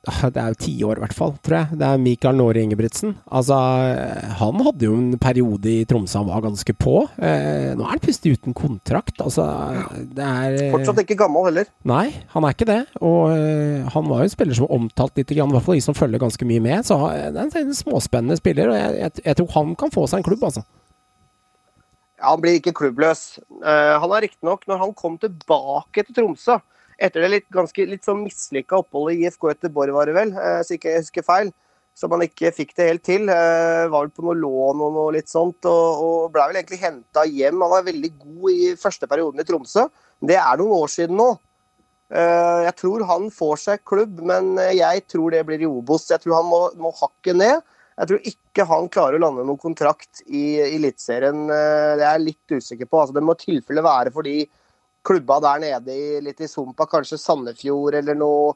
[0.07, 1.77] ah, Det er jo ti år, i hvert fall, tror jeg.
[1.81, 3.15] Det er Mikael Nåre Ingebrigtsen.
[3.33, 3.57] Altså,
[3.91, 6.93] eh, han hadde jo en periode i Tromsø han var ganske på.
[7.17, 9.17] Eh, nå er han plutselig uten kontrakt.
[9.25, 9.47] Altså,
[10.13, 11.67] det er eh, Fortsatt ikke gammel heller.
[11.89, 12.05] Nei,
[12.35, 12.79] han er ikke det.
[13.01, 15.85] Og eh, han var jo en spiller som var omtalt litt, i hvert fall de
[15.89, 16.85] som følger ganske mye med.
[16.87, 20.05] Så han- det er en småspennende spiller, og jeg, jeg, jeg tror han kan få
[20.07, 20.63] seg en klubb, altså.
[22.17, 23.37] Ja, han blir ikke klubbløs.
[23.61, 26.57] Uh, han har riktignok, når han kom tilbake til Tromsø
[26.97, 30.63] etter det litt, ganske, litt sånn mislykka oppholdet i IFK Göteborg, var det vel, uh,
[30.65, 31.51] så ikke jeg husker feil,
[31.97, 33.29] som han ikke fikk det helt til.
[33.29, 36.81] Uh, var vel på noe lån og noe litt sånt, og, og ble vel egentlig
[36.81, 37.61] henta hjem.
[37.61, 39.85] Han var veldig god i første perioden i Tromsø.
[40.17, 41.35] Det er noen år siden nå.
[42.07, 46.09] Uh, jeg tror han får seg klubb, men jeg tror det blir i Obos.
[46.09, 47.61] Jeg tror han må, må hakke ned.
[47.97, 51.49] Jeg tror ikke han klarer å lande noen kontrakt i Eliteserien.
[51.49, 52.99] eh, Det er jeg litt usikker på.
[53.01, 54.49] Altså, det må i tilfelle være fordi
[55.07, 58.53] klubba der nede i, litt i sumpa, kanskje Sandefjord eller noe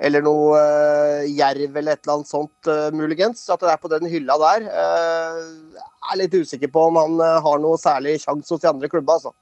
[0.00, 3.42] eller noe uh, jerv eller et eller annet sånt, uh, muligens.
[3.52, 4.64] At det er på den hylla der.
[4.64, 8.88] Uh, jeg er litt usikker på om han har noe særlig sjanse hos de andre
[8.88, 9.34] klubba, altså.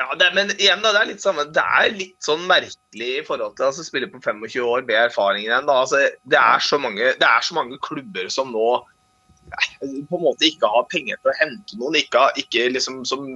[0.00, 1.44] Ja, det, men igjen, da, det er litt samme.
[1.52, 5.44] Det er litt sånn merkelig i forhold til altså, spille på 25 år med erfaring
[5.44, 5.68] igjen.
[5.68, 5.82] Da.
[5.84, 6.00] Altså,
[6.32, 10.48] det, er så mange, det er så mange klubber som nå eh, på en måte
[10.48, 13.28] ikke har penger til å hente noen, ikke, ikke liksom, som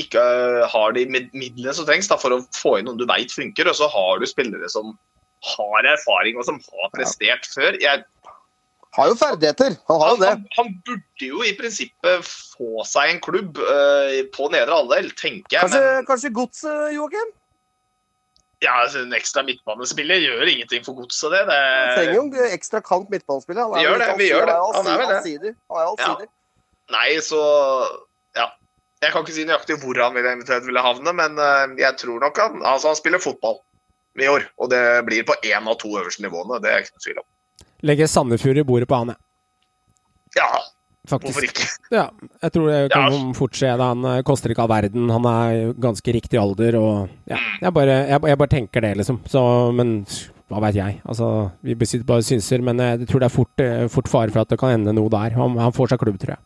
[0.00, 0.22] ikke
[0.72, 3.68] har de midlene som trengs da, for å få inn noen du veit funker.
[3.68, 4.94] Og så har du spillere som
[5.44, 7.76] har erfaring og som har prestert før.
[7.82, 8.06] Jeg,
[8.96, 10.28] Har jo ferdigheter, han har jo det.
[10.32, 15.52] han, han burde jo i prinsippet få seg en klubb uh, på nedre halvdel, tenker
[15.52, 15.60] jeg.
[15.60, 17.34] Kanskje, men- kanskje godset, Joakim?
[18.64, 21.44] Ja, altså, En ekstra midtbanespiller gjør ingenting for godset, det.
[21.46, 23.62] Han trenger jo en ekstra kant midtbanespiller.
[23.68, 24.56] Han Vi gjør det, vi gjør det.
[24.74, 25.18] Han er vel det.
[25.20, 25.52] allsidig.
[25.70, 26.16] Er Ja.
[26.96, 27.42] nei, så
[28.34, 28.48] Ja.
[29.00, 32.18] Jeg kan ikke si nøyaktig hvor han ville, eventuelt ville havne, men eh, jeg tror
[32.18, 33.60] nok han Altså, han spiller fotball
[34.18, 36.58] i år, og det blir på én av to øverste nivåene.
[36.60, 37.28] Det er ikke noe tvil om.
[37.86, 39.22] Legger Sandefjord i bordet på han, jeg.
[40.38, 40.48] Ja,
[41.08, 41.30] Faktisk.
[41.32, 41.66] hvorfor ikke?
[41.94, 42.06] Ja,
[42.42, 43.20] jeg tror det kan Ja.
[43.38, 43.70] fort skje.
[43.80, 45.08] Han eh, koster ikke all verden.
[45.10, 47.38] Han er ganske riktig alder, og ja.
[47.62, 49.20] Jeg bare, jeg, jeg bare tenker det, liksom.
[49.26, 49.40] Så,
[49.72, 50.02] men
[50.50, 51.00] hva veit jeg?
[51.08, 54.42] Altså, vi besitter bare synser, men jeg tror det er fort, eh, fort fare for
[54.44, 55.30] at det kan ende noe der.
[55.38, 56.44] Han, han får seg klubb, tror jeg.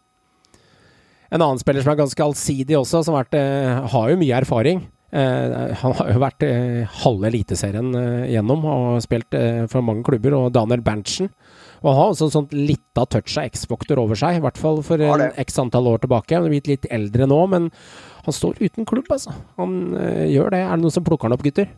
[1.33, 4.37] En annen spiller som er ganske allsidig også, som har, vært, eh, har jo mye
[4.45, 4.83] erfaring.
[5.13, 9.37] Eh, han har jo vært eh, halve Eliteserien eh, gjennom og spilt
[9.69, 11.29] for mange klubber, og Daniel Berntsen.
[11.83, 14.81] Og han har også en sånn lita touch av X-Factor over seg, i hvert fall
[14.87, 16.37] for en x antall år tilbake.
[16.39, 17.69] Han er blitt litt eldre nå, men
[18.23, 19.35] han står uten klubb, altså.
[19.59, 19.81] Han
[20.31, 20.61] gjør det.
[20.63, 21.73] Er det noen som plukker han opp, gutter?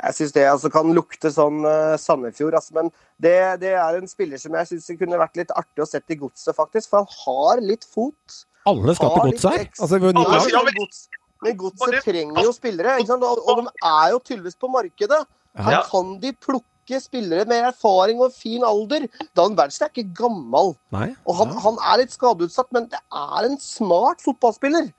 [0.00, 2.56] Jeg syns det altså, kan lukte sånn uh, Sandefjord.
[2.56, 2.88] Altså, men
[3.20, 6.20] det, det er en spiller som jeg syns kunne vært litt artig å sette i
[6.22, 6.88] godset, faktisk.
[6.88, 8.40] For han har litt fot.
[8.70, 9.66] Alle skal til godset her.
[9.76, 13.24] Altså, ja, men- men godset trenger jo spillere, ikke sant?
[13.24, 15.22] Og, og de er jo tydeligvis på markedet.
[15.56, 15.82] Her Ja.
[15.90, 19.06] kan de plukke spillere med erfaring og fin alder.
[19.36, 20.74] Dan Berntsen er ikke gammel.
[20.94, 21.08] Nei.
[21.26, 24.90] Og han, han er litt skadeutsatt, men det er en smart fotballspiller.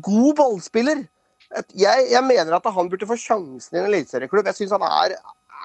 [0.00, 1.04] God ballspiller.
[1.76, 4.46] Jeg, jeg mener at han burde få sjansen i en eliteserieklubb.
[4.50, 5.14] Jeg syns han er,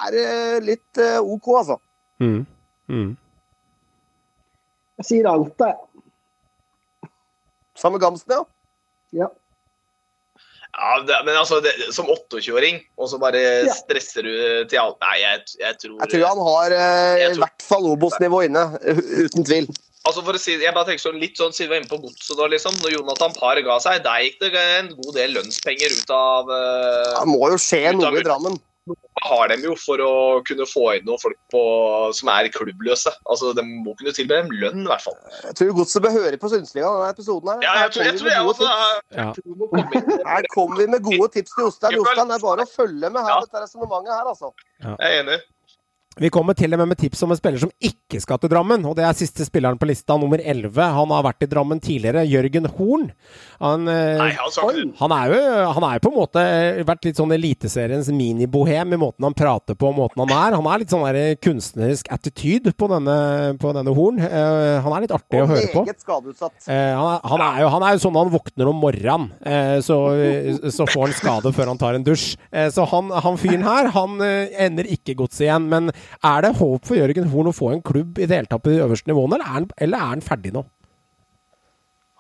[0.08, 1.78] er eh, litt eh, OK, altså.
[2.22, 2.44] Mm.
[2.92, 3.12] Mm.
[5.02, 7.10] Jeg sier alt, jeg.
[7.82, 8.44] Samme Gamsten, ja.
[9.24, 9.28] Ja.
[10.72, 13.74] Ja, det, men altså, det, som 28-åring, og så bare Ja.
[13.76, 14.32] stresser du
[14.72, 18.44] til alt Nei, jeg, jeg tror Jeg tror han har eh, i hvert fall Obos-nivå
[18.48, 19.68] inne, uten tvil.
[20.08, 22.00] Altså for å si, jeg bare tenker sånn litt sånn, Siden vi var inne på
[22.02, 22.74] godset da, liksom.
[22.82, 24.50] Når Jonathan Parr ga seg, der gikk det
[24.80, 28.58] en god del lønnspenger ut av uh, Det må jo skje noe i ut- Drammen.
[29.22, 30.14] Har de jo for å
[30.48, 31.60] kunne få inn noen folk på,
[32.18, 33.12] som er klubbløse.
[33.30, 35.18] Altså, De må kunne tilby dem lønn, i hvert fall.
[35.46, 37.62] Jeg tror Godset bør høre på Sundsliga denne episoden her.
[37.68, 38.66] Ja, jeg tror, jeg kommer tror vi jeg med gode også.
[39.14, 40.26] Jeg tror.
[40.34, 41.98] Her kommer vi med gode tips til Jostein.
[42.00, 43.40] Jostein, det er bare å følge med her Ja.
[43.40, 44.54] på dette resonnementet her, altså.
[44.82, 45.40] Jeg er enig.
[46.20, 48.84] Vi kommer til og med med tips om en spiller som ikke skal til Drammen.
[48.84, 50.76] Og det er siste spilleren på lista, nummer 11.
[50.76, 52.26] Han har vært i Drammen tidligere.
[52.28, 53.06] Jørgen Horn.
[53.64, 56.44] Han, eh, Nei, han han er jo han er på en måte
[56.84, 60.58] vært litt sånn Eliteseriens minibohem i måten han prater på og måten han er.
[60.60, 64.20] Han er litt sånn der kunstnerisk attitude på denne, på denne Horn.
[64.20, 65.86] Eh, han er litt artig å høre på.
[65.88, 66.58] meget skadeutsatt.
[66.68, 69.78] Eh, han, er, han, er jo, han er jo sånn han våkner om morgenen, eh,
[69.80, 70.02] så,
[70.68, 72.36] så får han skade før han tar en dusj.
[72.52, 75.72] Eh, så han, han fyren her, han eh, ender ikke godset igjen.
[75.72, 75.94] Men
[76.28, 78.74] er det håp for Jørgen Horn å få en klubb i det hele tatt på
[78.74, 80.66] de øverste nivåene, eller er han, eller er han ferdig nå?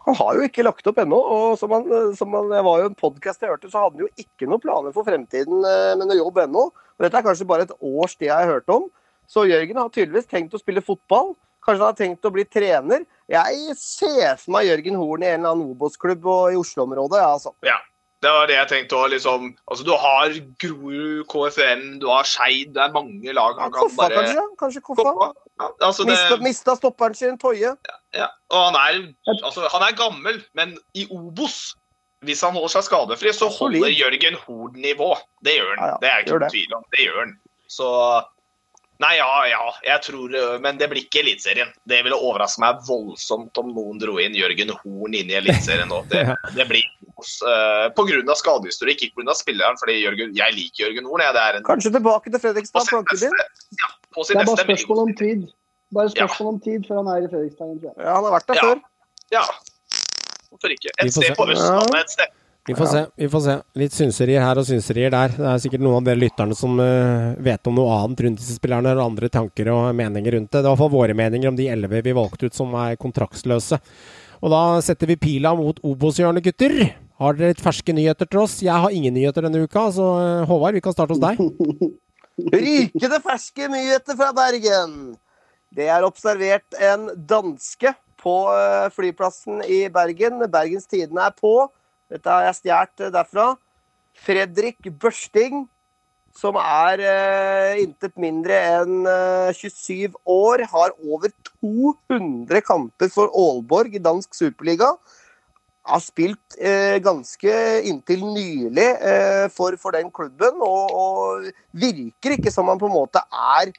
[0.07, 1.17] Han har jo ikke lagt opp ennå.
[1.17, 1.85] og som han,
[2.17, 4.63] som han, Det var jo en podkast jeg hørte, så hadde han jo ikke noen
[4.63, 6.63] planer for fremtiden eh, med noe jobb ennå.
[6.73, 8.89] Og Dette er kanskje bare et års tid jeg har hørt om.
[9.29, 11.35] Så Jørgen har tydeligvis tenkt å spille fotball.
[11.61, 13.05] Kanskje han har tenkt å bli trener.
[13.29, 17.21] Jeg ser for meg Jørgen Horn i en eller annen Obos-klubb i Oslo-området.
[17.21, 17.53] Ja, altså.
[17.65, 17.77] Ja.
[18.21, 19.09] Det var det jeg tenkte òg.
[19.15, 23.87] liksom Altså, du har Grorud, KFM, du har Skeid, det er mange lag han kan
[23.87, 24.45] Koffa, bare kanskje?
[24.61, 25.03] Kanskje Koffa?
[25.09, 25.29] Koffa.
[25.61, 27.75] Ja, altså det, Mista, mista stopperen sin, Toje.
[28.13, 28.27] ja.
[28.49, 31.75] Og han er, altså, han er gammel, men i Obos
[32.21, 35.15] hvis han holder seg skadefri, så holder Jørgen Horn nivå.
[35.41, 35.79] Det gjør han.
[35.81, 36.83] Ja, ja, Det er ikke noen tvil om.
[36.93, 37.31] Det gjør han.
[37.71, 37.87] Så
[39.01, 39.61] Nei, ja, ja.
[39.85, 41.71] Jeg tror øh, Men det blir ikke Eliteserien.
[41.89, 46.03] Det ville overraske meg voldsomt om noen dro inn Jørgen Horn inn i Eliteserien nå.
[46.11, 46.21] Det,
[46.57, 46.83] det blir
[47.17, 48.35] uh, pga.
[48.41, 49.35] skadehistorikk, ikke pga.
[49.39, 49.79] spilleren.
[49.81, 51.25] fordi Jørgen, jeg liker Jørgen Horn.
[51.25, 51.37] Jeg.
[51.37, 53.33] Det er en Kanskje tilbake til Fredrikstad, Plankebyen.
[53.41, 53.75] beste.
[53.81, 55.47] Ja, på Det er bare spørsmål om tid.
[55.95, 56.13] Bare Ja.
[56.27, 57.73] spørsmål om tid før han er i Fredrikstad.
[58.05, 58.67] Ja, han har vært der Ja.
[58.69, 58.85] før.
[59.31, 59.45] Ja.
[60.51, 60.91] Hvorfor ikke?
[60.99, 62.29] Et sted på Østlandet et sted.
[62.67, 63.05] Vi får se.
[63.15, 63.53] vi får se.
[63.81, 65.31] Litt synserier her og synserier der.
[65.33, 68.57] Det er sikkert noen av dere lytterne som uh, vet om noe annet rundt disse
[68.59, 70.61] spillerne, eller andre tanker og meninger rundt det.
[70.61, 72.99] Det var i hvert fall våre meninger om de elleve vi valgte ut som er
[73.01, 73.81] kontraktsløse.
[74.41, 76.77] Og da setter vi pila mot Obos-hjørnet, gutter.
[77.21, 78.59] Har dere litt ferske nyheter til oss?
[78.65, 81.41] Jeg har ingen nyheter denne uka, så eh, Håvard, vi kan starte hos deg.
[82.55, 84.95] Rykende ferske nyheter fra Bergen.
[85.73, 90.41] Det er observert en danske på eh, flyplassen i Bergen.
[90.49, 91.53] Bergens Tidende er på.
[92.11, 93.51] Dette har jeg stjålet eh, derfra.
[94.21, 95.63] Fredrik Børsting,
[96.35, 101.31] som er eh, intet mindre enn eh, 27 år, har over
[101.61, 104.91] 200 kamper for Aalborg i dansk superliga.
[105.87, 107.53] Har spilt eh, ganske
[107.89, 112.99] inntil nylig eh, for, for den klubben, og, og virker ikke som han på en
[112.99, 113.71] måte er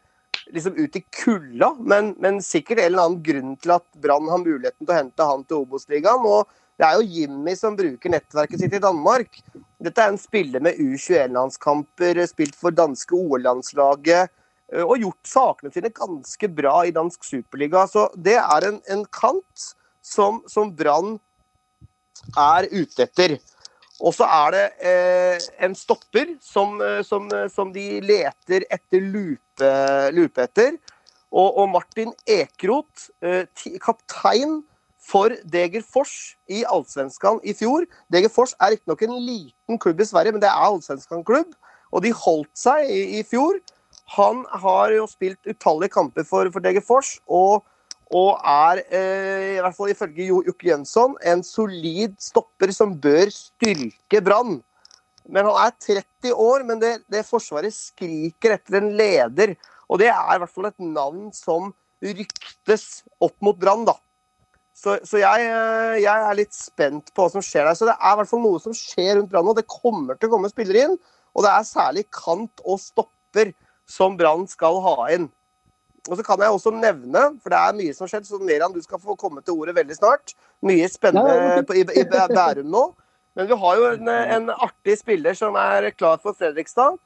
[0.53, 4.41] liksom ut i kulda, men, men sikkert en eller annen grunn til at Brann har
[4.43, 6.27] muligheten til å hente han til Obos-ligaen.
[6.27, 6.51] Og
[6.83, 9.37] det er jo Jimmy som bruker nettverket sitt i Danmark.
[9.83, 14.33] Dette er en spiller med U21-landskamper, spilt for danske OL-landslaget
[14.75, 17.85] eh, og gjort sakene sine ganske bra i dansk superliga.
[17.87, 19.69] Så det er en, en kant
[20.03, 21.21] som, som Brann
[22.35, 23.37] er ute etter.
[24.03, 29.07] Og så er det eh, en stopper som, eh, som, eh, som de leter etter
[29.07, 29.71] lupe,
[30.19, 30.75] lupe etter.
[31.31, 33.47] Og, og Martin Ekeroth, eh,
[33.79, 34.65] kaptein
[35.03, 36.13] for Degerfors
[36.53, 37.87] i Allsvenskan i fjor.
[38.13, 41.53] Degerfors er riktignok en liten klubb i Sverige, men det er Allsvenskan-klubb.
[41.93, 43.59] Og de holdt seg i, i fjor.
[44.17, 47.19] Han har jo spilt utallige kamper for, for Degerfors.
[47.29, 47.65] og
[48.13, 53.31] og er, eh, i hvert fall ifølge Jo- Juk Jønsson, en solid stopper som bør
[53.33, 54.59] styrke Brann.
[55.27, 59.55] Men han er 30 år, men det, det Forsvaret skriker etter en leder.
[59.89, 61.73] Og det er i hvert fall et navn som
[62.05, 62.85] ryktes
[63.23, 63.95] opp mot Brann, da.
[64.83, 67.77] Så, så jeg, eh, jeg er litt spent på hva som skjer der.
[67.79, 69.55] Så det er i hvert fall noe som skjer rundt Brann nå.
[69.55, 70.97] Det kommer til å komme spillere inn,
[71.37, 73.53] og det er særlig kant og stopper
[73.89, 75.29] som Brann skal ha inn.
[76.11, 78.75] Og så kan jeg også nevne, for det er mye som har skjedd, så Meran,
[78.75, 80.35] du skal få komme til ordet veldig snart.
[80.67, 82.89] Mye spennende på, i, i Bærum nå.
[83.39, 86.99] Men vi har jo en, en artig spiller som er klar for Fredrikstad.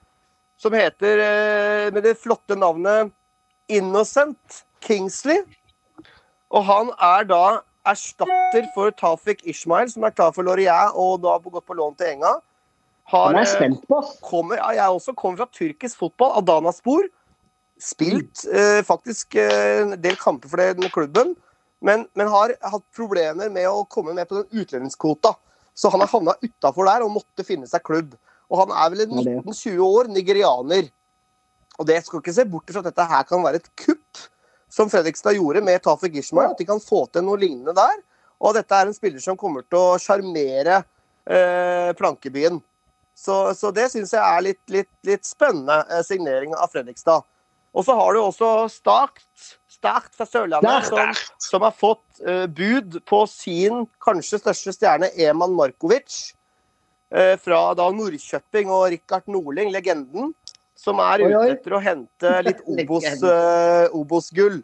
[0.56, 3.12] Som heter eh, med det flotte navnet
[3.68, 5.44] Innocent Kingsley.
[6.54, 7.42] Og han er da
[7.86, 11.96] erstatter for Tafik Ishmael, som er klar for Lorient og da har gått på lån
[11.98, 12.36] til Enga.
[13.06, 14.16] Har, Han er eh, spent på, ass.
[14.26, 17.06] kommer, ja, jeg også kommer fra tyrkisk fotball, Adana-spor.
[17.78, 21.36] Spilt eh, faktisk eh, en del kamper for den klubben,
[21.84, 25.36] men, men har hatt problemer med å komme med på den utlendingskvota.
[25.76, 28.16] Så han har havna utafor der og måtte finne seg klubb.
[28.50, 30.88] Og han er vel en 19-20 år, nigerianer.
[31.76, 34.22] Og det skal ikke se bort fra at dette her kan være et kupp,
[34.76, 37.96] som Fredrikstad gjorde med Tafe Gishma, At de kan få til noe lignende der.
[38.44, 40.82] Og dette er en spiller som kommer til å sjarmere
[41.24, 42.60] eh, Plankebyen.
[43.16, 47.24] Så, så det syns jeg er litt, litt, litt spennende eh, signering av Fredrikstad.
[47.76, 49.22] Og så har du også Start,
[49.68, 55.56] Start fra Sørlandet, som, som har fått eh, bud på sin kanskje største stjerne, Eman
[55.56, 56.34] Markovic.
[57.12, 60.34] eh, fra da Nordkjøping og Rikard Norling, legenden.
[60.76, 64.60] Som er ute etter å hente litt eh, Obos-gull.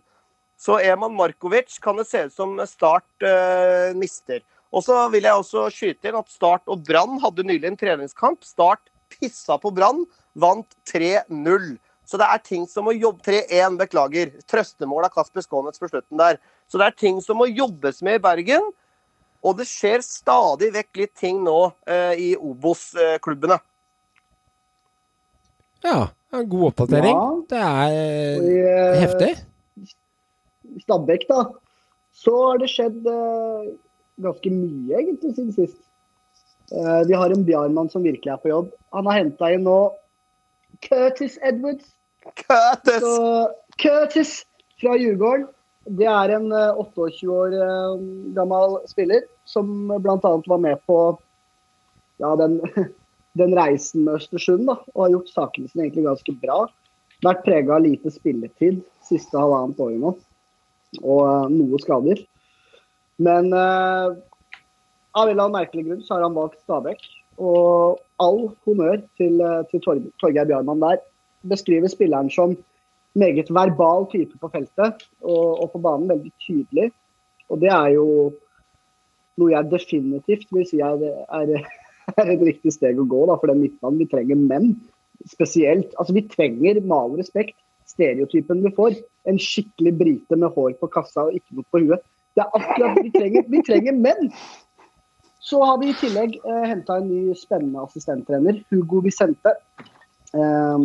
[0.61, 4.43] Så Eman Markovic kan det se ut som Start eh, mister.
[4.73, 8.45] Og så vil jeg også skyte inn at Start og Brann hadde nylig en treningskamp.
[8.47, 10.05] Start pissa på Brann,
[10.39, 11.75] vant 3-0.
[12.09, 14.33] Så det er ting som må jobbe 3-1, beklager.
[14.51, 16.39] Trøstemål av Kasper Skånets på slutten der.
[16.69, 18.71] Så det er ting som må jobbes med i Bergen.
[19.43, 21.59] Og det skjer stadig vekk litt ting nå
[21.91, 23.59] eh, i Obos-klubbene.
[25.83, 27.17] Ja, en god oppdatering.
[27.17, 27.31] Ja.
[27.53, 29.33] Det er i, eh, heftig.
[30.85, 31.47] Stabæk, da,
[32.17, 33.73] så har det skjedd uh,
[34.25, 35.81] ganske mye, egentlig, siden sist.
[36.73, 38.71] Uh, vi har en Bjarmann som virkelig er på jobb.
[38.97, 39.81] Han har henta inn nå
[40.83, 41.93] Curtis Edwards
[42.25, 43.01] Curtis!
[43.01, 43.49] Så
[43.79, 44.47] Curtis
[44.81, 45.47] fra Djurgården.
[45.85, 48.03] Det er en eh, 28 år eh,
[48.37, 50.19] gammel spiller som bl.a.
[50.47, 50.99] var med på
[52.23, 52.61] ja, den,
[53.39, 56.59] den reisen med Østersund da, og har gjort sakene sine egentlig ganske bra.
[57.23, 60.13] Vært prega av lite spilletid siste halvannet året nå,
[61.01, 62.21] og uh, noe skader.
[63.23, 64.13] Men uh,
[65.13, 67.03] av en eller annen merkelig grunn så har han valgt Stabæk.
[67.43, 71.01] Og all honnør til, eh, til Tor Torgeir Bjarmann der.
[71.49, 72.55] Beskriver spilleren som
[73.19, 76.91] meget verbal type på feltet, og, og på banen veldig tydelig.
[77.51, 78.07] Og det er jo
[79.41, 81.03] noe jeg definitivt vil si er,
[81.33, 81.67] er,
[82.21, 84.01] er et riktig steg å gå da, for den midtbanen.
[84.03, 84.73] Vi trenger menn
[85.31, 85.93] spesielt.
[85.99, 87.59] Altså Vi trenger med all respekt
[87.93, 88.99] stereotypen vi får.
[89.29, 92.05] En skikkelig brite med hår på kassa og ikke noe på huet.
[92.37, 94.31] Det er akkurat Vi trenger, vi trenger menn!
[95.43, 99.57] Så har vi i tillegg eh, henta en ny spennende assistenttrener, Hugo Vicente.
[100.33, 100.85] Eh,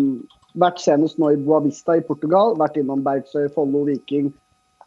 [0.57, 2.55] vært senest nå i Boavista i Portugal.
[2.57, 4.31] Vært innom Bergsøy, Follo, Viking,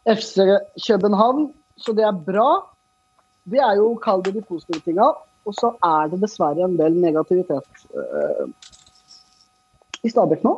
[0.03, 0.43] FC
[0.75, 1.47] København.
[1.79, 2.49] Så det er bra.
[3.47, 5.07] Det er jo kall det de positive tinga.
[5.47, 8.45] Og så er det dessverre en del negativitet uh,
[10.05, 10.57] i Stabæk nå.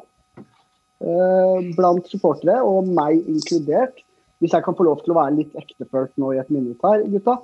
[1.03, 4.03] Uh, blant supportere, og meg inkludert.
[4.43, 7.05] Hvis jeg kan få lov til å være litt ektefølt nå i et minutt her,
[7.13, 7.37] gutta.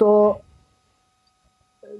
[0.00, 0.12] Så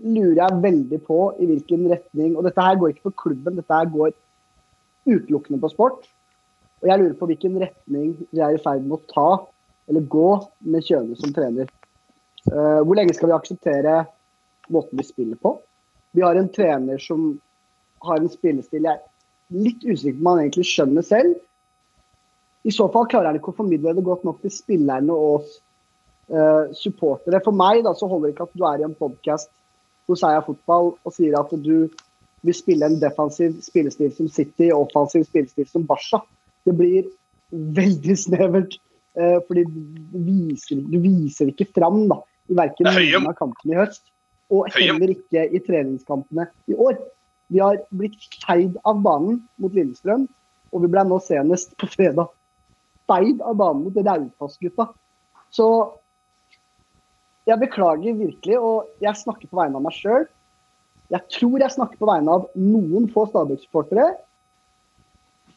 [0.05, 3.75] lurer jeg veldig på i hvilken retning Og dette her går ikke på klubben, dette
[3.75, 4.13] her går
[5.09, 6.09] utelukkende på sport.
[6.81, 9.29] Og jeg lurer på hvilken retning vi er i ferd med å ta,
[9.89, 10.29] eller gå,
[10.69, 11.69] med Kjøne som trener.
[12.49, 13.95] Uh, hvor lenge skal vi akseptere
[14.75, 15.57] måten vi spiller på?
[16.17, 17.31] Vi har en trener som
[18.05, 21.39] har en spillestil jeg er litt usikker på om han egentlig skjønner selv.
[22.69, 25.55] I så fall klarer han ikke å formidle det godt nok til spillerne og oss
[26.33, 27.41] uh, supportere.
[27.45, 29.51] For meg da, så holder det ikke at du er i en podkast
[30.09, 31.89] hos Eia Fotball og sier at du
[32.47, 36.23] vil spille en defensiv spillestil som City og offensiv spillestil som Barca.
[36.67, 37.09] Det blir
[37.51, 38.79] veldig snevert.
[39.19, 43.79] Uh, fordi du viser, du viser ikke fram da, i verken noen av kampene i
[43.81, 44.05] høst,
[44.53, 46.97] og heller ikke i treningskampene i år.
[47.53, 50.27] Vi har blitt feid av banen mot Lillestrøm,
[50.73, 52.29] og vi ble nå senest på fredag
[53.09, 54.91] feid av banen mot Raufoss-gutta.
[55.55, 55.67] Så
[57.49, 60.27] jeg beklager virkelig, og jeg snakker på vegne av meg sjøl.
[61.09, 64.11] Jeg tror jeg snakker på vegne av noen få Stabæk-supportere.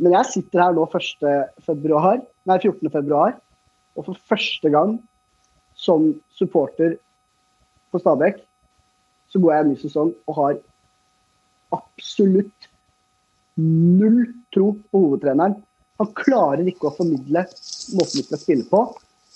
[0.02, 1.26] Men jeg sitter her nå 1.
[1.66, 2.88] Februar, nei, 14.
[2.94, 3.36] februar,
[4.00, 4.96] og for første gang
[5.78, 6.96] som supporter
[7.92, 8.40] på Stabæk,
[9.32, 10.60] så går jeg en ny sesong og har
[11.76, 12.70] absolutt
[13.62, 15.58] null tro på hovedtreneren.
[16.02, 17.46] Han klarer ikke å formidle
[17.96, 18.82] måten vi skal spille på.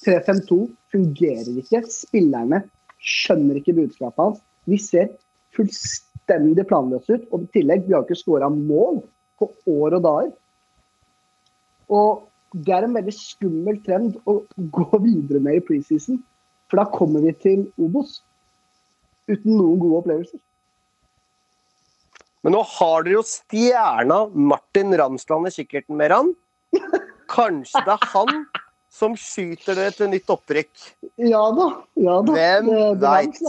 [0.05, 0.59] 3-5-2
[0.93, 1.84] fungerer ikke.
[1.91, 2.63] Spillerne
[2.99, 4.41] skjønner ikke budskapet hans.
[4.65, 5.11] Vi ser
[5.55, 7.27] fullstendig planløse ut.
[7.31, 9.03] Og i tillegg, vi har ikke skåra mål
[9.39, 10.31] på år og dager.
[11.93, 12.26] Og
[12.65, 16.22] det er en veldig skummel trend å gå videre med i preseason.
[16.72, 18.19] For da kommer vi til Obos
[19.31, 20.41] uten noen gode opplevelser.
[22.45, 24.19] Men nå har dere jo stjerna
[24.52, 26.35] Martin Ramsland i kikkerten, han.
[27.31, 28.43] Kanskje det er han
[28.93, 30.69] som skyter dere til nytt opprykk?
[31.19, 31.72] Ja da.
[31.97, 32.35] ja da.
[32.38, 32.69] Hvem
[33.02, 33.41] veit?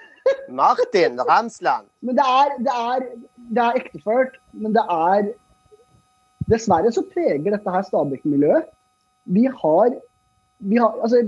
[0.60, 1.86] Martin Ramsland.
[2.02, 3.06] Men det er, det er,
[3.54, 4.36] det er ekteført.
[4.52, 5.30] Men det er
[6.50, 8.66] Dessverre så preger dette her Stabæk-miljøet.
[9.30, 9.92] Vi har,
[10.58, 11.22] vi har altså,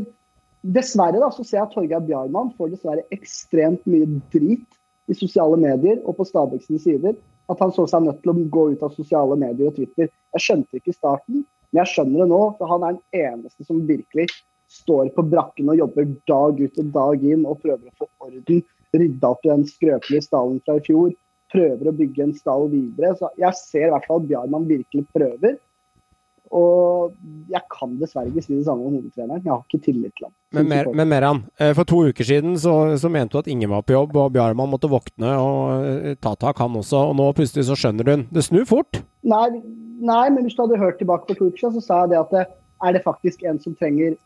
[0.63, 4.79] Dessverre da, så ser jeg at Torgeir Bjarmann får dessverre ekstremt mye drit
[5.11, 7.17] i sosiale medier og på Stabæk sider.
[7.51, 10.07] At han så seg nødt til å gå ut av sosiale medier og Twitter.
[10.37, 12.41] Jeg skjønte ikke i starten, men jeg skjønner det nå.
[12.61, 14.29] For han er den eneste som virkelig
[14.73, 18.63] står på brakken og jobber dag ut og dag inn og prøver å få orden.
[18.93, 21.11] Rydda opp i den skrøpelige stallen fra i fjor.
[21.53, 23.17] Prøver å bygge en stall videre.
[23.19, 25.59] Så jeg ser i hvert fall at Bjarmann virkelig prøver.
[26.53, 27.15] Og
[27.49, 29.41] jeg kan dessverre ikke si det samme om hovedtreneren.
[29.41, 30.33] Jeg har ikke tillit til ham.
[30.53, 33.71] Men, mer, men Meran, eh, for to uker siden så, så mente du at ingen
[33.73, 37.07] var på jobb, og Bjarman måtte våkne og eh, ta tak, han også.
[37.09, 38.27] Og nå plutselig så skjønner hun.
[38.33, 39.01] Det snur fort.
[39.25, 39.47] Nei,
[40.05, 42.21] nei, men hvis du hadde hørt tilbake på to uker siden, så sa jeg det
[42.21, 42.45] at det,
[42.85, 44.19] er det faktisk en som trenger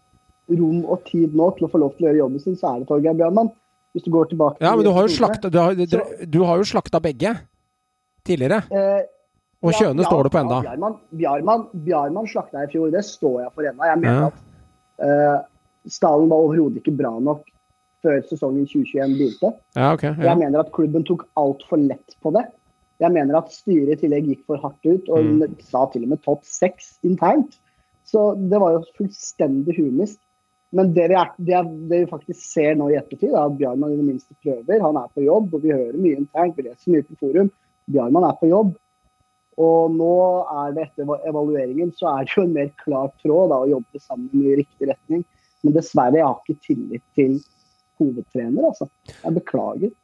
[0.51, 2.83] rom og tid nå til å få lov til å gjøre jobben sin, så er
[2.83, 3.55] det Torgeir Bjarman.
[3.95, 5.79] Hvis du går tilbake Ja, men du har jo til- slakta, du har,
[6.27, 7.33] du har jo slakta begge
[8.27, 8.65] tidligere.
[8.71, 9.07] Eh,
[9.67, 10.61] Og Kjøne ja, står det på enda.
[10.63, 13.89] Ja, Bjarmann, Bjarmann, Bjarmann slakta i fjor, det står jeg for ennå.
[13.91, 14.41] Jeg mener at
[15.03, 15.39] uh,
[15.91, 17.45] stallen var overhodet ikke bra nok
[18.05, 19.53] før sesongen 2021 begynte.
[19.75, 20.31] Ja, okay, Ja.
[20.31, 22.45] Jeg mener at klubben tok altfor lett på det.
[23.03, 25.57] Jeg mener at styret i tillegg gikk for hardt ut og Mm.
[25.61, 27.59] sa til og med topp seks internt.
[28.07, 30.21] Så det var jo fullstendig humist.
[30.73, 31.61] Men det vi, er, det,
[31.91, 34.81] det vi faktisk ser nå i ettertid, er at Bjarmann i det minste prøver.
[34.83, 36.57] Han er på jobb, og vi hører mye internt.
[36.57, 37.51] Vi leser mye på forum.
[37.91, 38.75] Bjarmann er på jobb.
[39.59, 40.11] Og nå
[40.65, 44.01] er det etter evalueringen så er det jo en mer klar tråd da, å jobbe
[44.03, 45.23] sammen i riktig retning.
[45.65, 47.39] Men dessverre, jeg har ikke tillit til
[48.01, 48.89] hovedtrener, altså.
[49.23, 49.95] Jeg beklager.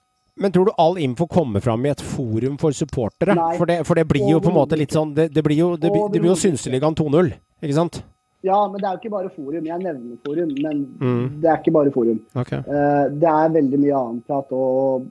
[0.41, 3.35] Men tror du all info kommer fram i et forum for supportere?
[3.37, 3.51] Nei.
[3.59, 5.67] For det, for det blir jo på en måte litt sånn Det, det blir jo,
[5.77, 7.29] det, blir- det blir jo Synseligaen 2-0,
[7.61, 8.01] ikke sant?
[8.43, 9.67] Ja, men det er jo ikke bare forum.
[9.69, 11.27] Jeg nevner forum, men Mm.
[11.43, 12.17] det er ikke bare forum.
[12.35, 12.59] Okay.
[12.67, 14.49] Uh, det er veldig mye annet prat.
[14.57, 15.05] Og...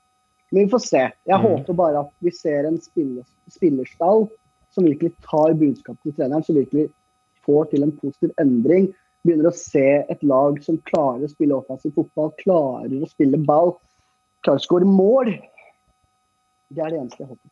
[0.51, 1.03] Men vi får se.
[1.29, 1.45] Jeg Mm.
[1.45, 4.27] håper bare at vi ser en spiller, spillerstall
[4.71, 6.89] som virkelig tar budskapet til treneren, som virkelig
[7.45, 8.89] får til en positiv endring.
[9.25, 13.75] Begynner å se et lag som klarer å spille offensiv fotball, klarer å spille ball,
[14.45, 15.33] klarer å skåre mål.
[16.71, 17.49] Det er det eneste jeg håper.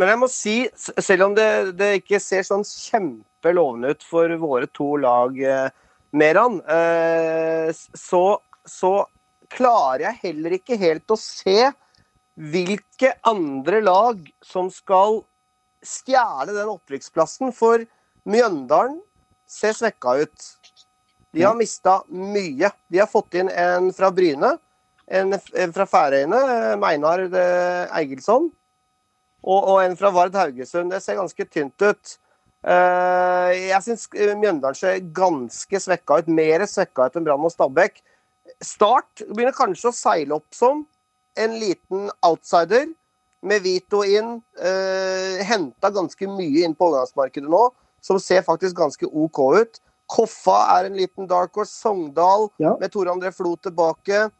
[0.00, 4.68] Men jeg må si, selv om det, det ikke ser sånn kjempelovende ut for våre
[4.72, 5.68] to lag, eh,
[6.16, 8.22] Meran, eh, så,
[8.64, 8.92] så
[9.52, 11.68] klarer jeg heller ikke helt å se
[12.38, 15.22] hvilke andre lag som skal
[15.84, 17.52] stjele den opprykksplassen.
[17.54, 17.82] For
[18.28, 19.00] Mjøndalen
[19.48, 20.46] ser svekka ut.
[21.34, 22.70] De har mista mye.
[22.88, 24.54] De har fått inn en fra Bryne,
[25.08, 25.34] en,
[25.74, 28.50] fra Færøyene, eh, Meinar eh, Eigilsson
[29.48, 30.92] og, en fra Vard Haugesund.
[30.92, 32.14] Det ser ganske tynt ut.
[32.68, 36.30] Eh, jeg syns Mjøndalen ser ganske svekka ut.
[36.32, 38.02] Mer svekka ut enn Brann og Stabæk.
[38.64, 40.86] Start begynner kanskje å seile opp som
[41.38, 42.88] en liten outsider.
[43.46, 44.40] Med Vito inn.
[44.58, 47.68] Eh, Henta ganske mye inn på overgangsmarkedet nå,
[48.02, 49.78] som ser faktisk ganske OK ut.
[50.10, 51.70] Koffa er en liten dark horse.
[51.76, 52.72] Sogndal Ja.
[52.80, 54.30] med Tore André Flo tilbake.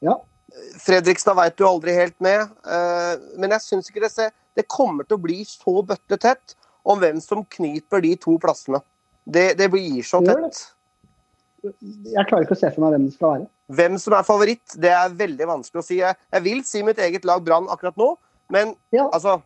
[0.00, 0.14] Ja.
[0.82, 2.40] Fredrikstad veit du aldri helt med.
[2.66, 6.54] eh, men jeg syns ikke det ser Det kommer til å bli så bøttetett
[6.84, 8.80] om hvem som kniper de to plassene.
[9.24, 10.72] Det, det blir så tett.
[11.62, 13.46] Jeg klarer ikke å se for meg hvem det skal være.
[13.70, 16.00] Hvem som er favoritt, det er veldig vanskelig å si.
[16.00, 18.14] Jeg, jeg vil si mitt eget lag Brann akkurat nå,
[18.50, 19.08] men Ja.
[19.12, 19.40] altså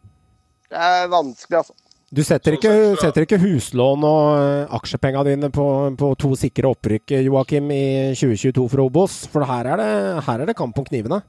[0.70, 1.74] Det er vanskelig, altså.
[2.14, 2.70] Du setter ikke,
[3.00, 5.66] setter ikke huslån og eh, aksjepengene dine på,
[5.98, 7.84] på to sikre opprykk, Joakim, i
[8.14, 9.16] 2022 for Obos?
[9.32, 9.88] For her er det,
[10.26, 11.24] her er det kamp om knivene.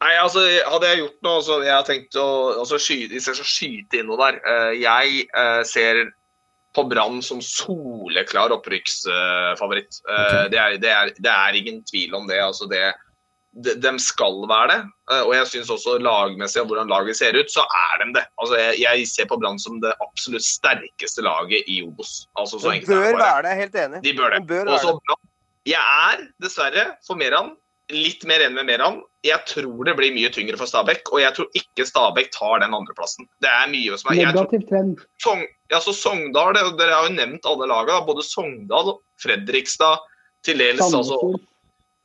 [0.00, 2.28] Nei, altså, hadde jeg gjort noe så Jeg har tenkt å
[2.62, 6.06] altså, skyte, jeg skal skyte inn noe der eh, Jeg eh, ser
[6.76, 10.02] på Brann som soleklar opprykksfavoritt.
[10.06, 10.50] Okay.
[10.52, 12.38] Det, det, det er ingen tvil om det.
[12.44, 12.92] altså det
[13.50, 14.78] de, de skal være det.
[15.10, 18.24] Eh, og jeg syns også lagmessig og hvordan laget ser ut, så er de det.
[18.42, 22.24] Altså, jeg, jeg ser på Brann som det absolutt sterkeste laget i Obos.
[22.38, 24.04] Altså, er bør det være det, helt enig.
[24.06, 24.44] De bør det.
[24.44, 25.26] De bør også, Brann.
[25.68, 25.82] Jeg
[26.12, 27.52] er dessverre for Meran
[27.94, 29.00] litt mer enig med Meran.
[29.26, 32.76] Jeg tror det blir mye tyngre for Stabæk, og jeg tror ikke Stabæk tar den
[32.76, 33.28] andreplassen.
[33.44, 35.02] Det er mye som er Negativ trend.
[35.22, 38.04] Sogn, ja, så Sogndal, det, Dere har jo nevnt alle lagene.
[38.08, 40.06] Både Sogndal, Fredrikstad,
[40.46, 41.18] til dels altså,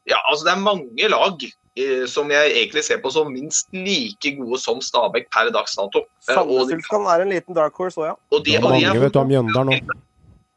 [0.10, 4.34] ja, altså Det er mange lag eh, som jeg egentlig ser på som minst like
[4.40, 6.04] gode som Stabæk per dags dato.
[6.04, 8.18] Eh, Sandefjord kan være en liten dark horse òg, ja.
[8.32, 10.02] og de, Det og de mange, er vet du, om Mjøndalen nå.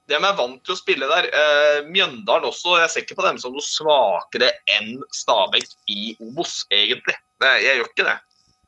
[0.09, 1.29] De er vant til å spille der.
[1.29, 2.79] Eh, Mjøndalen også.
[2.81, 4.49] Jeg ser ikke på dem som noe svakere
[4.79, 7.17] enn Stabæk i Obos, egentlig.
[7.43, 8.17] Det, jeg gjør ikke det.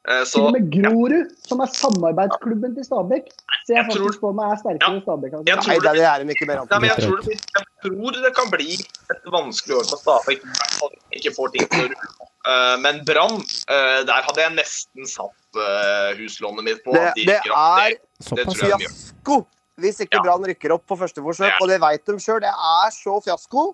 [0.09, 3.27] Eh, så Til og med Grorud, som er samarbeidsklubben til Stabæk,
[3.67, 5.31] ser jeg Jeg tror- faktisk på meg er sterkere enn Stabæk.
[5.31, 5.61] Jeg Altså.
[5.61, 6.57] tror Nei, det- det er de ikke mer.
[6.71, 8.73] Nei, men jeg, tror det, blir- jeg tror det kan bli
[9.11, 10.39] et vanskelig år for Stabæk.
[10.41, 12.29] i hvert fall Ikke får ting til å rulle.
[12.41, 13.35] Uh, men Brann,
[13.69, 16.93] uh, der hadde jeg nesten satt uh, huslånet mitt på.
[16.93, 18.57] Det, at de det er Såpass.
[18.57, 19.47] tror fiasko
[19.81, 20.23] hvis ikke Ja.
[20.25, 22.41] Brann rykker opp på første forsøk, og det vet de sjøl.
[22.45, 23.69] Det er så fiasko.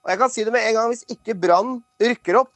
[0.00, 2.52] Og jeg kan si det med en gang, hvis ikke Brann rykker opp,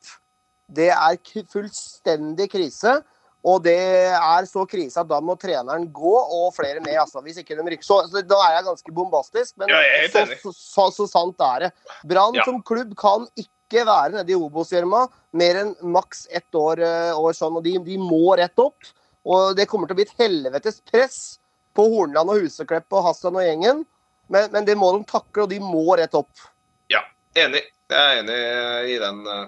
[0.73, 1.19] det er
[1.53, 3.03] fullstendig krise.
[3.45, 6.97] Og det er så krise at da må treneren gå, og flere med.
[6.97, 7.85] Altså, hvis ikke de rykker.
[7.85, 10.23] Så, så da er jeg ganske bombastisk, men Ja, så,
[10.57, 11.73] så, så sant er det.
[12.09, 12.45] Brann Ja.
[12.49, 15.05] som klubb kan ikke være nede i Obos-gjørma
[15.37, 18.81] mer enn maks ett år, eh, år sånn, og de, de må rett opp.
[19.29, 21.39] Og det kommer til å bli et helvetes press
[21.75, 23.85] på Hornland og Huseklepp og Hassan og gjengen.
[24.33, 26.31] Men, men det må de takle, og de må rett opp.
[26.93, 27.03] Ja,
[27.37, 27.61] enig.
[27.93, 28.39] Jeg er enig
[28.95, 29.19] i den.
[29.29, 29.47] eh,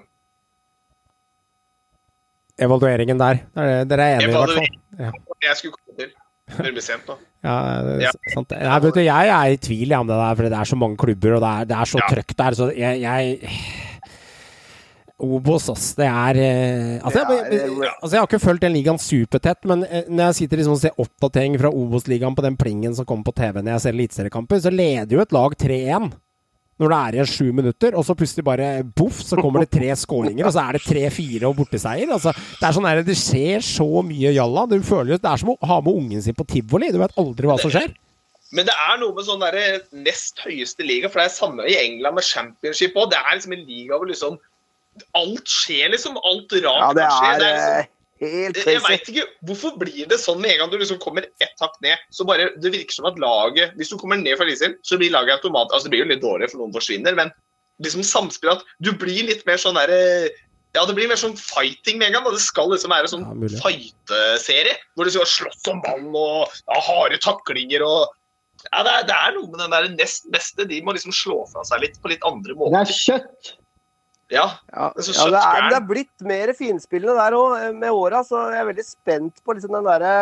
[2.66, 3.40] Evalueringen der.
[3.56, 4.68] Er- Dere er enige, i hvert fall.
[4.98, 5.10] Ja.
[5.44, 6.12] Jeg skulle komme til.
[6.56, 7.16] Det blir sent nå.
[7.46, 7.56] Ja,
[8.02, 8.10] Ja.
[8.34, 8.50] sant.
[8.50, 10.96] Nei, vet du, jeg er i tvil om det der, for det er så mange
[10.98, 12.06] klubber, og det er, det er så Ja.
[12.10, 12.56] trøkk der.
[12.58, 13.38] Så jeg, jeg
[15.22, 15.94] Obos, ass.
[15.96, 17.28] Det er eh, altså, jeg,
[17.72, 20.74] men- altså, jeg har ikke fulgt den ligaen supertett, men eh, når jeg sitter liksom
[20.76, 23.96] og ser oppdatering fra Obos-ligaen på den plingen som kommer på TV når jeg ser
[23.96, 26.10] eliteseriekamper, så leder jo et lag 3-1
[26.76, 29.88] når det er igjen sju minutter, og så plutselig bare boff, så kommer det tre
[29.96, 32.10] skåringer, og så er det tre-fire og borteseier.
[32.12, 34.66] Altså, det er sånn der, det skjer så mye jalla.
[34.68, 36.90] Du føler Det er som å ha med ungen sin på tivoli.
[36.92, 37.94] Du vet aldri hva som skjer.
[38.52, 39.56] Men det er noe med sånn der
[40.04, 43.08] nest høyeste liga, for det er samme i England med championship òg.
[43.14, 44.36] Det er liksom en liga hvor liksom
[45.18, 46.16] alt skjer, liksom.
[46.16, 47.32] Alt rart Ja, det kan skje.
[47.32, 47.92] er, Det er liksom, eh,
[48.22, 51.60] helt Jeg, vet ikke, Hvorfor blir det sånn med en gang du liksom kommer ett
[51.60, 51.98] hakk ned?
[52.10, 55.12] så bare, Det virker som at laget Hvis du kommer ned fra Eliteserien, så blir
[55.12, 55.68] laget automat...
[55.72, 57.34] Altså, det blir jo litt dårligere, for noen forsvinner, men
[57.84, 60.30] liksom samspillet at du blir litt mer sånn derre
[60.76, 62.26] ja, det blir mer sånn fighting med en gang.
[62.28, 64.76] og Det skal liksom være sånn Ja, fighte-serie.
[64.92, 68.12] Hvor du skal slåss om ballen og ja, harde taklinger og
[68.66, 70.66] ja, det, er, det er noe med den der nest beste.
[70.68, 72.76] De må liksom slå fra seg litt på litt andre måter.
[72.76, 73.52] Det er kjøtt.
[74.32, 77.90] Ja, Ja, Det er ja, det, er, det er blitt mer finspillende der òg med
[77.94, 80.14] åra, så jeg er veldig spent på liksom den derre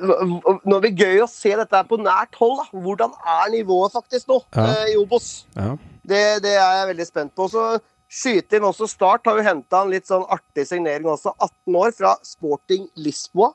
[0.00, 0.22] øh,
[0.64, 2.56] Nå blir det gøy å se dette på nært hold.
[2.62, 2.80] Da.
[2.86, 4.64] Hvordan er nivået faktisk nå Ja.
[4.70, 5.46] eh, i Obos?
[5.56, 5.74] Ja.
[6.06, 7.48] Det, det er jeg veldig spent på.
[7.50, 7.66] Så
[8.08, 11.34] skyte inn også Start har jo henta en litt sånn artig signering også.
[11.42, 13.52] 18 år fra Sporting Lisboa.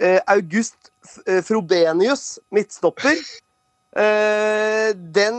[0.00, 0.92] Eh, August
[1.26, 3.18] eh, Frobenius, midtstopper.
[3.94, 5.36] Eh, den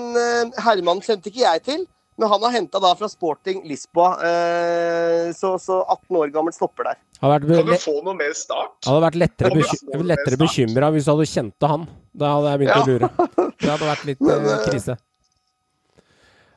[0.64, 1.88] Herman kjente ikke jeg til,
[2.18, 4.12] men han har henta da fra Sporting Lisboa.
[4.28, 7.02] Eh, så, så 18 år gammel stopper der.
[7.20, 8.78] Kan du få noe mer start?
[8.86, 11.90] hadde vært lettere, beky lettere bekymra hvis du hadde kjente han.
[12.16, 13.12] Da hadde jeg begynt å lure.
[13.60, 14.98] Det hadde vært litt men, krise.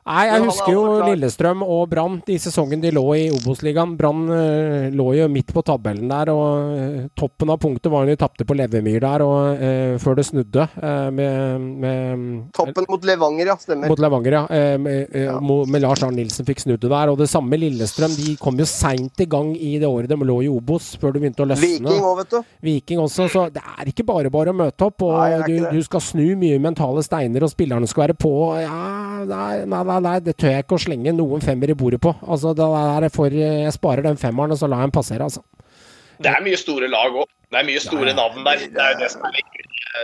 [0.09, 0.83] Nei, jeg er husker jo.
[1.05, 3.95] Lillestrøm og Brann i sesongen de lå i Obos-ligaen.
[3.99, 8.13] Brann eh, lå jo midt på tabellen der, og eh, toppen av punktet var jo
[8.13, 12.25] de tapte på Levemyr der, og uh, før det snudde uh, med, med
[12.57, 13.57] Toppen mot Levanger, ja.
[13.59, 13.91] Stemmer.
[13.91, 14.43] mot Levanger, ja.
[14.49, 17.11] Uh, Med, eh, med Lars Arne Nilsen fikk snudd det der.
[17.11, 18.13] Og det samme Lillestrøm.
[18.17, 21.23] De kom jo seint i gang i det året de lå i Obos, før det
[21.23, 21.67] begynte å løsne.
[21.67, 22.53] Viking òg, vet du.
[22.65, 25.05] Viking også, så det er ikke bare bare å møte opp.
[25.05, 28.33] Og Nei, du, du skal snu mye mentale steiner, og spillerne skal være på.
[28.63, 32.01] Ja, nei, nei, nei, nei, det tør jeg ikke å slenge noen femmer i bordet
[32.03, 32.13] på.
[32.25, 35.43] Altså, det er for, jeg sparer den femmeren, og så lar jeg den passere, altså.
[36.19, 37.27] Det er mye store lag òg.
[37.49, 38.17] Det er mye store Ja, ja.
[38.19, 38.63] navn der.
[38.75, 39.37] Det er jo det som er.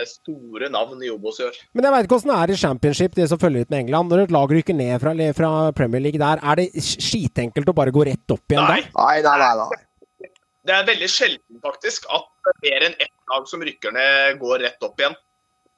[0.08, 1.58] Store navn i Obos i år.
[1.76, 4.10] Men jeg veit ikke åssen det er i championship, det som følger ut med England.
[4.10, 7.92] Når et lag rykker ned fra, fra Premier League der, er det skitenkelt å bare
[7.94, 8.80] gå rett opp igjen Nei.
[8.80, 8.88] der?
[8.96, 9.52] Nei, nei, nei.
[9.62, 10.30] nei.
[10.66, 12.26] Det er veldig sjelden faktisk at
[12.64, 15.14] mer enn ett lag som rykker ned, går rett opp igjen.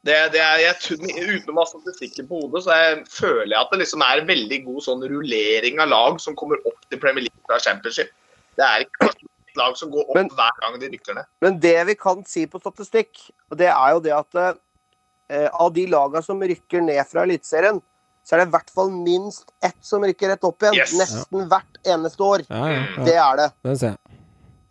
[0.06, 3.72] Det, det er, jeg, uten å ha statistikken på hodet, så jeg, føler jeg at
[3.72, 7.48] det liksom er veldig god sånn rullering av lag som kommer opp til Premier League
[7.48, 8.12] fra Championship.
[8.58, 11.28] Det er ikke et lag som går opp Men- hver gang de rykker ned.
[11.42, 15.74] Men det vi kan si på statistikk, og det er jo det at eh, av
[15.74, 17.82] de lagene som rykker ned fra Eliteserien,
[18.22, 20.78] så er det i hvert fall minst ett som rykker rett opp igjen.
[20.78, 20.94] Yes.
[21.00, 22.44] Nesten hvert eneste år.
[22.48, 23.04] Ja, ja, ja.
[23.06, 23.46] Det er det.
[23.64, 24.18] det ser jeg.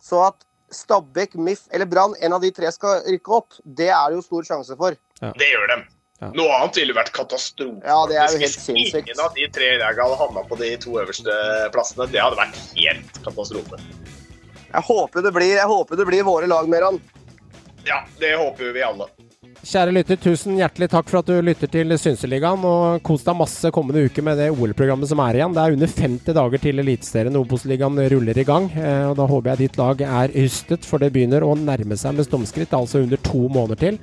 [0.08, 4.10] Så at Stabæk, MIF eller Brann, en av de tre skal rykke opp, det er
[4.10, 4.96] det jo stor sjanse for.
[5.20, 5.86] Det gjør dem.
[6.18, 6.32] Ja.
[6.34, 7.78] Noe annet ville vært katastrofe.
[7.86, 9.04] Ja, det er jo helt sinnssykt.
[9.06, 11.36] Ingen av de tre lagene hadde havna på de to øverste
[11.74, 13.78] plassene, det hadde vært helt katastrofe.
[14.68, 16.98] Jeg håper det blir, jeg håper det blir våre lag, Meran.
[17.86, 19.06] Ja, det håper vi alle.
[19.58, 22.62] Kjære lytter, tusen hjertelig takk for at du lytter til Synseligaen.
[22.66, 25.54] Og kos deg masse kommende uke med det OL-programmet som er igjen.
[25.54, 28.68] Det er under 50 dager til Eliteserien Obos-ligaen ruller i gang.
[28.74, 32.18] Eh, og Da håper jeg ditt lag er hystet, for det begynner å nærme seg
[32.18, 32.74] med stomskritt.
[32.76, 33.98] Altså under to måneder til.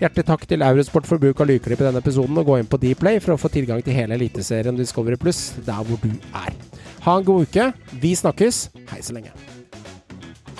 [0.00, 2.38] Hjertelig takk til Eurosport for bruk av lydklipp i denne episoden.
[2.40, 5.82] Og gå inn på Dplay for å få tilgang til hele Eliteserien Discovery Pluss der
[5.84, 6.54] hvor du er.
[7.04, 7.66] Ha en god uke.
[8.00, 8.70] Vi snakkes.
[8.94, 9.34] Hei så lenge.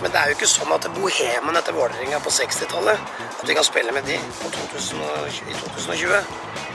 [0.00, 3.00] Men det er jo ikke sånn at bohemen etter Vålerenga på 60-tallet
[3.40, 6.12] At vi kan spille med de på 2000 i 2020.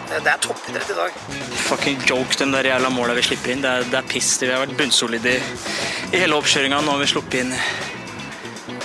[0.10, 1.20] Det, det er toppidrett i dag.
[1.68, 3.62] Fucking joke, de der jævla måla vi slipper inn.
[3.66, 4.32] Det er, det er piss.
[4.42, 5.62] Vi har vært bunnsolide i,
[6.14, 6.82] i hele oppkjøringa.
[6.82, 7.54] Nå har vi sluppet inn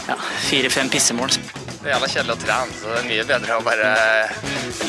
[0.05, 0.20] ja,
[0.51, 1.32] fire-fem pissemål.
[1.81, 3.86] Det er jævla kjedelig å trene, så det er mye bedre å bare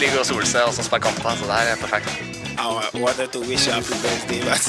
[0.02, 1.38] ligge og sole seg og så spille kamper.
[1.40, 2.12] Så det her er perfekt.
[2.60, 4.60] I wanted to wish happy birthday, but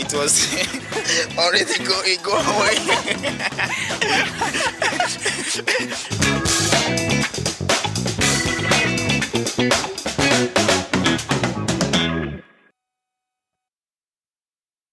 [0.00, 0.48] it was
[1.36, 2.76] already going, going away.